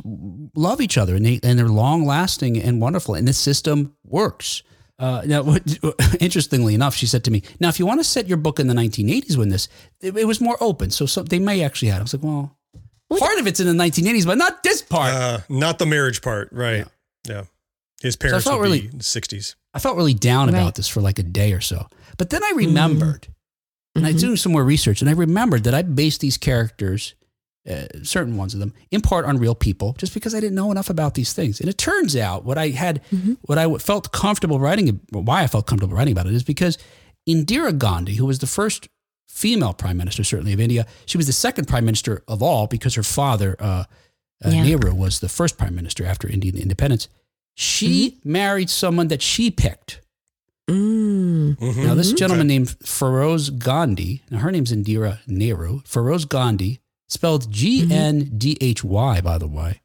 [0.55, 4.63] love each other and they and they're long lasting and wonderful, and the system works.
[4.99, 5.61] Uh, now, what,
[6.19, 8.67] interestingly enough, she said to me, "Now, if you want to set your book in
[8.67, 9.67] the 1980s, when this,
[10.01, 12.57] it, it was more open, so some, they may actually have." I was like, "Well,
[13.19, 16.49] part of it's in the 1980s, but not this part." Uh, not the marriage part,
[16.51, 16.85] right?
[17.27, 17.43] Yeah.
[18.01, 19.55] His parents felt would really- be in the 60s.
[19.73, 20.57] I felt really down Right.
[20.59, 21.87] about this for like a day or so.
[22.17, 23.27] But then I remembered,
[23.93, 27.13] and I was doing some more research, and I remembered that I based these characters,
[27.69, 30.71] uh, certain ones of them, in part on real people, just because I didn't know
[30.71, 31.59] enough about these things.
[31.59, 33.01] And it turns out what I had,
[33.41, 36.77] what I felt comfortable writing, why I felt comfortable writing about it is because
[37.27, 38.87] Indira Gandhi, who was the first
[39.27, 42.95] female prime minister, certainly of India, she was the second prime minister of all because
[42.95, 43.83] her father, uh,
[44.45, 44.63] uh, Yeah.
[44.63, 47.07] Nehru, was the first prime minister after Indian independence.
[47.55, 49.99] She married someone that she picked.
[50.69, 51.57] Mm.
[51.57, 51.85] Mhm.
[51.85, 57.87] Now, this gentleman named Feroz Gandhi, now her name's Indira Nehru, Feroz Gandhi, spelled G
[57.91, 59.81] N D H Y, by the way,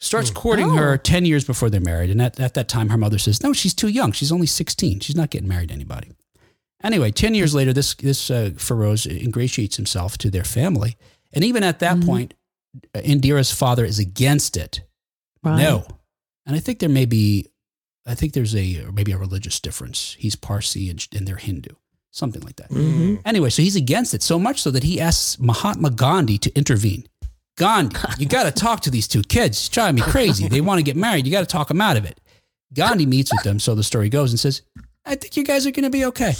[0.00, 0.76] starts courting Oh.
[0.76, 2.10] her 10 years before they're married.
[2.10, 4.12] And at, at that time, her mother says, No, she's too young.
[4.12, 5.00] She's only 16.
[5.00, 6.12] She's not getting married to anybody.
[6.82, 10.96] Anyway, 10 years later, this, this uh, Feroz ingratiates himself to their family.
[11.32, 12.32] And even at that point,
[12.94, 14.80] uh, Indira's father is against it.
[15.42, 15.58] Right.
[15.58, 15.86] No.
[16.46, 17.48] and I think there may be,
[18.06, 20.16] I think there's a maybe a religious difference.
[20.18, 21.74] He's Parsi and, and they're Hindu,
[22.10, 22.70] something like that.
[22.70, 23.16] Mm-hmm.
[23.24, 27.06] Anyway, so he's against it so much so that he asks Mahatma Gandhi to intervene.
[27.56, 29.58] Gandhi, you got to talk to these two kids.
[29.58, 30.48] It's driving me crazy.
[30.48, 31.26] They want to get married.
[31.26, 32.20] You got to talk them out of it.
[32.72, 34.62] Gandhi meets with them, so the story goes, and says,
[35.04, 36.34] "I think you guys are going to be okay."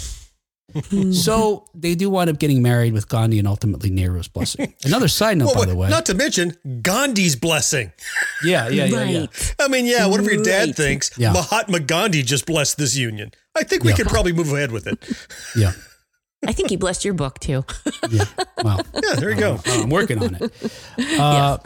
[1.13, 4.73] so they do wind up getting married with Gandhi and ultimately Nehru's blessing.
[4.85, 5.89] Another side note, Well, by the way.
[5.89, 7.91] not to mention Gandhi's blessing.
[8.43, 9.19] yeah, yeah, yeah, yeah.
[9.19, 9.55] right.
[9.59, 11.33] I mean, yeah, whatever your dad thinks, Yeah.
[11.33, 13.31] Mahatma Gandhi just blessed this union.
[13.55, 13.97] I think we Yeah.
[13.97, 14.97] could probably move ahead with it.
[15.55, 15.73] Yeah,
[16.47, 17.65] I think he blessed your book too.
[18.09, 18.25] yeah.
[18.63, 19.59] Well, Yeah, there you go.
[19.65, 20.51] I'm working on it.
[21.19, 21.57] Uh,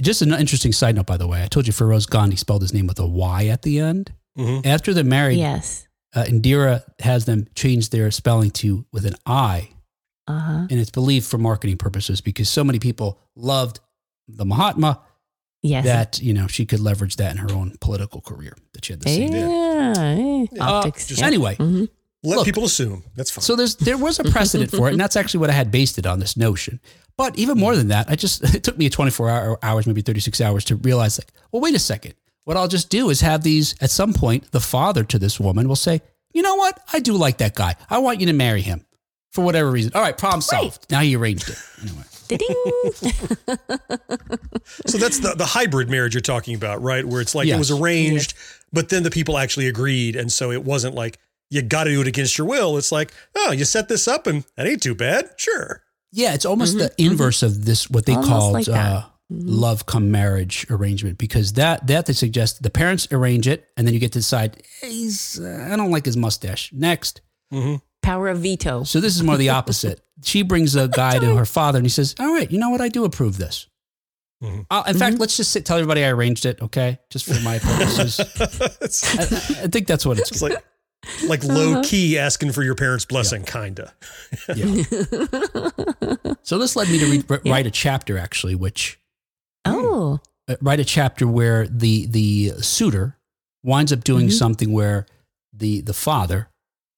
[0.00, 1.42] Just an interesting side note, by the way.
[1.44, 4.12] I told you Feroz Gandhi spelled his name with a Y at the end.
[4.36, 4.64] Mhm.
[4.66, 5.86] After they're married, yes.
[6.14, 9.70] Uh, Indira has them change their spelling to with an I,
[10.26, 10.66] Uh huh.
[10.70, 13.80] and it's believed for marketing purposes because so many people loved
[14.28, 15.00] the Mahatma
[15.64, 15.84] Yes.
[15.84, 19.00] that you know she could leverage that in her own political career that she had
[19.00, 19.32] the same.
[19.32, 19.94] yeah.
[19.96, 21.06] eh, Uh, Optics.
[21.06, 21.26] just- yeah.
[21.26, 21.88] Anyway, Mhm.
[22.24, 22.44] Let Look.
[22.44, 23.02] people assume.
[23.16, 23.42] That's fine.
[23.42, 25.98] So there's there was a precedent for it, and that's actually what I had based
[25.98, 26.78] it on this notion.
[27.16, 30.40] But even more than that, I just it took me 24 hour, hours, maybe 36
[30.40, 32.14] hours to realize like, well, wait a second.
[32.44, 34.50] What I'll just do is have these at some point.
[34.52, 36.00] The father to this woman will say,
[36.32, 36.78] you know what?
[36.92, 37.76] I do like that guy.
[37.88, 38.84] I want you to marry him
[39.30, 39.92] for whatever reason.
[39.94, 40.90] All right, problem solved.
[40.90, 41.58] Now he arranged it.
[41.82, 42.02] Anyway,
[44.86, 47.04] So that's the, the hybrid marriage you're talking about, right?
[47.04, 48.34] Where it's like it was arranged,
[48.72, 50.16] but then the people actually agreed.
[50.16, 51.18] And so it wasn't like
[51.50, 52.78] you got to do it against your will.
[52.78, 55.30] It's like, oh, you set this up and that ain't too bad.
[55.36, 55.82] Sure.
[56.12, 59.02] yeah, it's almost the inverse of this what they Almost called like uh,
[59.40, 63.94] love come marriage arrangement because that that they suggest the parents arrange it and then
[63.94, 66.72] you get to decide "Hey, he's uh, I don't like his mustache.
[66.72, 67.20] Next.
[68.02, 68.82] Power of veto.
[68.84, 70.00] So this is more the opposite.
[70.24, 72.80] she brings a guy to her father and he says, All right, you know what?
[72.80, 73.68] I do approve this.
[74.42, 74.66] Mhm.
[74.70, 76.98] Uh, in fact, let's just sit, tell everybody I arranged it, okay?
[77.10, 78.18] Just for my purposes.
[78.40, 80.32] I, I think that's what it's.
[80.32, 80.64] it's like
[81.28, 83.92] like low key asking for your parents' blessing, kinda.
[84.56, 84.82] Yeah.
[86.42, 88.98] so this led me to read, write- write a chapter, actually, which
[89.64, 90.20] Oh.
[90.48, 93.16] uh, write a chapter where the the suitor
[93.62, 94.32] winds up doing Mhm.
[94.32, 95.06] something where
[95.52, 96.48] the the father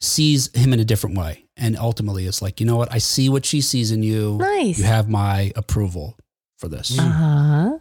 [0.01, 2.93] sees him in a different way, and ultimately it's like, you know what?
[2.93, 4.37] I see what she sees in you.
[4.39, 4.79] Nice.
[4.79, 6.17] You have my approval
[6.59, 6.99] for this.
[6.99, 7.79] Uh huh.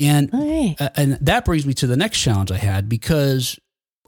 [0.00, 0.76] And Okay.
[0.80, 3.58] Uh, and that brings me to the next challenge I had because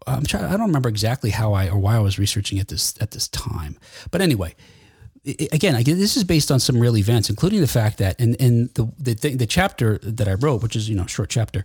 [0.07, 0.45] I'm trying.
[0.47, 3.29] I don't remember exactly how I or why I was researching at this at this
[3.29, 3.77] time.
[4.11, 4.55] But anyway,
[5.53, 8.71] again, I, this is based on some real events, including the fact that in in
[8.75, 11.65] the the, thing, the chapter that I wrote, which is you know a short chapter,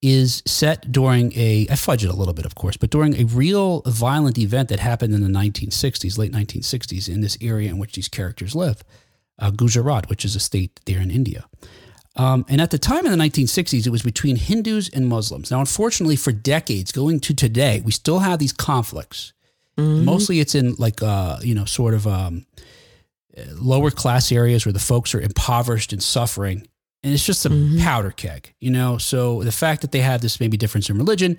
[0.00, 3.24] is set during a I fudge it a little bit, of course, but during a
[3.24, 7.92] real violent event that happened in the 1960s, late 1960s, in this area in which
[7.92, 8.82] these characters live,
[9.38, 11.46] uh, Gujarat, which is a state there in India.
[12.14, 15.50] Um, and at the time in the 1960s, it was between Hindus and Muslims.
[15.50, 19.32] Now, unfortunately, for decades, going to today, we still have these conflicts.
[20.04, 22.44] Mostly, it's in like uh, you know, sort of um,
[23.36, 26.66] Uh, lower class areas where the folks are impoverished and suffering,
[27.02, 27.78] and it's just a mm-hmm.
[27.78, 28.98] powder keg, you know.
[28.98, 31.38] So the fact that they have this maybe difference in religion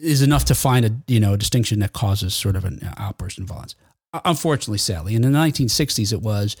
[0.00, 2.94] is enough to find a you know a distinction that causes sort of an uh,
[2.98, 3.74] outburst in violence.
[4.12, 6.56] Uh, Unfortunately, sadly, in the 1960s, it was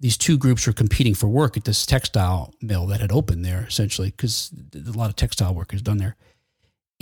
[0.00, 3.64] these two groups were competing for work at this textile mill that had opened there,
[3.68, 6.16] essentially, because a lot of textile work is done there.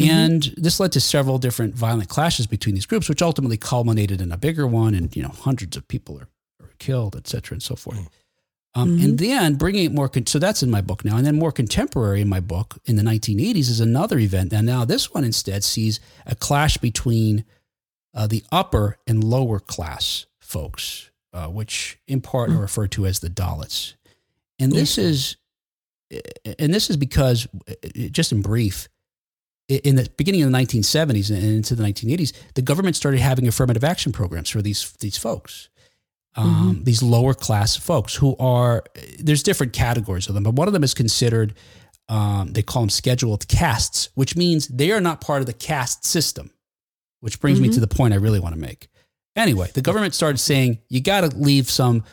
[0.01, 0.11] Mm-hmm.
[0.11, 4.33] And this led to several different violent clashes between these groups, which ultimately culminated in
[4.33, 6.29] a bigger one, and you know hundreds of people are
[6.87, 7.99] killed, et cetera, and so forth.
[8.77, 11.37] Um, And then bringing it more, con- so that's in my book now, and then
[11.39, 14.53] more contemporary in my book in the 1980s is another event.
[14.53, 17.45] And now this one instead sees a clash between
[18.15, 23.19] uh, the upper and lower class folks, uh, which in part are referred to as
[23.21, 23.95] the Dalits.
[24.59, 25.37] And this is,
[26.59, 27.75] and this is because, uh,
[28.11, 28.89] just in brief,
[29.69, 33.83] in the beginning of the 1970s and into the 1980s, the government started having affirmative
[33.85, 35.69] action programs for these these folks,
[36.37, 38.85] um, these lower class folks who are.
[39.19, 41.55] There's different categories of them, but one of them is considered.
[42.09, 46.05] Um, they call them scheduled castes, which means they are not part of the caste
[46.05, 46.51] system.
[47.21, 48.89] Which brings me to the point I really want to make.
[49.35, 52.05] Anyway, the government started saying you got to leave some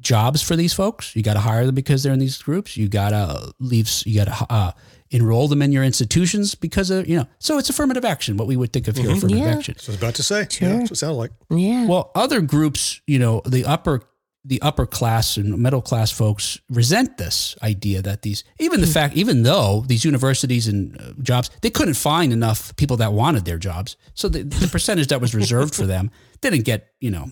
[0.00, 1.14] jobs for these folks.
[1.14, 2.74] You got to hire them because they're in these groups.
[2.76, 3.90] You got to leave.
[4.06, 4.72] You got to uh,
[5.14, 7.26] enroll them in your institutions because of you know.
[7.38, 8.36] So it's affirmative action.
[8.36, 9.56] What we would think of here, affirmative Yeah.
[9.56, 9.74] action.
[9.78, 10.46] So I was about to say.
[10.50, 10.68] Sure.
[10.68, 11.30] Yeah, that's what it sounded like.
[11.50, 11.86] Yeah.
[11.86, 14.02] Well, other groups, you know, the upper
[14.46, 19.16] the upper class and middle class folks resent this idea that these even the fact
[19.16, 23.56] even though these universities and uh, jobs they couldn't find enough people that wanted their
[23.56, 26.10] jobs so the, the percentage that was reserved for them
[26.42, 27.26] didn't get you know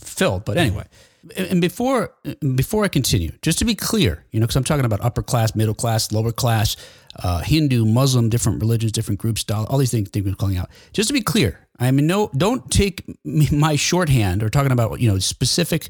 [0.00, 0.46] filled.
[0.46, 0.84] But anyway,
[1.36, 2.14] and before
[2.54, 5.54] before I continue, just to be clear, you know, because I'm talking about upper class,
[5.54, 6.76] middle class, lower class,
[7.22, 10.70] uh, Hindu, Muslim, different religions, different groups, all all these things things we're calling out.
[10.92, 15.10] Just to be clear, I mean, no, don't take my shorthand or talking about you
[15.10, 15.88] know specific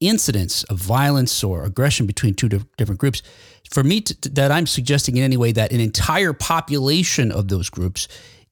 [0.00, 3.22] incidents of violence or aggression between two different groups.
[3.70, 7.68] For me, to, that I'm suggesting in any way that an entire population of those
[7.68, 8.08] groups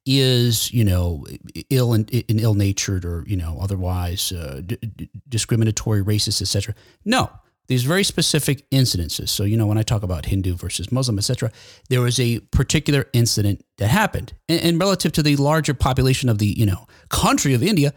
[0.09, 1.27] is, you know,
[1.69, 6.75] ill and, and ill-natured or you know otherwise uh, d- discriminatory, racist, etc.
[7.05, 7.31] No,
[7.67, 9.29] these very specific incidences.
[9.29, 11.53] So you know, when I talk about Hindu versus Muslim, etc.,
[11.91, 16.39] there was a particular incident that happened, and, and relative to the larger population of
[16.39, 17.93] the you know country of India,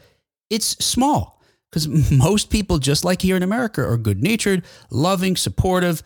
[0.49, 1.41] it's small
[1.71, 6.03] because most people, just like here in America, are good natured, loving, supportive,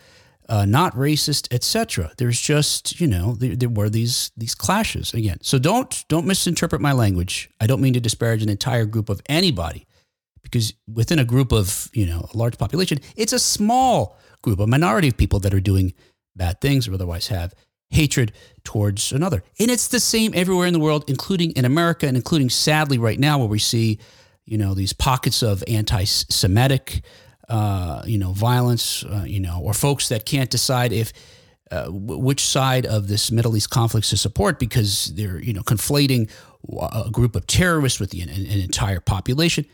[0.48, 2.12] uh, not racist, etc.
[2.18, 5.40] There's just you know there, there were these these clashes again.
[5.42, 7.50] So don't don't misinterpret my language.
[7.60, 9.86] I don't mean to disparage an entire group of anybody
[10.44, 14.68] because within a group of you know a large population, it's a small group, a
[14.68, 15.94] minority of people that are doing
[16.36, 17.54] bad things or otherwise have
[17.90, 18.32] hatred
[18.64, 19.44] towards another.
[19.60, 23.20] And it's the same everywhere in the world, including in America and including sadly right
[23.20, 24.00] now where we see
[24.46, 27.02] you know these pockets of anti-Semitic,
[27.50, 31.14] uh, you know, violence, uh, you know, or folks that can't decide if
[31.72, 35.62] uh, w- which side of this Middle East conflict to support because they're you know
[35.62, 36.30] conflating
[36.80, 39.66] a group of terrorists with the, an, an entire population.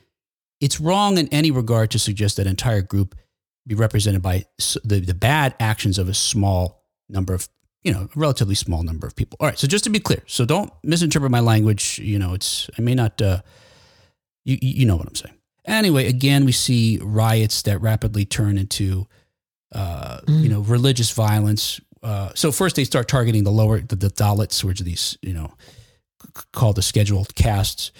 [0.60, 3.16] It's wrong in any regard to suggest that entire group
[3.68, 4.46] be represented by
[4.84, 7.48] the, the bad actions of a small number of
[7.84, 9.38] you know a relatively small number of people.
[9.40, 12.00] All right, so just to be clear, so don't misinterpret my language.
[12.00, 13.22] You know, it's I may not.
[13.22, 13.42] Uh,
[14.44, 15.36] you you know what I'm saying.
[15.66, 19.07] Anyway, again, we see riots that rapidly turn into,
[19.74, 21.80] uh, you know, religious violence.
[22.01, 25.34] Uh, so first they start targeting the lower, the, the Dalits, which are these, you
[25.34, 25.53] know,
[26.51, 27.91] called the scheduled castes.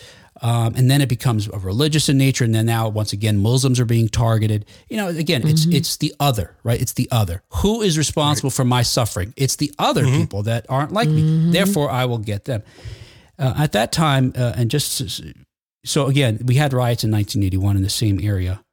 [0.43, 2.43] Um, and then it becomes a religious in nature.
[2.43, 4.66] And then now, once again, Muslims are being targeted.
[4.89, 6.82] You know, again, it's it's the other, right?
[6.82, 7.43] It's the other.
[7.62, 9.36] Who is responsible for my suffering?
[9.38, 11.51] It's the other people that aren't like me.
[11.51, 12.64] Therefore, I will get them.
[13.38, 15.12] Uh, at that time, uh, and just
[15.84, 18.64] so again, we had riots in 1981 in the same area.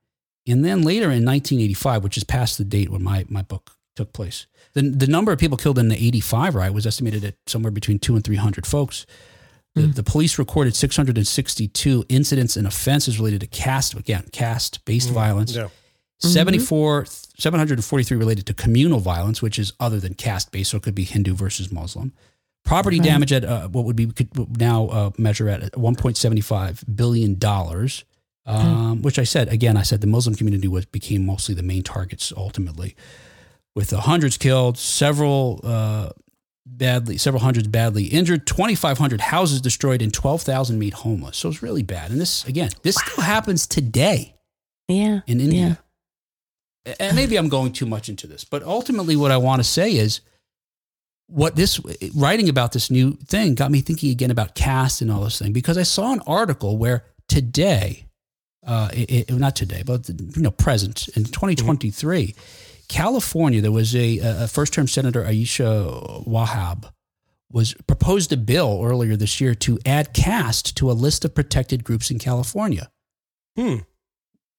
[0.47, 4.13] And then later in 1985, which is past the date when my, my book took
[4.13, 7.71] place, the, the number of people killed in the 85 riot was estimated at somewhere
[7.71, 9.07] between two and 300 folks.
[9.75, 9.95] The, mm.
[9.95, 15.15] the police recorded 662 incidents and offenses related to caste, again, caste based mm.
[15.15, 15.55] violence.
[15.55, 15.65] Yeah.
[15.65, 16.29] Mm-hmm.
[16.29, 20.71] 74, 743 related to communal violence, which is other than caste based.
[20.71, 22.13] So it could be Hindu versus Muslim.
[22.69, 28.05] Property damage at uh, what would be could now uh, measure at 1.75 billion dollars,
[28.47, 29.77] um, which I said again.
[29.77, 32.95] I said the Muslim community was became mostly the main targets ultimately,
[33.75, 36.11] with hundreds killed, several uh,
[36.67, 41.39] badly, several hundreds badly injured, 2,500 houses destroyed, and 12,000 made homeless.
[41.39, 42.11] So it's really bad.
[42.11, 44.35] And this again, this still happens today
[44.89, 45.21] Yeah.
[45.27, 45.45] in Yeah.
[45.45, 45.79] India.
[47.01, 49.93] And maybe I'm going too much into this, but ultimately, what I want to say
[49.93, 50.21] is
[51.29, 51.79] what this
[52.15, 55.53] writing about this new thing got me thinking again about caste and all this thing
[55.53, 58.07] because I saw an article where today,
[58.67, 62.35] uh, it, it- not today, but you know, present in 2023,
[62.89, 66.91] California, there was a, a first term Senator Aisha Wahab
[67.53, 71.85] was proposed a bill earlier this year to add caste to a list of protected
[71.85, 72.91] groups in California.
[73.57, 73.77] Hmm.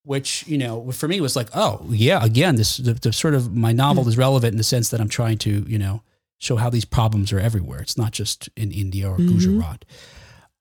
[0.03, 3.55] which you know for me was like oh yeah again this the, the sort of
[3.55, 6.01] my novel is relevant in the sense that i'm trying to you know
[6.40, 7.80] show how these problems are everywhere.
[7.82, 9.86] It's not just in india or gujarat.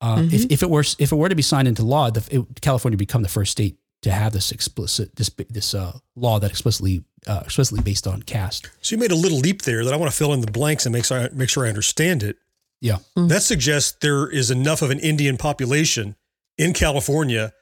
[0.01, 2.61] Uh, if, if it were if it were to be signed into law the, it,
[2.61, 6.51] california would become the first state to have this explicit this this uh, law that
[6.51, 8.71] explicitly uh, explicitly based on caste.
[8.81, 10.87] So you made a little leap there that I want to fill in the blanks
[10.87, 12.37] and make sure I, make sure I understand it.
[12.81, 12.99] yeah.
[13.17, 16.15] That suggests there is enough of an Indian population
[16.57, 17.53] in California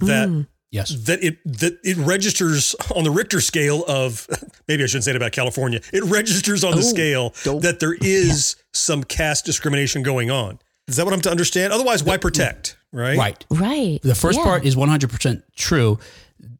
[0.00, 0.46] that Mm.
[0.70, 4.26] Yes that it that it registers on the Richter scale of
[4.68, 5.80] maybe I shouldn't say it about California.
[5.92, 10.58] It registers on the Oh, scale don't- that there is some caste discrimination going on.
[10.86, 11.72] Is that what I'm to understand?
[11.72, 12.76] Otherwise, why mm, protect?
[12.92, 13.18] Right.
[13.18, 13.98] right Right.
[14.02, 14.44] The first Yeah.
[14.44, 15.98] part is 100% true.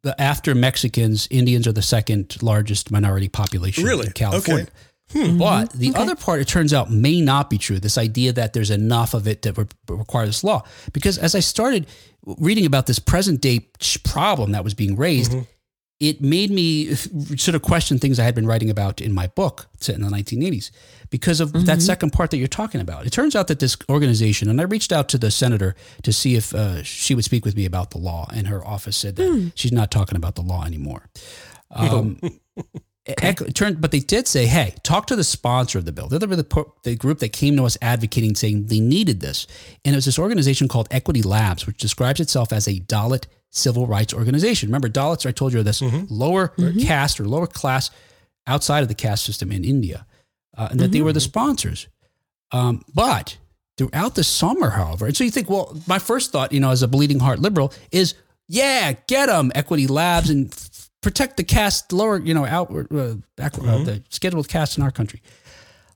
[0.02, 4.06] The, after Mexicans, Indians are the second largest minority population Really?
[4.06, 4.64] in California.
[4.64, 4.72] Okay.
[5.12, 7.78] But the other part, it turns out, may not be true.
[7.78, 10.64] This idea that there's enough of it to would require this law.
[10.92, 11.86] Because as I started
[12.24, 13.68] reading about this present day
[14.04, 15.34] problem that was being raised,
[16.00, 19.66] it made me sort of question things I had been writing about in my book
[19.80, 20.70] set in the 1980s
[21.10, 23.06] because of that second part that you're talking about.
[23.06, 26.36] It turns out that this organization, and I reached out to the senator to see
[26.36, 29.52] if uh, she would speak with me about the law, and her office said that
[29.54, 31.08] she's not talking about the law anymore.
[31.70, 32.20] Um,
[33.08, 36.18] It turned, but they did say, "Hey, talk to the sponsor of the bill." They're
[36.18, 39.46] the, the, the group that came to us advocating, saying they needed this,
[39.84, 43.86] and it was this organization called Equality Labs, which describes itself as a Dalit civil
[43.86, 44.68] rights organization.
[44.68, 45.80] Remember, Dalits, I told you, are this
[46.10, 46.48] lower
[46.80, 47.90] caste or lower class
[48.46, 50.06] outside of the caste system in India,
[50.56, 51.88] uh, and that they were the sponsors.
[52.52, 53.38] Um, but
[53.78, 56.82] throughout the summer, however, and so you think, well, my first thought, you know, as
[56.82, 58.14] a bleeding heart liberal, is
[58.48, 60.50] yeah, get them, Equality Labs, and
[61.02, 64.90] protect the caste lower, you know, outward, uh, back, uh, the scheduled caste in our
[64.90, 65.22] country.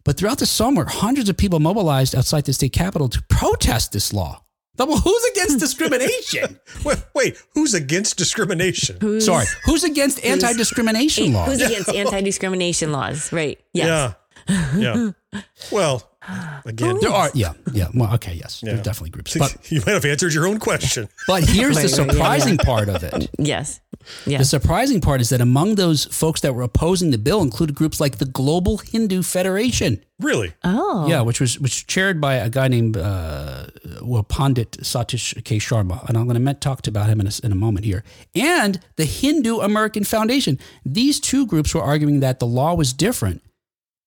[0.04, 4.12] But throughout the summer, hundreds of people mobilized outside the state capitol to protest this
[4.12, 4.42] law.
[4.78, 6.58] Well, who's against discrimination?
[6.84, 8.96] Wait, wait, who's against discrimination?
[9.00, 11.48] Who's, Sorry, who's against anti-discrimination laws?
[11.52, 13.32] Who's against anti-discrimination laws?
[13.32, 13.60] Right.
[13.72, 14.14] Yes.
[14.48, 14.76] Yeah.
[14.76, 15.40] Yeah.
[15.70, 16.02] Well,
[16.64, 17.88] again, There are, yeah, yeah.
[17.94, 18.80] Well, okay, yes, there Yeah.
[18.80, 19.36] are definitely groups.
[19.38, 21.08] But you might have answered your own question.
[21.26, 23.30] but here's the Right, right, yeah, surprising part of it.
[23.38, 23.80] Yes.
[24.26, 28.00] The surprising part is that among those folks that were opposing the bill included groups
[28.00, 30.02] like the Global Hindu Federation.
[30.18, 30.52] Really?
[30.64, 31.06] Oh.
[31.08, 33.66] Yeah, which was which was chaired by a guy named uh,
[34.02, 37.52] well Pandit Satish K Sharma, and I'm going to talk about him in a, in
[37.52, 38.02] a moment here.
[38.34, 40.58] And the Hindu American Foundation.
[40.84, 43.42] These two groups were arguing that the law was different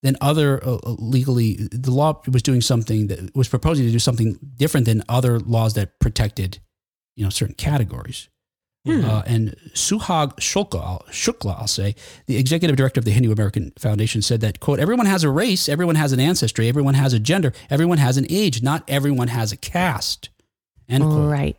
[0.06, 1.56] than other uh, legally.
[1.72, 5.74] The law was doing something that was proposing to do something different than other laws
[5.74, 6.60] that protected,
[7.18, 8.30] you know, certain categories.
[8.88, 11.96] Uh, and Suhag Shukla, I'll- Shukla, I'll say,
[12.28, 15.68] the executive director of the Hindu American Foundation, said that, quote, everyone has a race,
[15.68, 19.52] everyone has an ancestry, everyone has a gender, everyone has an age, not everyone has
[19.52, 20.30] a caste,
[20.88, 21.32] end quote.
[21.32, 21.58] Right.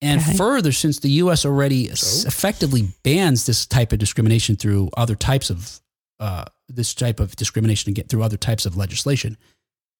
[0.00, 0.36] And Okay.
[0.38, 1.44] further, since the U.S.
[1.44, 5.80] already s- effectively bans this type of discrimination through other types of
[6.20, 9.36] uh, this type of discrimination get through other types of legislation,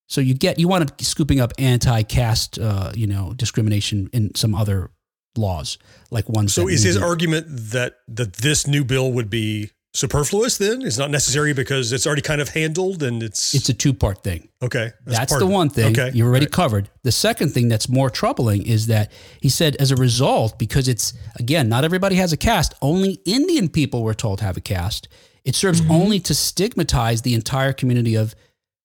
[0.08, 4.54] so you get you want to scooping up anti-caste, uh, you know, discrimination in some
[4.54, 4.90] other
[5.36, 5.78] laws
[6.10, 6.52] like ones.
[6.54, 10.82] So is his maybe- argument that that this new bill would be superfluous then?
[10.82, 14.48] It's not necessary because it's already kind of handled and it's, It's a two-part thing.
[14.62, 14.92] okay.
[15.06, 16.10] That's, part the one thing Okay.
[16.16, 16.52] you already Right.
[16.52, 16.90] covered.
[17.04, 19.10] The second thing that's more troubling is that
[19.40, 22.74] he said, as a result, because it's again, not everybody has a caste.
[22.82, 25.08] Only Indian people were told have a caste.
[25.48, 25.90] It serves Mm-hmm.
[26.00, 28.34] only to stigmatize the entire community of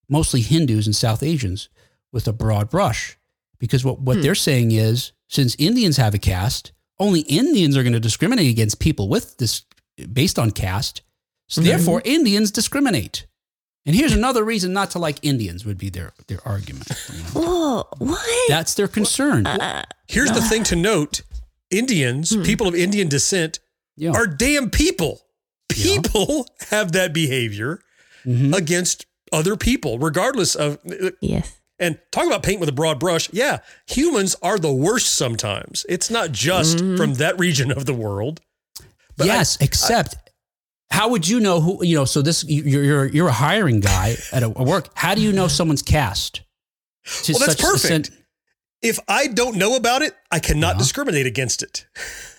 [0.08, 1.68] mostly Hindus and South Asians
[2.12, 3.18] with a broad brush.
[3.58, 4.04] Because what, Hmm.
[4.06, 8.48] what they're saying is, since Indians have a caste, only Indians are going to discriminate
[8.50, 9.62] against people with this
[10.12, 11.02] based on caste.
[11.48, 11.68] So Mm-hmm.
[11.68, 13.26] therefore, Indians discriminate.
[13.86, 16.88] And here's another reason not to like Indians would be their their argument.
[17.12, 17.30] you know.
[17.42, 17.88] Whoa.
[17.98, 18.26] What?
[18.48, 19.44] That's their concern.
[20.08, 21.20] Here's the thing to note.
[21.70, 23.58] Indians, people of Indian descent,
[23.96, 24.12] Yeah.
[24.12, 25.20] are damn people.
[25.68, 27.80] People have that behavior
[28.26, 28.54] Mhm.
[28.56, 30.78] against other people, regardless of
[31.20, 31.52] yes.
[31.78, 33.28] and talk about paint with a broad brush.
[33.32, 35.84] Yeah, humans are the worst sometimes.
[35.88, 38.40] It's not just from that region of the world.
[39.16, 40.16] But I- yes, except
[40.90, 42.04] how would you know who you know?
[42.06, 44.88] So this you're you're, you're a hiring guy at a, a work.
[44.94, 46.40] How do you know someone's caste?
[47.24, 48.23] To Well, that's such extent- perfect.
[48.84, 50.78] If I don't know about it, I cannot Yeah.
[50.80, 51.86] discriminate against it.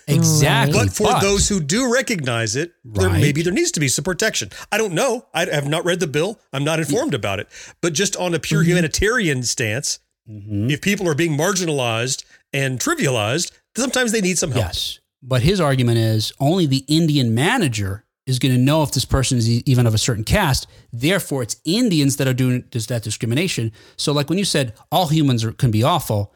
[0.08, 0.78] Exactly.
[0.86, 3.20] But for those who do recognize it, there, Right.
[3.20, 4.50] maybe there needs to be some protection.
[4.70, 5.26] I don't know.
[5.34, 6.40] I have not read the bill.
[6.52, 7.48] I'm not informed about it.
[7.82, 8.68] But just on a pure Mm-hmm.
[8.70, 14.66] humanitarian stance, if people are being marginalized and trivialized, sometimes they need some help.
[14.66, 14.98] Yes.
[15.22, 19.38] But his argument is only the Indian manager is going to know if this person
[19.38, 20.66] is even of a certain caste.
[20.92, 23.72] Therefore, it's Indians that are doing this, that discrimination.
[23.96, 26.34] So, like when you said all humans are, can be awful,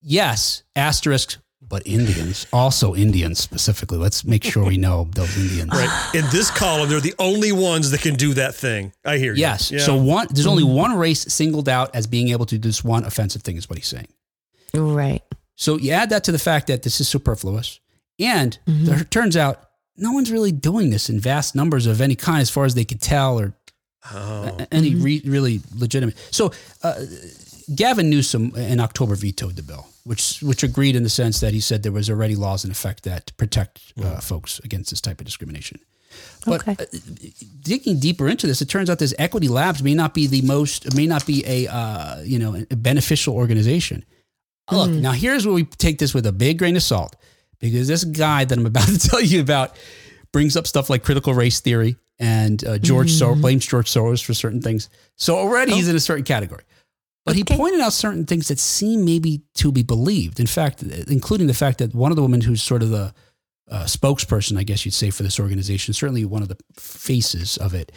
[0.00, 3.98] yes, asterisk, but Indians, also Indians specifically.
[3.98, 5.72] Let's make sure we know those Indians.
[5.72, 6.10] Right.
[6.14, 8.92] In this column, they're the only ones that can do that thing.
[9.04, 9.40] I hear you.
[9.40, 9.70] Yes.
[9.70, 9.80] Yeah.
[9.80, 13.04] So one, there's only one race singled out as being able to do this one
[13.04, 14.06] offensive thing, is what he's saying.
[14.74, 15.22] Right.
[15.56, 17.80] So you add that to the fact that this is superfluous,
[18.20, 18.84] and mm-hmm.
[18.84, 19.65] there, it turns out
[19.98, 22.84] no one's really doing this in vast numbers of any kind, as far as they
[22.84, 23.54] could tell, or
[24.14, 24.56] Oh.
[24.70, 26.14] any re, really legitimate.
[26.30, 26.52] So
[26.84, 26.94] uh,
[27.74, 31.60] Gavin Newsom in October vetoed the bill, which which agreed in the sense that he
[31.60, 35.26] said there was already laws in effect that protect uh, folks against this type of
[35.26, 35.80] discrimination.
[36.44, 36.76] But Okay.
[36.78, 36.84] uh,
[37.62, 40.94] digging deeper into this, it turns out this Equity Labs may not be the most,
[40.94, 44.04] may not be a uh, you know a beneficial organization.
[44.70, 47.16] Look, now here's where we take this with a big grain of salt,
[47.58, 49.76] because this guy that I'm about to tell you about
[50.32, 54.34] brings up stuff like critical race theory and uh, George Soros blames George Soros for
[54.34, 54.88] certain things.
[55.16, 56.64] So already he's in a certain category.
[57.24, 60.38] But he pointed out certain things that seem maybe to be believed.
[60.38, 63.12] In fact, including the fact that one of the women who's sort of the
[63.68, 67.74] uh, spokesperson, I guess you'd say, for this organization, certainly one of the faces of
[67.74, 67.90] it,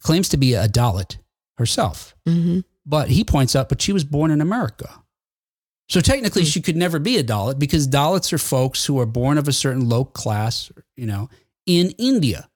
[0.00, 1.18] claims to be a Dalit
[1.58, 2.14] herself.
[2.26, 2.60] Mm-hmm.
[2.86, 5.01] But he points out, but she was born in America.
[5.88, 6.46] So technically, hmm.
[6.46, 9.52] she could never be a Dalit because Dalits are folks who are born of a
[9.52, 11.28] certain low class, you know,
[11.66, 12.48] in India.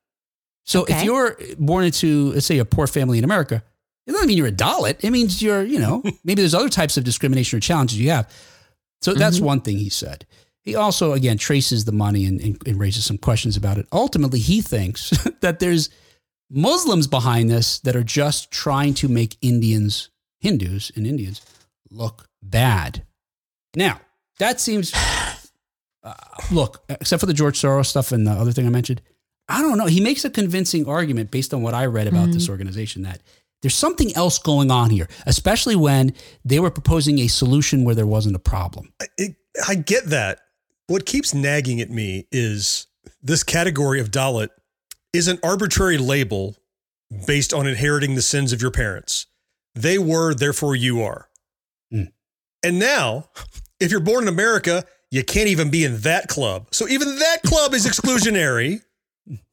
[0.65, 3.63] So if you're born into, let's say, a poor family in America,
[4.07, 5.05] it doesn't mean you're a Dalit.
[5.05, 8.33] It means you're, you know, maybe there's other types of discrimination or challenges you have.
[9.03, 9.47] So that's mm-hmm.
[9.47, 10.27] one thing he said.
[10.63, 13.87] He also, again, traces the money and, and, and raises some questions about it.
[13.93, 15.11] Ultimately, he thinks
[15.41, 15.91] that there's
[16.51, 20.11] Muslims behind this that are just trying to make Indians,
[20.41, 21.41] Hindus and Indians,
[21.91, 23.05] look bad.
[23.77, 24.01] Now,
[24.39, 24.93] that seems,
[26.03, 26.15] uh,
[26.51, 29.03] look, except for the George Soros stuff and the other thing I mentioned,
[29.49, 29.87] I don't know.
[29.87, 33.21] He makes a convincing argument based on what I read about this organization that
[33.63, 36.15] there's something else going on here, especially when
[36.45, 38.93] they were proposing a solution where there wasn't a problem.
[39.17, 39.37] it,
[39.69, 40.41] I get that.
[40.89, 42.87] What keeps nagging at me is
[43.23, 44.49] this category of Dalit
[45.13, 46.57] is an arbitrary label
[47.27, 49.27] based on inheriting the sins of your parents.
[49.75, 51.29] They were, therefore you are.
[51.93, 52.13] Mm.
[52.63, 53.29] And now,
[53.81, 56.69] if you're born in America, you can't even be in that club.
[56.73, 58.81] So even that club is exclusionary.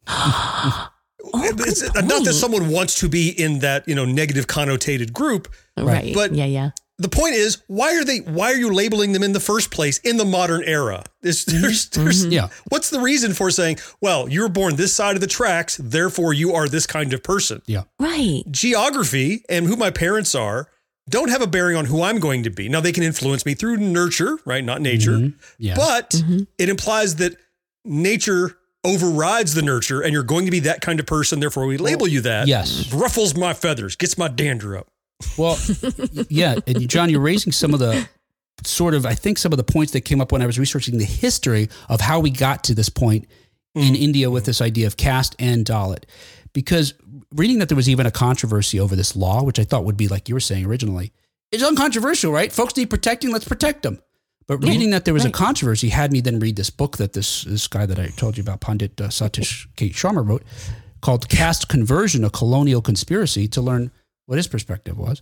[1.35, 5.47] Oh, it's not that someone wants to be in that, you know, negative connotated group,
[5.77, 6.13] Right.
[6.13, 6.71] But- yeah, yeah.
[6.99, 9.97] the point is why are they why are you labeling them in the first place
[9.99, 11.61] in the modern era It's- mm-hmm.
[11.61, 12.31] there's, there's, mm-hmm.
[12.33, 12.47] Yeah.
[12.69, 16.33] what's the reason for saying well you were born this side of the tracks therefore
[16.33, 17.83] you are this kind of person Yeah.
[17.99, 18.43] Right.
[18.51, 20.67] geography and who my parents are
[21.09, 23.53] don't have a bearing on who i'm going to be now they can influence me
[23.53, 25.33] through nurture right not nature Mhm.
[25.57, 25.75] Yeah.
[25.75, 26.47] but Mhm.
[26.57, 27.35] it implies that
[27.85, 31.77] nature overrides the nurture and you're going to be that kind of person therefore we
[31.77, 32.91] label you that yes.
[32.93, 34.87] ruffles my feathers gets my dander up
[35.37, 35.57] Well,
[36.29, 38.07] yeah, and Jon, you're raising some of the
[38.65, 40.97] sort of, I think, some of the points that came up when I was researching
[40.97, 43.25] the history of how we got to this point
[43.73, 46.03] in India with this idea of caste and Dalit.
[46.53, 46.93] Because
[47.33, 50.07] reading that there was even a controversy over this law, which I thought would be
[50.07, 51.11] like you were saying originally,
[51.51, 52.51] it's uncontroversial, right?
[52.51, 54.01] Folks need protecting, let's protect them.
[54.47, 57.43] But reading that there was a controversy had me then read this book that this
[57.43, 59.89] this guy that I told you about, Pandit uh, Satish K.
[59.89, 60.43] Sharma wrote,
[61.01, 63.91] called "Caste Conversion: A Colonial Conspiracy," to learn
[64.25, 65.21] what his perspective was,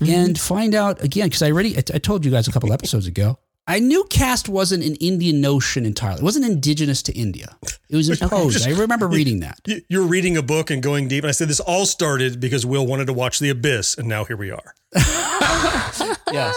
[0.00, 3.06] and find out again because I already I, I told you guys a couple episodes
[3.06, 3.38] ago.
[3.66, 6.20] I knew caste wasn't an Indian notion entirely.
[6.20, 7.56] It wasn't indigenous to India.
[7.88, 8.66] It was imposed.
[8.66, 9.60] I remember reading that.
[9.66, 11.22] You- You're reading a book and going deep.
[11.24, 14.24] And I said this all started because Will wanted to watch The Abyss, and now
[14.24, 14.74] here we are.
[16.32, 16.56] Yes,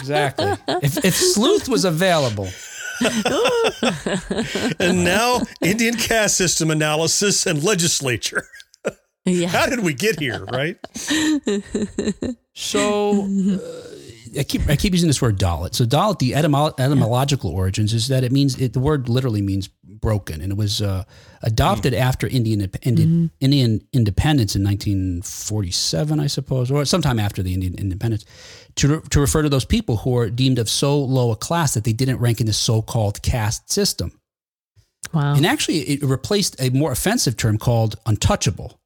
[0.00, 0.52] exactly.
[0.82, 2.50] If, if sleuth was available,
[4.78, 8.46] And now Indian caste system analysis and legislature.
[9.24, 9.48] Yeah.
[9.48, 10.76] How did we get here, right?
[12.52, 13.58] So uh,
[14.38, 15.74] I keep I keep using this word Dalit.
[15.74, 19.68] So Dalit, the etymo- etymological origins is that it means it, the word literally means
[19.68, 21.04] broken, and it was uh,
[21.42, 27.74] adopted after Indian Indian, Indian independence in 1947, I suppose, or sometime after the Indian
[27.74, 28.24] independence,
[28.76, 31.74] to re- to refer to those people who are deemed of so low a class
[31.74, 34.20] that they didn't rank in the so-called caste system.
[35.12, 35.34] Wow.
[35.34, 38.80] And actually, it replaced a more offensive term called untouchable.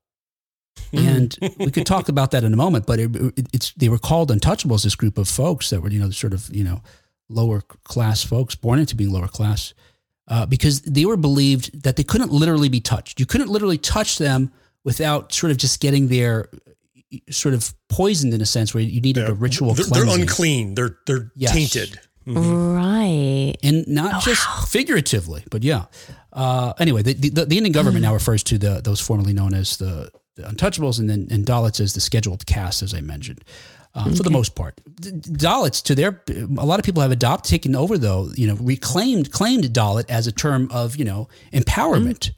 [0.93, 3.99] And we could talk about that in a moment, but it, it, it's they were
[3.99, 4.85] called untouchables.
[4.85, 6.83] This group of folks that were, you know, sort of, you know,
[7.29, 9.75] lower class folks, born into being lower class,
[10.29, 13.21] uh, because they were believed that they couldn't literally be touched.
[13.21, 14.51] You couldn't literally touch them
[14.85, 16.49] without sort of just getting their
[17.31, 20.75] sort of poisoned in a sense, where you needed a ritual They're, they're unclean.
[20.75, 21.53] They're they're Yes.
[21.53, 21.99] tainted.
[22.27, 23.55] Right.
[23.63, 25.87] and not just figuratively, but yeah.
[26.33, 29.79] Uh, anyway, the, the, the Indian government now refers to the those formerly known as
[29.79, 33.45] the, the untouchables, and then and Dalits as the scheduled caste, as I mentioned.
[33.95, 37.75] Um, For the most part, Dalits to their a lot of people have adopted, taken
[37.75, 42.31] over though, you know, reclaimed claimed Dalit as a term of you know empowerment.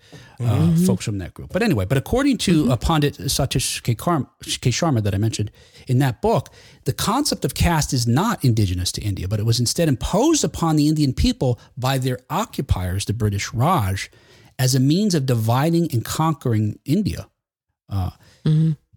[0.42, 3.94] Uh, folks from that group, but anyway, but according to uh, Pandit Satish K.
[3.94, 4.70] Karm, K.
[4.70, 5.51] Sharma that I mentioned
[5.86, 6.48] in that book,
[6.84, 10.76] the concept of caste is not indigenous to India, but it was instead imposed upon
[10.76, 14.11] the Indian people by their occupiers, the British Raj,
[14.59, 17.28] as a means of dividing and conquering India.
[17.91, 18.11] Uh,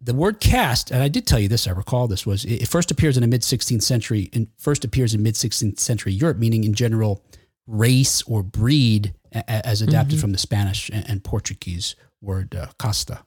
[0.06, 2.92] The word caste, and I did tell you this, I recall this, was it first
[2.92, 6.64] appears in the mid 16th century, and first appears in mid 16th century Europe, meaning
[6.66, 7.24] in general
[7.68, 13.24] race or breed, a- as adapted from the Spanish and, and Portuguese word uh, casta.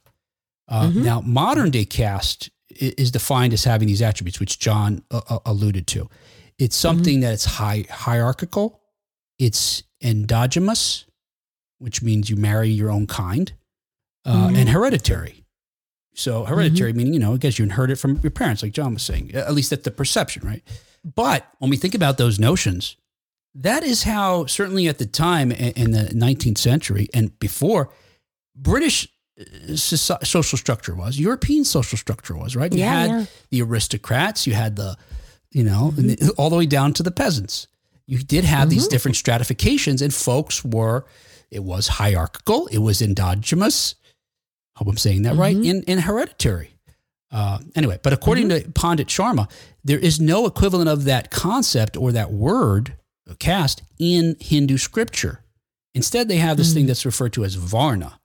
[0.67, 5.39] Uh, Now, modern day caste is defined as having these attributes, which Jon uh, uh,
[5.45, 6.09] alluded to.
[6.59, 8.81] It's something that it's high, hierarchical,
[9.39, 11.05] it's endogamous,
[11.79, 13.53] which means you marry your own kind,
[14.25, 15.43] uh, and hereditary.
[16.17, 16.97] So hereditary mm-hmm.
[16.97, 19.35] meaning, you know, I guess you inherit it from your parents, like Jon was saying.
[19.35, 20.63] At least that's the perception, right?
[21.05, 22.97] But when we think about those notions,
[23.53, 27.93] that is how certainly at the time in the 19th century and before,
[28.55, 29.07] British
[29.39, 31.19] uh, social structure was.
[31.19, 32.73] European social structure was, right?
[32.73, 33.25] You Yeah, had yeah.
[33.51, 34.97] the aristocrats, you had the,
[35.51, 36.07] you know, mm-hmm.
[36.25, 37.67] the- all the way down to the peasants.
[38.07, 38.91] You did have these mm-hmm.
[38.91, 41.05] different stratifications, and folks were,
[41.51, 43.93] it was hierarchical, it was endogamous.
[44.77, 45.65] Hope I'm saying that right, mm-hmm.
[45.65, 46.71] in, and hereditary.
[47.31, 48.67] Uh, anyway, but according mm-hmm.
[48.67, 49.49] to Pandit Sharma,
[49.83, 52.95] there is no equivalent of that concept or that word
[53.39, 55.43] caste in Hindu scripture.
[55.93, 56.87] Instead, they have this thing mm-hmm.
[56.87, 58.19] that's referred to as Varna.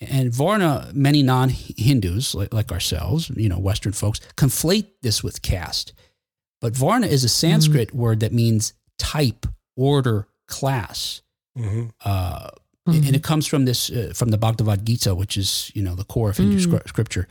[0.00, 5.40] And Varna, many non Hindus like, like ourselves, you know, Western folks, conflate this with
[5.40, 5.94] caste.
[6.60, 9.46] But Varna is a Sanskrit word that means type,
[9.76, 11.22] order, class.
[11.56, 11.92] Mhm.
[12.86, 15.94] Uh, And it comes from this, uh, from the Bhagavad Gita, which is, you know,
[15.94, 17.26] the core of Hindu scr- scripture,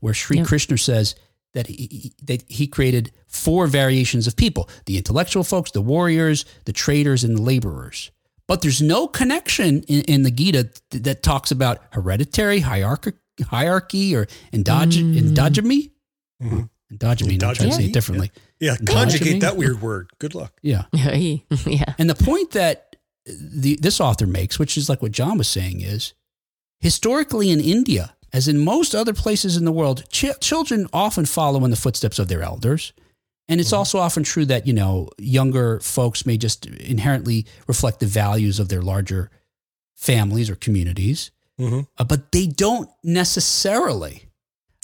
[0.00, 0.46] where Sri Yep.
[0.46, 1.14] Krishna says
[1.54, 6.44] that he, he- that he created four variations of people the intellectual folks, the warriors,
[6.64, 8.10] the traders, and the laborers.
[8.46, 13.12] But there's no connection in, in the Gita th- that talks about hereditary hierarchy,
[13.48, 15.90] hierarchy or endog- endogamy.
[16.42, 16.68] Mhm.
[16.92, 18.30] Endogamy, I'm trying to say it differently.
[18.58, 18.92] Yeah, Gotcha.
[19.18, 20.10] conjugate that weird word.
[20.18, 20.52] Good luck.
[20.62, 20.84] Yeah.
[20.92, 21.94] yeah.
[21.98, 22.89] And the point that
[23.26, 26.14] the, this author makes, which is like what Jon was saying, is
[26.80, 31.64] historically in India, as in most other places in the world, ch- children often follow
[31.64, 32.92] in the footsteps of their elders.
[33.48, 38.06] And it's also often true that, you know, younger folks may just inherently reflect the
[38.06, 39.28] values of their larger
[39.96, 41.86] families or communities, Mhm.
[41.98, 44.28] uh, but they don't necessarily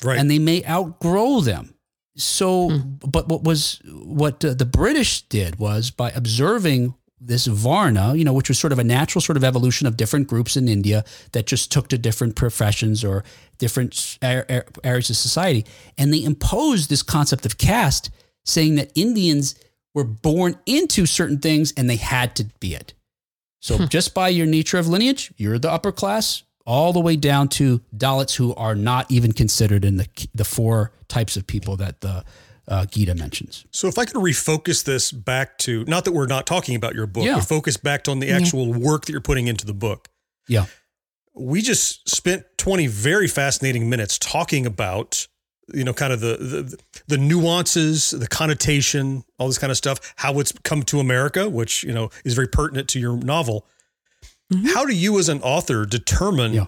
[0.05, 0.19] Right.
[0.19, 1.75] and they may outgrow them.
[2.17, 8.25] So, but what was what uh, the British did was by observing this Varna, you
[8.25, 11.05] know, which was sort of a natural sort of evolution of different groups in India
[11.33, 13.25] that just took to different professions or
[13.59, 15.65] different areas of society,
[15.97, 18.11] and they imposed this concept of caste,
[18.45, 19.55] saying that Indians
[19.95, 22.93] were born into certain things and they had to be it.
[23.61, 23.85] So hmm.
[23.87, 27.81] just by your nature of lineage, you're the upper class, all the way down to
[27.97, 32.25] Dalits who are not even considered in the the four types of people that the
[32.69, 33.65] uh, Gita mentions.
[33.71, 37.07] So if I could refocus this back to not that we're not talking about your
[37.07, 37.37] book, Yeah.
[37.37, 40.09] but focus back on the actual work that you're putting into the book.
[40.49, 40.67] Yeah.
[41.35, 45.27] We just spent 20 very fascinating minutes talking about
[45.75, 46.79] you know kind of the the,
[47.09, 51.83] the nuances, the connotation, all this kind of stuff, how it's come to America, which
[51.83, 53.67] you know is very pertinent to your novel.
[54.67, 56.67] How do you as an author determine Yeah.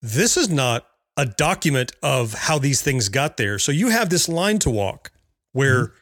[0.00, 0.86] this is not
[1.16, 3.58] a document of how these things got there?
[3.58, 5.10] So you have this line to walk
[5.52, 5.94] where mm-hmm.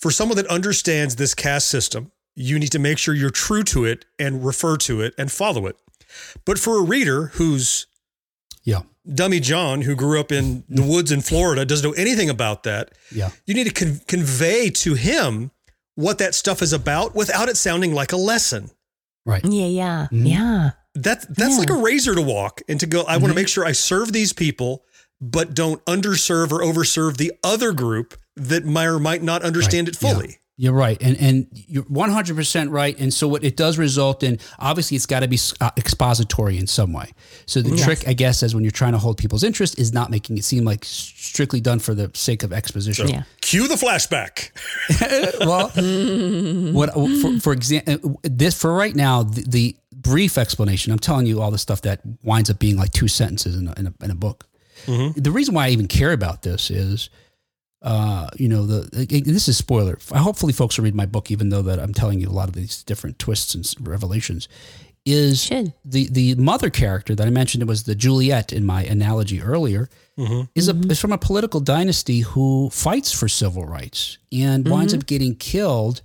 [0.00, 3.84] for someone that understands this caste system, you need to make sure you're true to
[3.84, 5.76] it and refer to it and follow it.
[6.44, 7.86] But for a reader who's
[8.64, 8.82] Yeah.
[9.12, 10.74] dummy Jon, who grew up in mm-hmm.
[10.74, 13.30] the woods in Florida, doesn't know anything about that, Yeah.
[13.46, 15.50] you need to con- convey to him
[15.94, 18.70] what that stuff is about without it sounding like a lesson.
[19.26, 19.44] Right.
[19.44, 19.66] Yeah.
[19.66, 20.08] Yeah.
[20.10, 20.28] Mhm.
[20.28, 20.70] Yeah.
[20.94, 21.58] That that's Yeah.
[21.58, 23.02] like a razor to walk and to go.
[23.02, 23.36] I want to mm-hmm.
[23.36, 24.84] make sure I serve these people,
[25.20, 29.96] but don't underserve or overserve the other group that might or might not understand it
[30.00, 30.12] Yeah.
[30.12, 30.38] fully.
[30.58, 32.96] You're right, and and you're 100 percent right.
[33.00, 36.66] And so what it does result in, obviously, it's got to be uh, expository in
[36.66, 37.10] some way.
[37.46, 37.84] So the Yes.
[37.84, 40.44] trick, I guess, is when you're trying to hold people's interest, is not making it
[40.44, 43.08] seem like strictly done for the sake of exposition.
[43.08, 43.22] Yeah.
[43.40, 44.50] Cue the flashback.
[45.40, 45.68] well,
[46.72, 50.92] what uh, for, for example, uh, this for right now, the, the brief explanation.
[50.92, 53.74] I'm telling you all the stuff that winds up being like two sentences in a,
[53.78, 54.46] in a, in a book.
[54.86, 55.18] Mm-hmm.
[55.20, 57.08] The reason why I even care about this is,
[57.82, 59.98] uh, you know, the this is spoiler.
[60.14, 62.54] Hopefully, folks will read my book, even though that I'm telling you a lot of
[62.54, 64.48] these different twists and revelations.
[65.04, 65.72] Is Should.
[65.84, 67.62] the the mother character that I mentioned?
[67.62, 69.88] It was the Juliet in my analogy earlier
[70.54, 75.06] is a is from a political dynasty who fights for civil rights and winds up
[75.06, 76.02] getting killed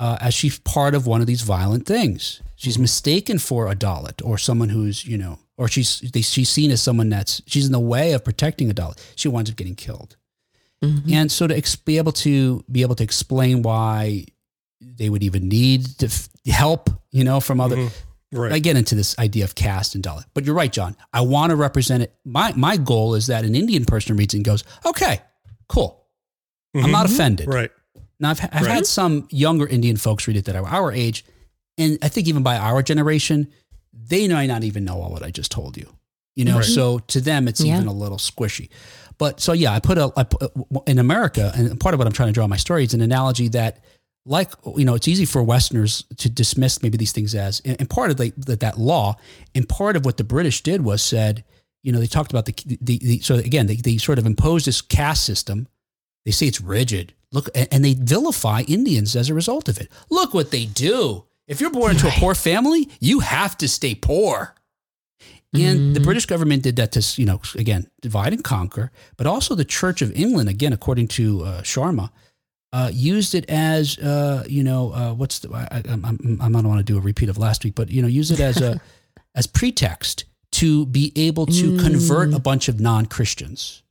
[0.00, 2.42] uh, as she's part of one of these violent things.
[2.56, 6.70] She's mistaken for a Dalit or someone who's you know, or she's they, she's seen
[6.70, 8.98] as someone that's she's in the way of protecting a Dalit.
[9.14, 10.16] She winds up getting killed,
[10.84, 11.12] Mm-hmm.
[11.14, 14.26] and so to ex- be able to be able to explain why
[14.80, 17.76] they would even need to f- help, you know, from other.
[17.76, 18.38] Mm-hmm.
[18.38, 18.52] Right.
[18.52, 20.96] I get into this idea of caste and Dalit, but you're right, Jon.
[21.12, 22.12] I want to represent it.
[22.24, 25.20] My my goal is that an Indian person reads it and goes, "Okay,
[25.68, 26.04] cool.
[26.74, 27.14] I'm not mm-hmm.
[27.14, 27.70] offended." right.
[28.18, 28.70] Now I've, I've Right.
[28.70, 31.24] had some younger Indian folks read it that are our age,
[31.78, 33.52] and I think even by our generation,
[33.92, 35.88] they might not even know all what I just told you.
[36.34, 36.64] You know, Right.
[36.64, 37.76] so to them it's Yeah.
[37.76, 38.68] even a little squishy.
[39.18, 42.06] But so yeah, I put a I put, uh, in America, and part of what
[42.06, 43.84] I'm trying to draw in my story is an analogy that,
[44.26, 48.10] like you know, it's easy for Westerners to dismiss maybe these things as, and part
[48.10, 49.16] of the, that that law,
[49.54, 51.44] and part of what the British did was said,
[51.82, 54.66] you know, they talked about the the, the so again they, they sort of imposed
[54.66, 55.68] this caste system
[56.24, 57.14] they say it's rigid.
[57.32, 59.90] Look, and and they vilify Indians as a result of it.
[60.10, 61.24] Look what they do.
[61.46, 64.54] If you're born into a poor family, you have to stay poor.
[65.54, 68.90] And the British government did that to, you know, again, divide and conquer.
[69.16, 72.10] But also the Church of England, again, according to uh, Sharma,
[72.72, 76.66] uh, used it as, uh, you know, uh, what's the, I, I, I'm, I'm, don't
[76.68, 78.80] want to do a repeat of last week, but, you know, use it as a,
[79.36, 83.82] as pretext to be able to convert a bunch of non-Christians.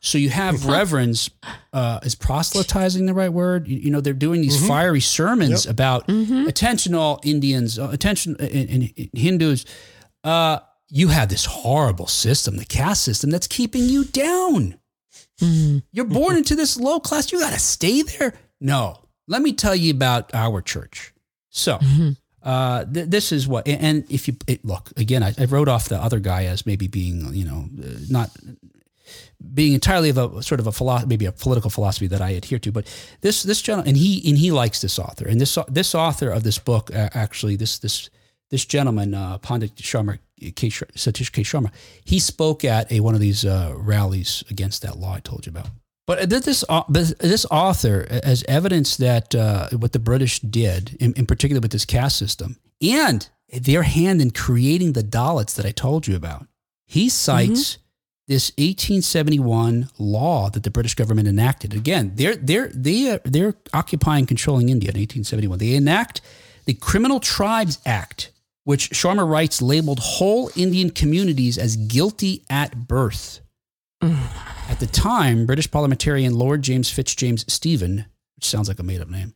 [0.00, 1.30] So you have reverends,
[1.72, 3.68] uh, is proselytizing the right word?
[3.68, 5.70] You, you know, they're doing these fiery sermons Yep.
[5.72, 8.68] about attention, all Indians, uh, attention, and,
[8.98, 9.64] and Hindus.
[10.26, 10.58] Uh,
[10.88, 14.78] you have this horrible system, the caste system, that's keeping you down.
[15.92, 17.30] You're born into this low class.
[17.30, 18.34] You got to stay there.
[18.60, 21.12] No, let me tell you about our church.
[21.50, 21.78] So,
[22.42, 25.88] uh, th- this is what, and if you it, look again, I, I wrote off
[25.88, 28.30] the other guy as maybe being, you know, uh, not
[29.54, 32.58] being entirely of a sort of a philosophy, maybe a political philosophy that I adhere
[32.58, 32.72] to.
[32.72, 32.86] But
[33.20, 36.42] this this gentleman, and he and he likes this author, and this this author of
[36.42, 38.10] this book uh, actually this this
[38.50, 40.68] this gentleman, uh, Pandit Sharma, K.
[40.68, 41.42] Satish K.
[41.42, 41.70] Sharma,
[42.04, 45.50] he spoke at a one of these uh, rallies against that law I told you
[45.50, 45.68] about.
[46.06, 51.26] But this au- this author, as evidence that uh, what the British did, in, in
[51.26, 56.06] particular with this caste system, and their hand in creating the Dalits that I told
[56.06, 56.46] you about,
[56.86, 57.78] he cites
[58.28, 61.74] this 1871 law that the British government enacted.
[61.74, 65.58] Again, they're they're they are, they're occupying, controlling India in 1871.
[65.58, 66.20] They enact
[66.66, 68.30] the Criminal Tribes Act,
[68.66, 73.40] which Sharma writes labeled whole Indian communities as guilty at birth.
[74.02, 79.08] At the time, British parliamentarian Lord James Fitzjames Stephen, which sounds like a made up
[79.08, 79.34] name,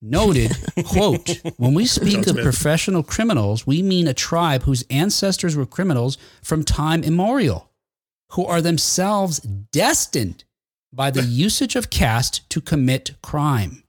[0.00, 1.28] noted, quote,
[1.58, 6.64] when we speak of professional criminals, we mean a tribe whose ancestors were criminals from
[6.64, 7.70] time immemorial,
[8.30, 10.44] who are themselves destined
[10.90, 13.84] by the usage of caste to commit crime,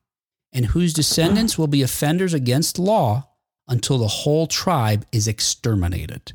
[0.51, 3.29] and whose descendants will be offenders against law
[3.67, 6.33] until the whole tribe is exterminated.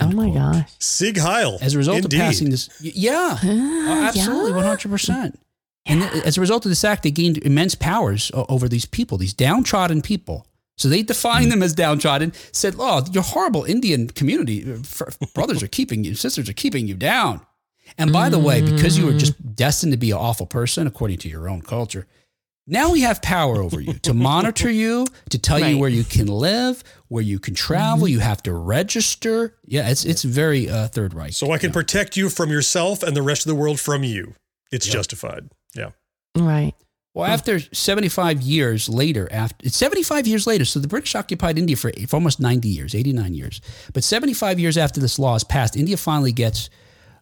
[0.00, 0.70] Oh my gosh.
[0.78, 1.58] Sieg Heil.
[1.60, 2.18] As a result Indeed.
[2.18, 5.38] of passing this, yeah, Oh, absolutely, one hundred percent.
[5.84, 8.84] And th- as a result of this act, they gained immense powers o- over these
[8.86, 10.46] people, these downtrodden people.
[10.78, 12.32] So they defined them as downtrodden.
[12.52, 16.88] Said, "Oh, your horrible Indian community uh, fr- brothers are keeping you, sisters are keeping
[16.88, 17.40] you down."
[17.98, 21.18] And by the way, because you were just destined to be an awful person according
[21.18, 22.06] to your own culture,
[22.66, 26.26] now we have power over you to monitor you, to tell you where you can
[26.26, 28.06] live, where you can travel.
[28.06, 29.56] You have to register.
[29.64, 31.32] Yeah, it's it's very uh, Third Reich.
[31.32, 34.34] So I can protect you from yourself and the rest of the world from you.
[34.70, 35.50] It's justified.
[35.74, 35.90] Yeah.
[36.36, 36.74] Right.
[37.14, 41.76] Well, after 75 years later, after it's 75 years later, so the British occupied India
[41.76, 43.60] for, for almost 90 years, 89 years.
[43.92, 46.70] But 75 years after this law is passed, India finally gets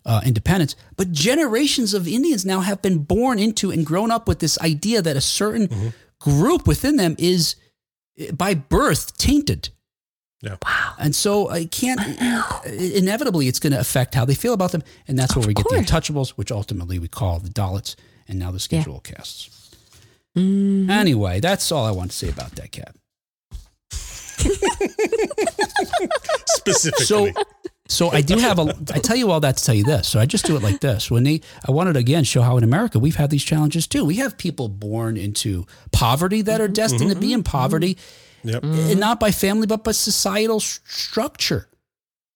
[0.06, 0.76] uh, independence.
[0.96, 5.02] But generations of Indians now have been born into and grown up with this idea
[5.02, 7.56] that a certain group within them is
[8.18, 9.70] eh, by birth tainted.
[10.42, 10.56] Yeah.
[10.64, 10.94] Wow.
[10.98, 12.00] And so I can't,
[12.66, 14.82] inevitably, it's going to affect how they feel about them.
[15.06, 17.94] And that's where we get the untouchables, which ultimately we call the Dalits
[18.26, 18.80] and now the Yeah.
[18.80, 19.50] schedule castes.
[20.36, 22.94] Anyway, that's all I want to say about that Kat.
[26.46, 27.04] Specifically.
[27.04, 27.28] So,
[27.90, 28.76] so I do have a.
[28.94, 30.08] I tell you all that to tell you this.
[30.08, 31.10] So I just do it like this.
[31.10, 34.04] When they, I wanted to again show how in America we've had these challenges too.
[34.04, 36.74] We have people born into poverty that are mm-hmm.
[36.74, 37.34] destined to be mm-hmm.
[37.34, 37.96] in poverty,
[38.44, 38.48] mm-hmm.
[38.48, 38.62] yep.
[38.62, 41.66] and not by family but by societal s- structure.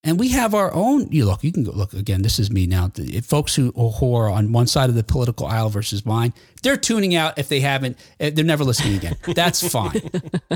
[0.07, 1.09] And we have our own.
[1.11, 1.43] You look.
[1.43, 2.21] You can go look again.
[2.21, 2.89] This is me now.
[2.93, 6.77] The folks who who are on one side of the political aisle versus mine, they're
[6.77, 7.99] tuning out if they haven't.
[8.21, 9.17] eh, They're never listening again.
[9.35, 10.03] That's fine.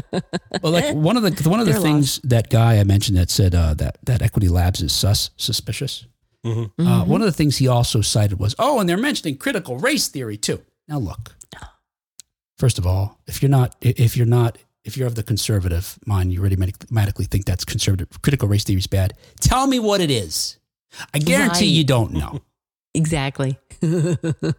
[0.02, 3.30] But like one of the one of the They're things that guy I mentioned that
[3.30, 6.04] said uh, that that Equity Labs is sus suspicious.
[6.44, 6.86] Mm-hmm.
[6.86, 10.08] Uh, one of the things he also cited was, oh, and they're mentioning critical race
[10.08, 10.60] theory too.
[10.86, 11.34] Now look,
[12.58, 14.58] first of all, if you're not if you're not
[14.88, 18.08] if you're of the conservative mind, you already automatically think that's conservative.
[18.22, 19.14] Critical race theory is bad.
[19.40, 20.58] Tell me what it is.
[21.14, 21.78] I guarantee Right.
[21.78, 22.40] you don't know.
[22.94, 23.58] Exactly.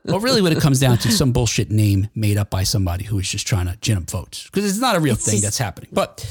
[0.06, 3.20] Well, really, what it comes down to some bullshit name made up by somebody who
[3.20, 5.44] is just trying to gin up votes because it's not a real It's thing just-
[5.44, 5.90] that's happening.
[5.92, 6.24] But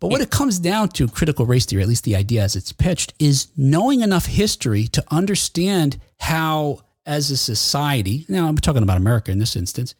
[0.00, 2.72] but what it comes down to, critical race theory, at least the idea as it's
[2.72, 8.96] pitched, is knowing enough history to understand how, as a society, now I'm talking about
[8.96, 9.94] America in this instance,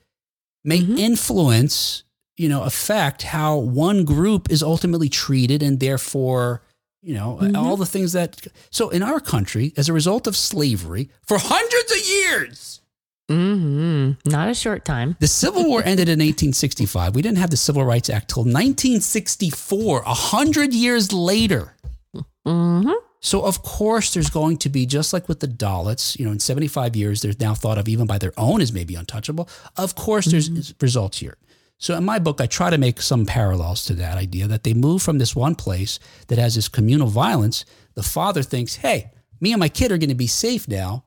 [0.64, 0.96] may mm-hmm.
[0.96, 2.02] influence,
[2.36, 6.62] you know, affect how one group is ultimately treated and therefore,
[7.02, 8.46] you know, all the things that.
[8.70, 12.80] So in our country, as a result of slavery for hundreds of years,
[13.28, 15.16] hmm Not a short time.
[15.20, 17.14] the Civil War ended in 1865.
[17.14, 21.74] We didn't have the Civil Rights Act till 1964, a hundred years later.
[22.44, 22.90] hmm
[23.20, 26.40] So of course there's going to be just like with the Dalits, you know, in
[26.40, 29.48] 75 years they're now thought of even by their own as maybe untouchable.
[29.76, 31.36] Of course there's results here.
[31.78, 34.74] So in my book I try to make some parallels to that idea that they
[34.74, 37.64] move from this one place that has this communal violence.
[37.94, 41.04] The father thinks, "Hey, me and my kid are going to be safe now."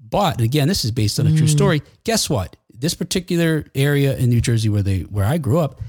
[0.00, 1.50] But again, this is based on a true mm.
[1.50, 1.82] story.
[2.04, 2.56] Guess what?
[2.72, 5.80] This particular area in New Jersey where they where I grew up,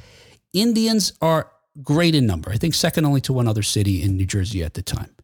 [0.53, 1.51] Indians are
[1.83, 2.51] great in number.
[2.51, 5.15] I think second only to one other city in New Jersey at the time.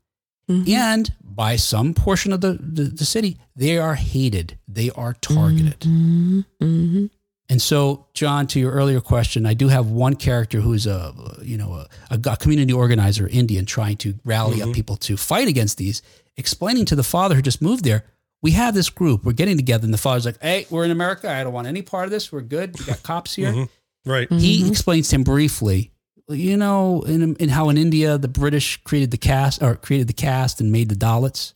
[0.49, 0.71] Mm-hmm.
[0.71, 4.57] And by some portion of the, the, the city, they are hated.
[4.67, 5.79] They are targeted.
[5.79, 6.41] Mm-hmm.
[6.61, 7.05] mm-hmm.
[7.47, 11.57] And so, Jon, to your earlier question, I do have one character who's a you
[11.57, 14.71] know a, a g- community organizer, Indian, trying to rally up mm-hmm.
[14.73, 16.01] people to fight against these.
[16.37, 18.03] Explaining to the father who just moved there,
[18.41, 19.23] we have this group.
[19.23, 21.29] We're getting together, and the father's like, "Hey, we're in America.
[21.29, 22.31] I don't want any part of this.
[22.31, 22.77] We're good.
[22.79, 24.11] We got cops here." Mm-hmm.
[24.11, 24.31] Right.
[24.31, 24.71] He mm-hmm.
[24.71, 25.91] explains to him briefly,
[26.29, 30.13] you know, in, in how in India the British created the caste or created the
[30.13, 31.53] caste and made the Dalits,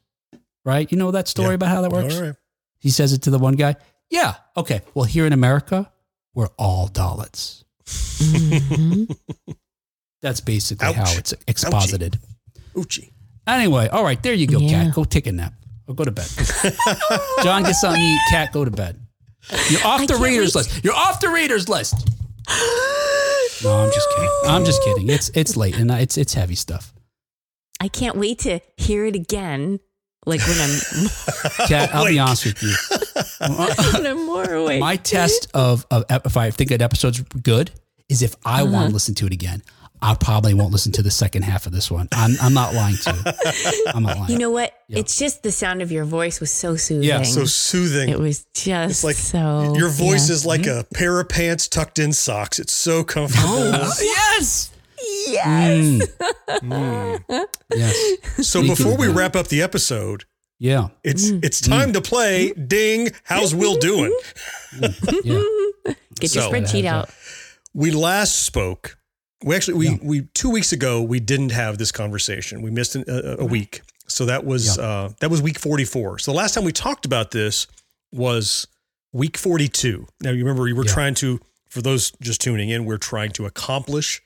[0.65, 0.91] right?
[0.91, 1.55] You know that story Yeah.
[1.55, 2.15] about how that works.
[2.15, 2.35] All right.
[2.79, 3.75] He says it to the one guy.
[4.09, 4.35] Yeah.
[4.57, 4.81] Okay.
[4.93, 5.91] Well, here in America,
[6.33, 7.63] we're all Dalits.
[7.85, 9.05] Mm-hmm.
[10.21, 10.95] That's basically Ouch.
[10.95, 12.19] how it's exposited.
[12.75, 13.11] Oochie.
[13.47, 14.85] Anyway, all right, there you go, Yeah.
[14.85, 14.93] Kat.
[14.93, 15.53] Go take a nap
[15.87, 16.27] or go to bed.
[17.43, 18.19] Jon, get something to eat.
[18.29, 18.99] Kat, go to bed.
[19.69, 20.67] You're off I the readers wait.
[20.67, 20.83] list.
[20.83, 21.95] You're off the readers list.
[23.61, 24.29] No, I'm just kidding.
[24.45, 25.09] I'm just kidding.
[25.09, 26.93] It's it's late and it's it's heavy stuff.
[27.81, 29.81] I can't wait to hear it again.
[30.25, 32.73] Like when I'm Kat, I'll be honest with you.
[33.93, 34.79] when I'm more awake.
[34.79, 37.71] My test of, of if I think an episode's good
[38.07, 38.71] is if I Uh-huh.
[38.71, 39.61] want to listen to it again.
[40.01, 42.07] I probably won't listen to the second half of this one.
[42.13, 43.83] I'm, I'm not lying to you.
[43.87, 44.31] I'm not lying.
[44.31, 44.73] you know what?
[44.87, 44.99] Yeah.
[44.99, 47.03] It's just the sound of your voice was so soothing.
[47.09, 48.07] Yeah, So soothing.
[48.07, 49.75] it was just It's like so.
[49.75, 50.35] your voice yeah.
[50.35, 50.79] is like Mm-hmm.
[50.79, 52.59] a pair of pants tucked in socks.
[52.59, 53.57] It's so comfortable.
[54.01, 54.71] yes.
[55.27, 56.07] yes.
[56.61, 57.23] Mm.
[57.75, 57.95] Yes.
[58.37, 60.23] so Speaking before we wrap up the episode,
[60.59, 60.89] Yeah.
[61.03, 61.43] it's Mm.
[61.45, 63.09] it's time to play Ding.
[63.23, 64.13] How's Will doing?
[64.79, 64.89] Yeah.
[66.19, 67.09] Get your So- spreadsheet out.
[67.73, 68.97] We last spoke.
[69.43, 72.61] We actually we we two weeks ago we didn't have this conversation.
[72.61, 74.83] We missed an, a, a week, so that was Yeah.
[74.83, 76.19] uh, that was week forty four.
[76.19, 77.65] So the last time we talked about this
[78.11, 78.67] was
[79.13, 80.07] week forty two.
[80.21, 80.91] Now you remember we were Yeah.
[80.93, 84.21] trying to for those just tuning in, we're trying to accomplish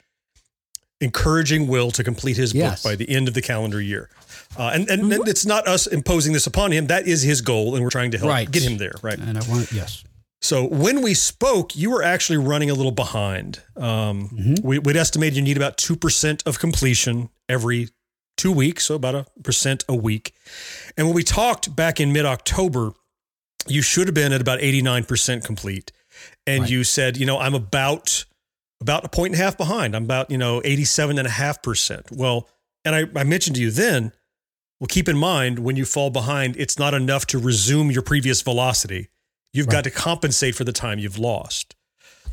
[1.02, 2.82] encouraging Will to complete his Yes.
[2.82, 4.10] book by the end of the calendar year.
[4.58, 6.88] Uh, and and, and it's not us imposing this upon him.
[6.88, 8.50] That is his goal, and we're trying to help Right.
[8.50, 8.94] get him there.
[9.02, 9.18] Right.
[9.18, 10.04] And I want yes.
[10.42, 13.62] So when we spoke, you were actually running a little behind.
[13.78, 14.68] Um, Mm-hmm.
[14.68, 17.88] we, we'd estimated you need about 2% of completion every
[18.36, 20.34] two weeks, so about a percent a week.
[20.98, 22.92] And when we talked back in mid October,
[23.68, 25.92] you should have been at about 89% complete.
[26.46, 26.70] And Right.
[26.72, 28.26] you said, you know, I'm about
[28.82, 29.96] about a point and a half behind.
[29.96, 32.12] I'm about, you know, 87.5%.
[32.12, 32.50] Well,
[32.84, 34.12] and I, I mentioned to you then,
[34.84, 38.42] well, keep in mind when you fall behind, it's not enough to resume your previous
[38.42, 39.08] velocity.
[39.54, 41.74] You've got to compensate for the time you've lost.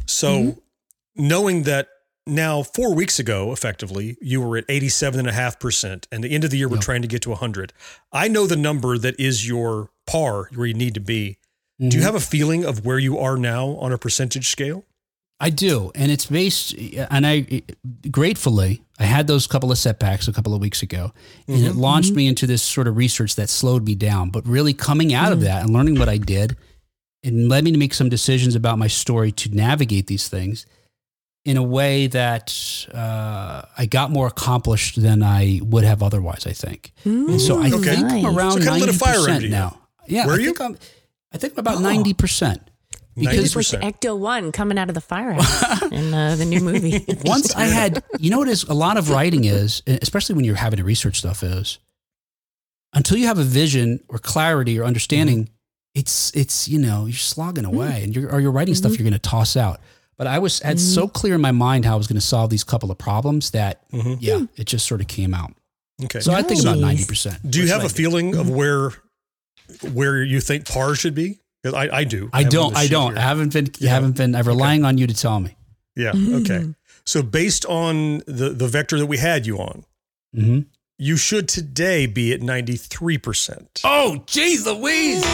[0.07, 0.61] So,
[1.15, 1.87] knowing that
[2.27, 6.69] now, four weeks ago, effectively, you were at 87.5%, and the end of the year,
[6.69, 7.73] we're trying to get to 100.
[8.11, 11.39] I know the number that is your par where you need to be.
[11.79, 11.99] Do Mm-hmm.
[11.99, 14.85] you have a feeling of where you are now on a percentage scale?
[15.41, 16.75] I do, and it's based.
[16.75, 17.63] And I
[18.11, 21.13] gratefully I had those couple of setbacks a couple of weeks ago,
[21.49, 21.71] and it mm-hmm.
[21.71, 21.81] Mm-hmm.
[21.81, 24.29] launched me into this sort of research that slowed me down.
[24.29, 25.47] But really coming out of mm-hmm.
[25.47, 26.59] that and learning what I did,
[27.23, 30.67] it led me to make some decisions about my story to navigate these things
[31.47, 36.47] in a way that uh, I got more accomplished than I would have otherwise.
[36.47, 37.81] I think, and so I mm.
[37.81, 37.97] Okay.
[37.97, 38.37] think I'm Nice.
[38.37, 39.81] around So kinda lit a ninety percent now.
[40.07, 40.45] Yeah, Were I you?
[40.47, 40.79] think I'm.
[41.33, 42.70] I think I'm about ninety percent.
[43.21, 44.01] Because It's like 90%.
[44.01, 47.05] Ecto One coming out of the firehouse in uh, the new movie.
[47.25, 50.57] once I had, you know what is a lot of writing is, especially when you're
[50.57, 51.79] having to research stuff is,
[52.93, 55.53] until you have a vision or clarity or understanding, mm-hmm.
[55.95, 57.75] it's it's you know you're slogging mm-hmm.
[57.75, 59.03] away and you're or you're writing stuff mm-hmm.
[59.03, 59.81] you're going to toss out.
[60.17, 62.51] But I was had so clear in my mind how I was going to solve
[62.51, 65.55] these couple of problems that yeah, it just sort of came out.
[66.05, 66.21] Okay.
[66.21, 67.39] So I think about ninety percent.
[67.49, 68.93] Do you have a feeling of where
[69.93, 71.41] where you think par should be?
[71.65, 72.31] 'Cause I, I do.
[72.33, 72.77] I have don't.
[72.77, 73.13] I don't.
[73.13, 73.19] here.
[73.19, 73.71] I haven't been.
[73.79, 73.91] Yeah.
[73.91, 74.35] haven't been.
[74.35, 75.57] I'm relying on you to tell me.
[75.97, 76.13] Yeah.
[76.15, 76.67] Okay.
[77.07, 79.85] So based on the the vector that we had you on,
[80.35, 80.61] hmm
[80.99, 83.81] you should today be at ninety three percent.
[83.85, 85.25] Oh, jeez, Louise!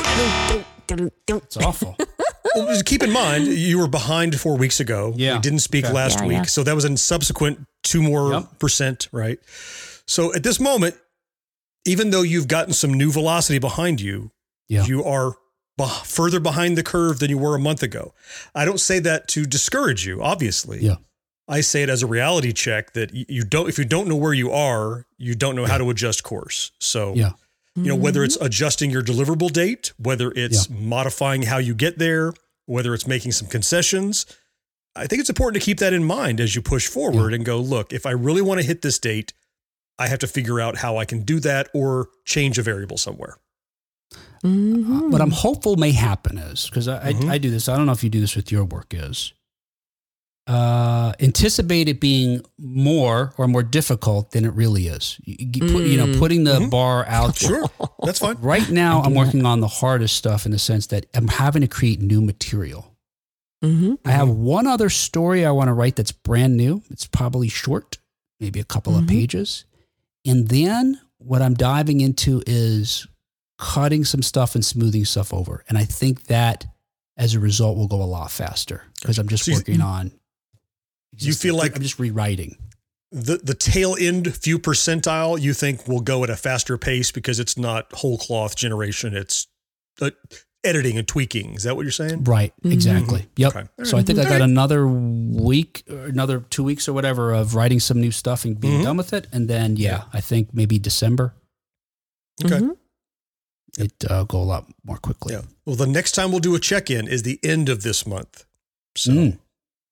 [1.28, 1.96] It's awful.
[2.54, 5.12] Well, keep in mind you were behind four weeks ago.
[5.14, 5.34] Yeah.
[5.34, 5.92] We didn't speak Okay.
[5.92, 6.42] last Yeah, week, yeah.
[6.44, 8.58] so that was in subsequent two more Yep.
[8.58, 9.38] percent, right?
[10.06, 10.94] So at this moment,
[11.84, 14.30] even though you've gotten some new velocity behind you,
[14.68, 14.86] Yeah.
[14.86, 15.34] you are beh-
[15.84, 18.14] further behind the curve than you were a month ago.
[18.54, 20.80] I don't say that to discourage you, obviously.
[20.80, 20.96] Yeah.
[21.48, 24.34] I say it as a reality check that you don't if you don't know where
[24.34, 26.72] you are, you don't know how to adjust course.
[26.80, 27.32] So Yeah.
[27.76, 28.46] you know whether it's mm-hmm.
[28.46, 32.32] adjusting your deliverable date, whether it's modifying how you get there,
[32.64, 34.26] whether it's making some concessions.
[34.96, 37.58] I think it's important to keep that in mind as you push forward and go,
[37.58, 39.34] look, if I really want to hit this date,
[39.98, 43.36] I have to figure out how I can do that or change a variable somewhere.
[44.44, 45.10] Mhm.
[45.10, 47.28] what I'm hopeful may happen is because I, Mhm.
[47.30, 47.68] I, I do this.
[47.68, 48.92] I don't know if you do this with your work.
[48.94, 49.32] Is
[50.48, 55.18] uh, anticipate it being more or more difficult than it really is.
[55.24, 57.36] You, you put- you know, putting the bar out.
[57.46, 57.64] Sure,
[58.04, 58.36] that's fine.
[58.40, 61.68] Right now, I'm working on the hardest stuff in the sense that I'm having to
[61.68, 62.92] create new material.
[63.64, 63.94] Mm-hmm.
[64.04, 66.82] I have one other story I want to write that's brand new.
[66.90, 67.98] It's probably short,
[68.38, 69.08] maybe a couple of Mhm.
[69.08, 69.64] pages.
[70.24, 73.06] And then what I'm diving into is
[73.58, 75.64] cutting some stuff and smoothing stuff over.
[75.68, 76.66] And I think that
[77.16, 80.12] as a result will go a lot faster because I'm just So you- working on.
[81.18, 82.58] You feel like- I'm just rewriting.
[83.12, 87.38] The the tail end few percentile you think will go at a faster pace because
[87.40, 89.14] it's not whole cloth generation.
[89.16, 89.46] It's
[90.02, 90.10] uh,
[90.64, 91.54] editing and tweaking.
[91.54, 92.24] Is that what you're saying?
[92.24, 92.52] Right.
[92.64, 93.26] Exactly.
[93.36, 93.56] Yep.
[93.56, 93.68] Okay.
[93.84, 97.78] So I think I got another week, or another two weeks or whatever of writing
[97.80, 98.84] some new stuff and being Mhm.
[98.84, 99.28] done with it.
[99.32, 101.34] And then, yeah, I think maybe December
[102.44, 102.56] Okay.
[102.56, 102.70] Mm-hmm.
[103.78, 105.34] It uh, go a lot more quickly.
[105.34, 105.42] Yeah.
[105.64, 108.44] Well, the next time we'll do a check in is the end of this month.
[108.96, 109.38] So, Mm.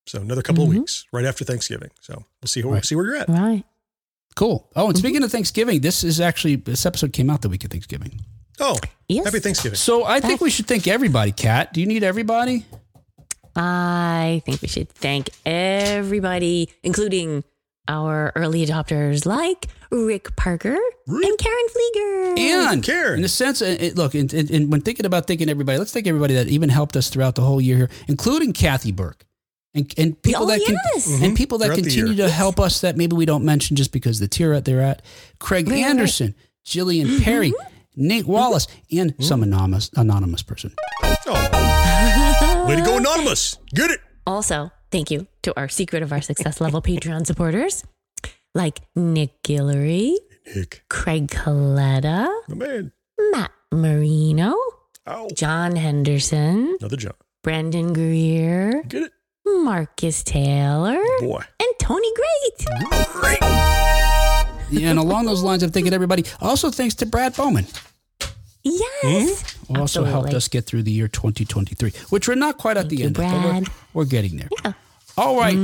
[0.07, 0.69] so another couple Mhm.
[0.69, 1.89] of weeks right after Thanksgiving.
[2.01, 2.83] So we'll see, Right.
[2.85, 3.29] see where you're at.
[3.29, 3.63] Right.
[4.35, 4.69] Cool.
[4.75, 4.89] Oh, Mm-hmm.
[4.89, 8.19] and speaking of Thanksgiving, this is actually this episode came out the week of Thanksgiving.
[8.59, 9.25] Oh, Yes.
[9.25, 9.77] happy Thanksgiving.
[9.77, 11.31] So I think we should thank everybody.
[11.31, 12.65] Kat, do you need everybody?
[13.55, 17.43] I think we should thank everybody, including
[17.87, 19.67] our early adopters like
[20.03, 20.77] Rick Parker
[21.07, 22.39] and Karen Flieger.
[22.39, 23.15] And Karen.
[23.15, 25.93] in the sense, uh, it, look, and, and, and when thinking about thanking everybody, let's
[25.93, 29.25] thank everybody that even helped us throughout the whole year here, including Kathy Burke.
[29.73, 31.07] And, and people Oh, that can, yes.
[31.07, 31.35] and mm-hmm.
[31.35, 34.27] people that Throughout continue to help us that maybe we don't mention just because the
[34.27, 35.01] tier that they're at.
[35.39, 36.33] Craig Right, right, Anderson,
[36.65, 37.23] Jillian mm-hmm.
[37.23, 37.53] Perry,
[37.95, 38.31] Nate mm-hmm.
[38.31, 40.73] Wallace, and some anonymous anonymous person.
[41.03, 43.57] Oh, way to go, Anonymous.
[43.73, 43.99] Get it.
[44.25, 47.83] Also, thank you to our Secret of Our Success level Patreon supporters
[48.55, 50.15] like Nick Guillory,
[50.55, 50.83] Nick.
[50.89, 52.91] Craig Coletta, man.
[53.31, 54.55] Matt Marino,
[55.07, 55.27] Ow.
[55.35, 57.17] John Henderson, Another jump.
[57.43, 59.11] Brendan Greer, Get it.
[59.45, 61.43] Marcus Taylor, Boy.
[61.59, 62.67] and Tony Great.
[63.11, 63.43] Great.
[64.83, 66.25] and along those lines, I'm thinking everybody.
[66.41, 67.67] Also, thanks to Brad Bowman,
[68.63, 69.55] Yes.
[69.67, 72.95] who also helped us get through the year 2023, which we're not quite at the
[72.97, 73.63] you, end of, but we're, Brad.
[73.65, 73.73] Mm-hmm.
[73.93, 74.49] we're getting there.
[74.63, 74.73] Yeah.
[75.17, 75.55] All right.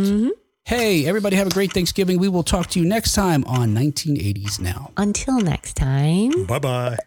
[0.66, 2.20] Hey, everybody, have a great Thanksgiving.
[2.20, 4.92] We will talk to you next time on 1980s Now.
[4.96, 6.46] Until next time.
[6.46, 6.98] Bye bye.